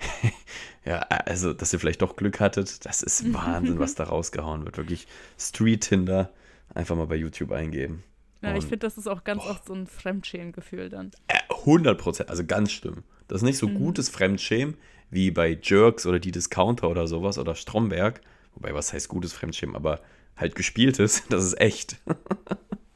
ja, 0.84 0.98
also 0.98 1.52
dass 1.52 1.72
ihr 1.72 1.78
vielleicht 1.78 2.02
doch 2.02 2.16
Glück 2.16 2.40
hattet, 2.40 2.84
das 2.84 3.04
ist 3.04 3.32
Wahnsinn, 3.34 3.78
was 3.78 3.94
da 3.94 4.04
rausgehauen 4.04 4.64
wird. 4.64 4.78
Wirklich 4.78 5.06
Street 5.38 5.82
Tinder, 5.82 6.32
einfach 6.74 6.96
mal 6.96 7.06
bei 7.06 7.16
YouTube 7.16 7.52
eingeben. 7.52 8.02
Ja, 8.42 8.50
und, 8.50 8.56
ich 8.56 8.64
finde, 8.64 8.78
das 8.78 8.98
ist 8.98 9.06
auch 9.06 9.22
ganz 9.22 9.44
boah. 9.44 9.52
oft 9.52 9.66
so 9.66 9.74
ein 9.74 9.86
Fremdschämen-Gefühl 9.86 10.88
dann. 10.88 11.12
100 11.50 11.96
Prozent, 11.96 12.30
also 12.30 12.44
ganz 12.44 12.72
schlimm. 12.72 13.04
Das 13.28 13.38
ist 13.38 13.44
nicht 13.44 13.58
so 13.58 13.68
mhm. 13.68 13.76
gutes 13.76 14.08
Fremdschämen, 14.08 14.76
wie 15.14 15.30
bei 15.30 15.58
Jerks 15.60 16.06
oder 16.06 16.18
die 16.18 16.32
Discounter 16.32 16.90
oder 16.90 17.06
sowas 17.06 17.38
oder 17.38 17.54
Stromberg. 17.54 18.20
Wobei, 18.54 18.74
was 18.74 18.92
heißt 18.92 19.08
gutes 19.08 19.32
Fremdschirm, 19.32 19.74
aber 19.74 20.00
halt 20.36 20.54
gespieltes, 20.54 21.22
das 21.28 21.44
ist 21.44 21.60
echt. 21.60 21.96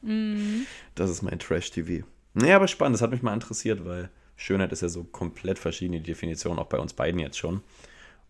mhm. 0.01 0.65
Das 0.95 1.09
ist 1.09 1.21
mein 1.21 1.39
Trash-TV. 1.39 2.05
Nee, 2.33 2.53
aber 2.53 2.67
spannend, 2.67 2.95
das 2.95 3.01
hat 3.01 3.11
mich 3.11 3.23
mal 3.23 3.33
interessiert, 3.33 3.85
weil 3.85 4.09
Schönheit 4.35 4.71
ist 4.71 4.81
ja 4.81 4.89
so 4.89 5.03
komplett 5.03 5.59
verschiedene 5.59 6.01
Definition, 6.01 6.59
auch 6.59 6.67
bei 6.67 6.77
uns 6.77 6.93
beiden 6.93 7.19
jetzt 7.19 7.37
schon. 7.37 7.61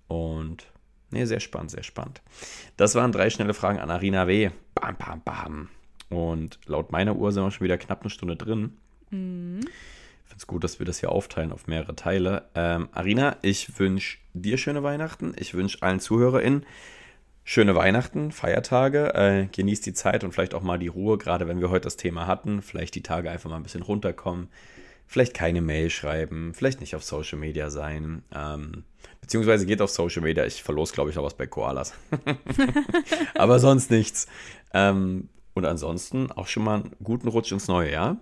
Und 0.08 0.66
nee, 1.12 1.26
sehr 1.26 1.40
spannend, 1.40 1.72
sehr 1.72 1.84
spannend. 1.84 2.22
Das 2.78 2.96
waren 2.96 3.12
drei 3.12 3.30
schnelle 3.30 3.54
Fragen 3.54 3.80
an 3.80 3.92
Arina 3.92 4.28
W. 4.28 4.52
Bam, 4.74 4.96
bam, 4.98 5.22
bam. 5.24 5.70
Und 6.10 6.60
laut 6.66 6.92
meiner 6.92 7.16
Uhr 7.16 7.32
sind 7.32 7.44
wir 7.44 7.52
schon 7.52 7.66
wieder 7.66 7.78
knapp 7.78 8.02
eine 8.02 8.10
Stunde 8.10 8.36
drin. 8.36 8.78
Mhm 9.10 9.62
finde 10.40 10.48
gut, 10.48 10.64
dass 10.64 10.80
wir 10.80 10.86
das 10.86 11.00
hier 11.00 11.12
aufteilen 11.12 11.52
auf 11.52 11.68
mehrere 11.68 11.96
Teile. 11.96 12.46
Ähm, 12.56 12.90
Arina, 12.94 13.38
ich 13.42 13.78
wünsche 13.78 14.18
dir 14.34 14.58
schöne 14.58 14.84
Weihnachten. 14.84 15.34
Ich 15.38 15.54
wünsche 15.54 15.82
allen 15.82 16.00
ZuhörerInnen 16.00 16.66
schöne 17.44 17.76
Weihnachten, 17.76 18.32
Feiertage. 18.32 19.14
Äh, 19.16 19.48
genießt 19.48 19.86
die 19.86 19.94
Zeit 19.94 20.24
und 20.24 20.32
vielleicht 20.32 20.54
auch 20.54 20.62
mal 20.62 20.80
die 20.80 20.88
Ruhe, 20.88 21.18
gerade 21.18 21.48
wenn 21.48 21.60
wir 21.60 21.70
heute 21.70 21.86
das 21.86 21.98
Thema 21.98 22.28
hatten. 22.28 22.62
Vielleicht 22.62 22.96
die 22.96 23.04
Tage 23.04 23.30
einfach 23.30 23.50
mal 23.50 23.58
ein 23.58 23.64
bisschen 23.64 23.82
runterkommen. 23.82 24.50
Vielleicht 25.08 25.34
keine 25.34 25.62
Mail 25.62 25.90
schreiben, 25.90 26.54
vielleicht 26.54 26.80
nicht 26.80 26.96
auf 26.96 27.04
Social 27.04 27.40
Media 27.40 27.72
sein. 27.72 28.22
Ähm, 28.34 28.84
beziehungsweise 29.20 29.66
geht 29.66 29.82
auf 29.82 29.90
Social 29.90 30.22
Media. 30.22 30.46
Ich 30.46 30.62
verlose, 30.62 30.94
glaube 30.94 31.10
ich, 31.10 31.16
noch 31.16 31.24
was 31.24 31.34
bei 31.34 31.48
Koalas. 31.48 31.94
Aber 33.34 33.60
sonst 33.60 33.90
nichts. 33.90 34.28
Ähm, 34.74 35.30
und 35.56 35.66
ansonsten 35.66 36.32
auch 36.32 36.48
schon 36.48 36.64
mal 36.64 36.76
einen 36.76 36.96
guten 37.04 37.28
Rutsch 37.28 37.52
ins 37.52 37.68
neue 37.68 37.92
Jahr. 37.92 38.18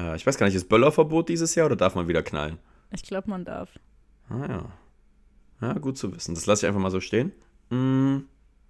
Äh, 0.00 0.16
ich 0.16 0.26
weiß 0.26 0.38
gar 0.38 0.46
nicht, 0.46 0.56
ist 0.56 0.68
Böllerverbot 0.68 1.28
dieses 1.28 1.54
Jahr 1.54 1.66
oder 1.66 1.76
darf 1.76 1.94
man 1.94 2.08
wieder 2.08 2.22
knallen? 2.22 2.58
Ich 2.90 3.02
glaube, 3.02 3.30
man 3.30 3.44
darf. 3.44 3.70
Ah 4.28 4.46
ja. 4.48 4.72
Ja, 5.60 5.72
gut 5.74 5.98
zu 5.98 6.14
wissen. 6.14 6.34
Das 6.34 6.46
lasse 6.46 6.64
ich 6.64 6.68
einfach 6.68 6.80
mal 6.80 6.90
so 6.90 7.00
stehen. 7.00 7.32
Mm, 7.68 8.20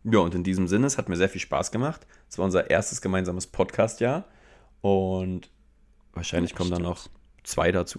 ja, 0.05 0.19
und 0.19 0.35
in 0.35 0.43
diesem 0.43 0.67
Sinne, 0.67 0.87
es 0.87 0.99
hat 0.99 1.09
mir 1.09 1.17
sehr 1.17 1.29
viel 1.29 1.41
Spaß 1.41 1.71
gemacht. 1.71 2.07
Es 2.29 2.39
war 2.39 2.45
unser 2.45 2.69
erstes 2.69 3.01
gemeinsames 3.01 3.47
Podcast-Jahr. 3.47 4.25
Und 4.81 5.51
wahrscheinlich 6.13 6.55
kommen 6.55 6.71
dann 6.71 6.83
noch 6.83 7.09
zwei 7.45 7.71
dazu. 7.71 7.99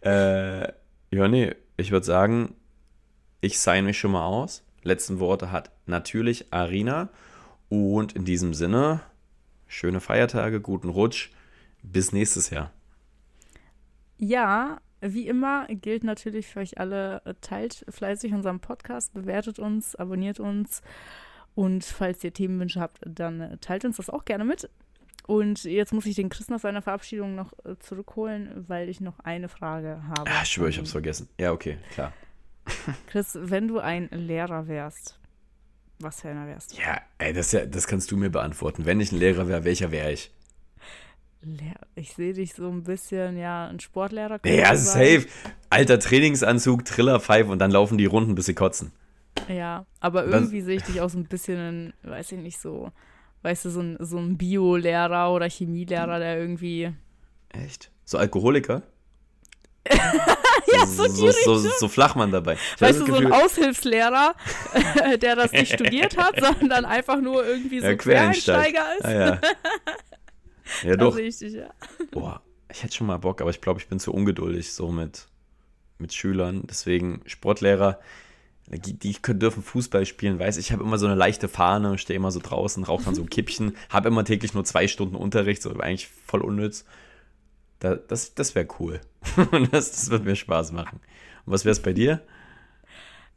äh, 0.02 0.62
ja, 0.62 1.28
nee, 1.28 1.54
ich 1.76 1.90
würde 1.90 2.06
sagen, 2.06 2.54
ich 3.40 3.58
sign 3.58 3.84
mich 3.84 3.98
schon 3.98 4.12
mal 4.12 4.26
aus. 4.26 4.62
Letzten 4.82 5.18
Worte 5.18 5.50
hat 5.50 5.70
natürlich 5.86 6.52
Arina. 6.52 7.08
Und 7.68 8.12
in 8.12 8.24
diesem 8.24 8.54
Sinne, 8.54 9.00
schöne 9.70 10.00
Feiertage, 10.00 10.60
guten 10.60 10.88
Rutsch. 10.88 11.30
Bis 11.82 12.12
nächstes 12.12 12.50
Jahr. 12.50 12.72
Ja, 14.18 14.80
wie 15.00 15.26
immer 15.26 15.66
gilt 15.68 16.04
natürlich 16.04 16.46
für 16.46 16.60
euch 16.60 16.78
alle, 16.78 17.22
teilt 17.40 17.86
fleißig 17.88 18.34
unseren 18.34 18.60
Podcast, 18.60 19.14
bewertet 19.14 19.58
uns, 19.58 19.96
abonniert 19.96 20.40
uns 20.40 20.82
und 21.54 21.84
falls 21.84 22.22
ihr 22.22 22.34
Themenwünsche 22.34 22.80
habt, 22.80 23.00
dann 23.06 23.58
teilt 23.62 23.86
uns 23.86 23.96
das 23.96 24.10
auch 24.10 24.26
gerne 24.26 24.44
mit. 24.44 24.68
Und 25.26 25.64
jetzt 25.64 25.92
muss 25.92 26.06
ich 26.06 26.16
den 26.16 26.28
Chris 26.28 26.48
nach 26.48 26.58
seiner 26.58 26.82
Verabschiedung 26.82 27.34
noch 27.34 27.52
äh, 27.64 27.78
zurückholen, 27.78 28.64
weil 28.68 28.88
ich 28.88 29.00
noch 29.00 29.20
eine 29.20 29.48
Frage 29.48 30.02
habe. 30.08 30.28
Ah, 30.28 30.42
ich 30.42 30.48
schwöre, 30.48 30.70
ich 30.70 30.78
hab's 30.78 30.90
vergessen. 30.90 31.28
Ja, 31.38 31.52
okay, 31.52 31.78
klar. 31.92 32.12
Chris, 33.06 33.38
wenn 33.40 33.68
du 33.68 33.78
ein 33.78 34.08
Lehrer 34.10 34.66
wärst, 34.66 35.19
was 36.00 36.20
für 36.20 36.28
einer 36.28 36.46
wärst 36.46 36.72
du? 36.72 36.80
Ja, 36.80 37.00
ey, 37.18 37.32
das, 37.32 37.52
ja, 37.52 37.66
das 37.66 37.86
kannst 37.86 38.10
du 38.10 38.16
mir 38.16 38.30
beantworten. 38.30 38.86
Wenn 38.86 39.00
ich 39.00 39.12
ein 39.12 39.18
Lehrer 39.18 39.48
wäre, 39.48 39.64
welcher 39.64 39.90
wäre 39.90 40.12
ich? 40.12 40.30
Ich 41.94 42.12
sehe 42.12 42.34
dich 42.34 42.54
so 42.54 42.68
ein 42.68 42.82
bisschen, 42.82 43.38
ja, 43.38 43.68
ein 43.68 43.80
Sportlehrer. 43.80 44.40
Ja, 44.44 44.76
safe. 44.76 45.26
Alter 45.70 45.98
Trainingsanzug, 45.98 46.84
Trillerpfeife 46.84 47.50
und 47.50 47.58
dann 47.60 47.70
laufen 47.70 47.96
die 47.96 48.06
Runden, 48.06 48.34
bis 48.34 48.46
sie 48.46 48.54
kotzen. 48.54 48.92
Ja, 49.48 49.86
aber 50.00 50.24
irgendwie 50.24 50.60
sehe 50.60 50.76
ich 50.76 50.82
dich 50.82 51.00
auch 51.00 51.08
so 51.08 51.18
ein 51.18 51.24
bisschen, 51.24 51.94
weiß 52.02 52.32
ich 52.32 52.38
nicht, 52.38 52.60
so, 52.60 52.92
weißt 53.42 53.64
du, 53.64 53.70
so 53.70 53.80
ein, 53.80 53.96
so 54.00 54.18
ein 54.18 54.36
Bio-Lehrer 54.36 55.32
oder 55.32 55.48
Chemielehrer, 55.48 56.18
der 56.18 56.38
irgendwie. 56.38 56.92
Echt? 57.48 57.90
So 58.04 58.18
Alkoholiker? 58.18 58.82
ja, 60.72 60.86
so, 60.86 61.06
so, 61.08 61.30
so, 61.30 61.58
so 61.58 61.88
Flachmann 61.88 62.30
dabei. 62.30 62.56
Ich 62.76 62.80
weißt 62.80 63.00
du, 63.00 63.06
so 63.06 63.14
ein 63.14 63.32
Aushilfslehrer, 63.32 64.34
der 65.20 65.36
das 65.36 65.52
nicht 65.52 65.72
studiert 65.72 66.16
hat, 66.16 66.34
sondern 66.58 66.84
einfach 66.84 67.20
nur 67.20 67.46
irgendwie 67.46 67.80
so 67.80 67.86
ja, 67.86 67.94
Quereinsteiger 67.94 68.96
ist. 68.98 69.04
Ah, 69.04 69.12
ja, 69.12 69.40
ja 70.84 70.96
doch. 70.96 71.16
Richtig, 71.16 71.54
ja. 71.54 71.70
Boah, 72.10 72.42
ich 72.70 72.82
hätte 72.82 72.94
schon 72.94 73.06
mal 73.06 73.18
Bock, 73.18 73.40
aber 73.40 73.50
ich 73.50 73.60
glaube, 73.60 73.80
ich 73.80 73.88
bin 73.88 73.98
zu 74.00 74.12
ungeduldig 74.12 74.72
so 74.72 74.90
mit, 74.90 75.28
mit 75.98 76.12
Schülern. 76.12 76.64
Deswegen 76.68 77.22
Sportlehrer, 77.26 78.00
die, 78.68 78.98
die 78.98 79.16
dürfen 79.20 79.62
Fußball 79.62 80.06
spielen, 80.06 80.38
weiß 80.38 80.56
ich, 80.56 80.72
habe 80.72 80.84
immer 80.84 80.98
so 80.98 81.06
eine 81.06 81.16
leichte 81.16 81.48
Fahne, 81.48 81.98
stehe 81.98 82.16
immer 82.16 82.30
so 82.30 82.40
draußen, 82.40 82.84
rauche 82.84 83.04
dann 83.04 83.14
so 83.14 83.22
ein 83.22 83.30
Kippchen, 83.30 83.76
habe 83.88 84.08
immer 84.08 84.24
täglich 84.24 84.54
nur 84.54 84.64
zwei 84.64 84.86
Stunden 84.86 85.16
Unterricht, 85.16 85.62
so 85.62 85.70
eigentlich 85.70 86.08
voll 86.26 86.42
unnütz. 86.42 86.84
Da, 87.80 87.96
das 87.96 88.34
das 88.34 88.54
wäre 88.54 88.68
cool. 88.78 89.00
das, 89.72 89.90
das 89.90 90.10
wird 90.10 90.24
mir 90.24 90.36
Spaß 90.36 90.72
machen. 90.72 91.00
Und 91.44 91.52
was 91.52 91.64
wäre 91.64 91.72
es 91.72 91.80
bei 91.80 91.92
dir? 91.92 92.22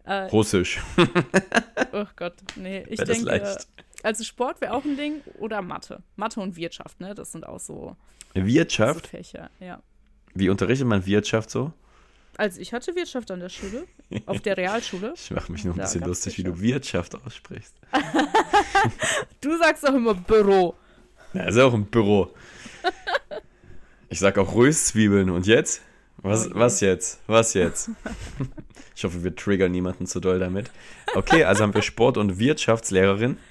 Äh, 0.04 0.26
Russisch. 0.26 0.82
oh 1.94 2.06
Gott, 2.16 2.36
nee. 2.56 2.86
Ich 2.90 3.00
denke, 3.00 3.26
leicht. 3.26 3.68
also 4.04 4.24
Sport 4.24 4.60
wäre 4.62 4.74
auch 4.74 4.84
ein 4.84 4.98
Ding 4.98 5.22
oder 5.40 5.62
Mathe. 5.62 6.04
Mathe 6.18 6.42
und 6.42 6.58
Wirtschaft, 6.58 7.00
ne? 7.00 7.16
Das 7.16 7.32
sind 7.32 7.48
auch 7.48 7.60
so, 7.60 7.96
Wirtschaft? 8.34 9.06
So 9.06 9.18
Fächer, 9.18 9.50
ja. 9.60 9.82
Wie 10.34 10.50
unterrichtet 10.50 10.88
man 10.88 11.06
Wirtschaft 11.06 11.50
so? 11.50 11.72
Also 12.36 12.60
ich 12.60 12.74
hatte 12.74 12.96
Wirtschaft 12.96 13.30
an 13.32 13.40
der 13.40 13.50
Schule, 13.50 13.86
auf 14.26 14.42
der 14.42 14.58
Realschule. 14.58 15.14
Ich 15.24 15.32
mache 15.32 15.52
mich 15.52 15.64
nur 15.64 15.76
ein 15.76 15.80
bisschen 15.80 16.04
lustig, 16.04 16.38
wie 16.40 16.44
du 16.44 16.60
Wirtschaft 16.60 17.16
aussprichst. 17.16 17.76
du 19.42 19.58
sagst 19.58 19.88
auch 19.88 19.94
immer 19.94 20.16
Büro. 20.16 20.74
Ja, 21.34 21.44
ist 21.44 21.58
auch 21.60 21.74
ein 21.74 21.86
Büro. 21.86 22.34
Ich 24.14 24.20
sag 24.20 24.38
auch 24.38 24.54
Röstzwiebeln. 24.54 25.32
Und 25.32 25.48
jetzt? 25.48 25.82
Was, 26.18 26.46
okay. 26.46 26.54
was 26.56 26.82
jetzt? 26.82 27.20
Was 27.26 27.56
jetzt? 27.56 27.90
Ich 28.96 29.04
hoffe, 29.04 29.24
wir 29.24 29.36
triggern 29.36 29.72
niemanden 29.72 30.06
zu 30.06 30.20
doll 30.20 30.38
damit. 30.38 30.70
Okay, 31.16 31.46
also 31.46 31.64
haben 31.64 31.74
wir 31.74 31.82
Sport- 31.82 32.18
und 32.18 32.38
Wirtschaftslehrerin. 32.38 33.38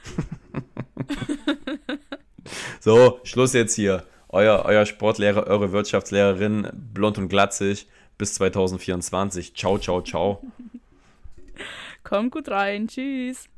So, 2.81 3.21
Schluss 3.25 3.53
jetzt 3.53 3.75
hier. 3.75 4.05
Euer, 4.29 4.65
euer 4.65 4.87
Sportlehrer, 4.87 5.47
eure 5.47 5.73
Wirtschaftslehrerin, 5.73 6.69
blond 6.73 7.19
und 7.19 7.29
glatzig, 7.29 7.87
bis 8.19 8.35
2024. 8.35 9.55
Ciao, 9.55 9.79
ciao, 9.79 10.01
ciao. 10.03 10.43
Kommt 12.03 12.33
gut 12.33 12.49
rein. 12.49 12.89
Tschüss. 12.89 13.49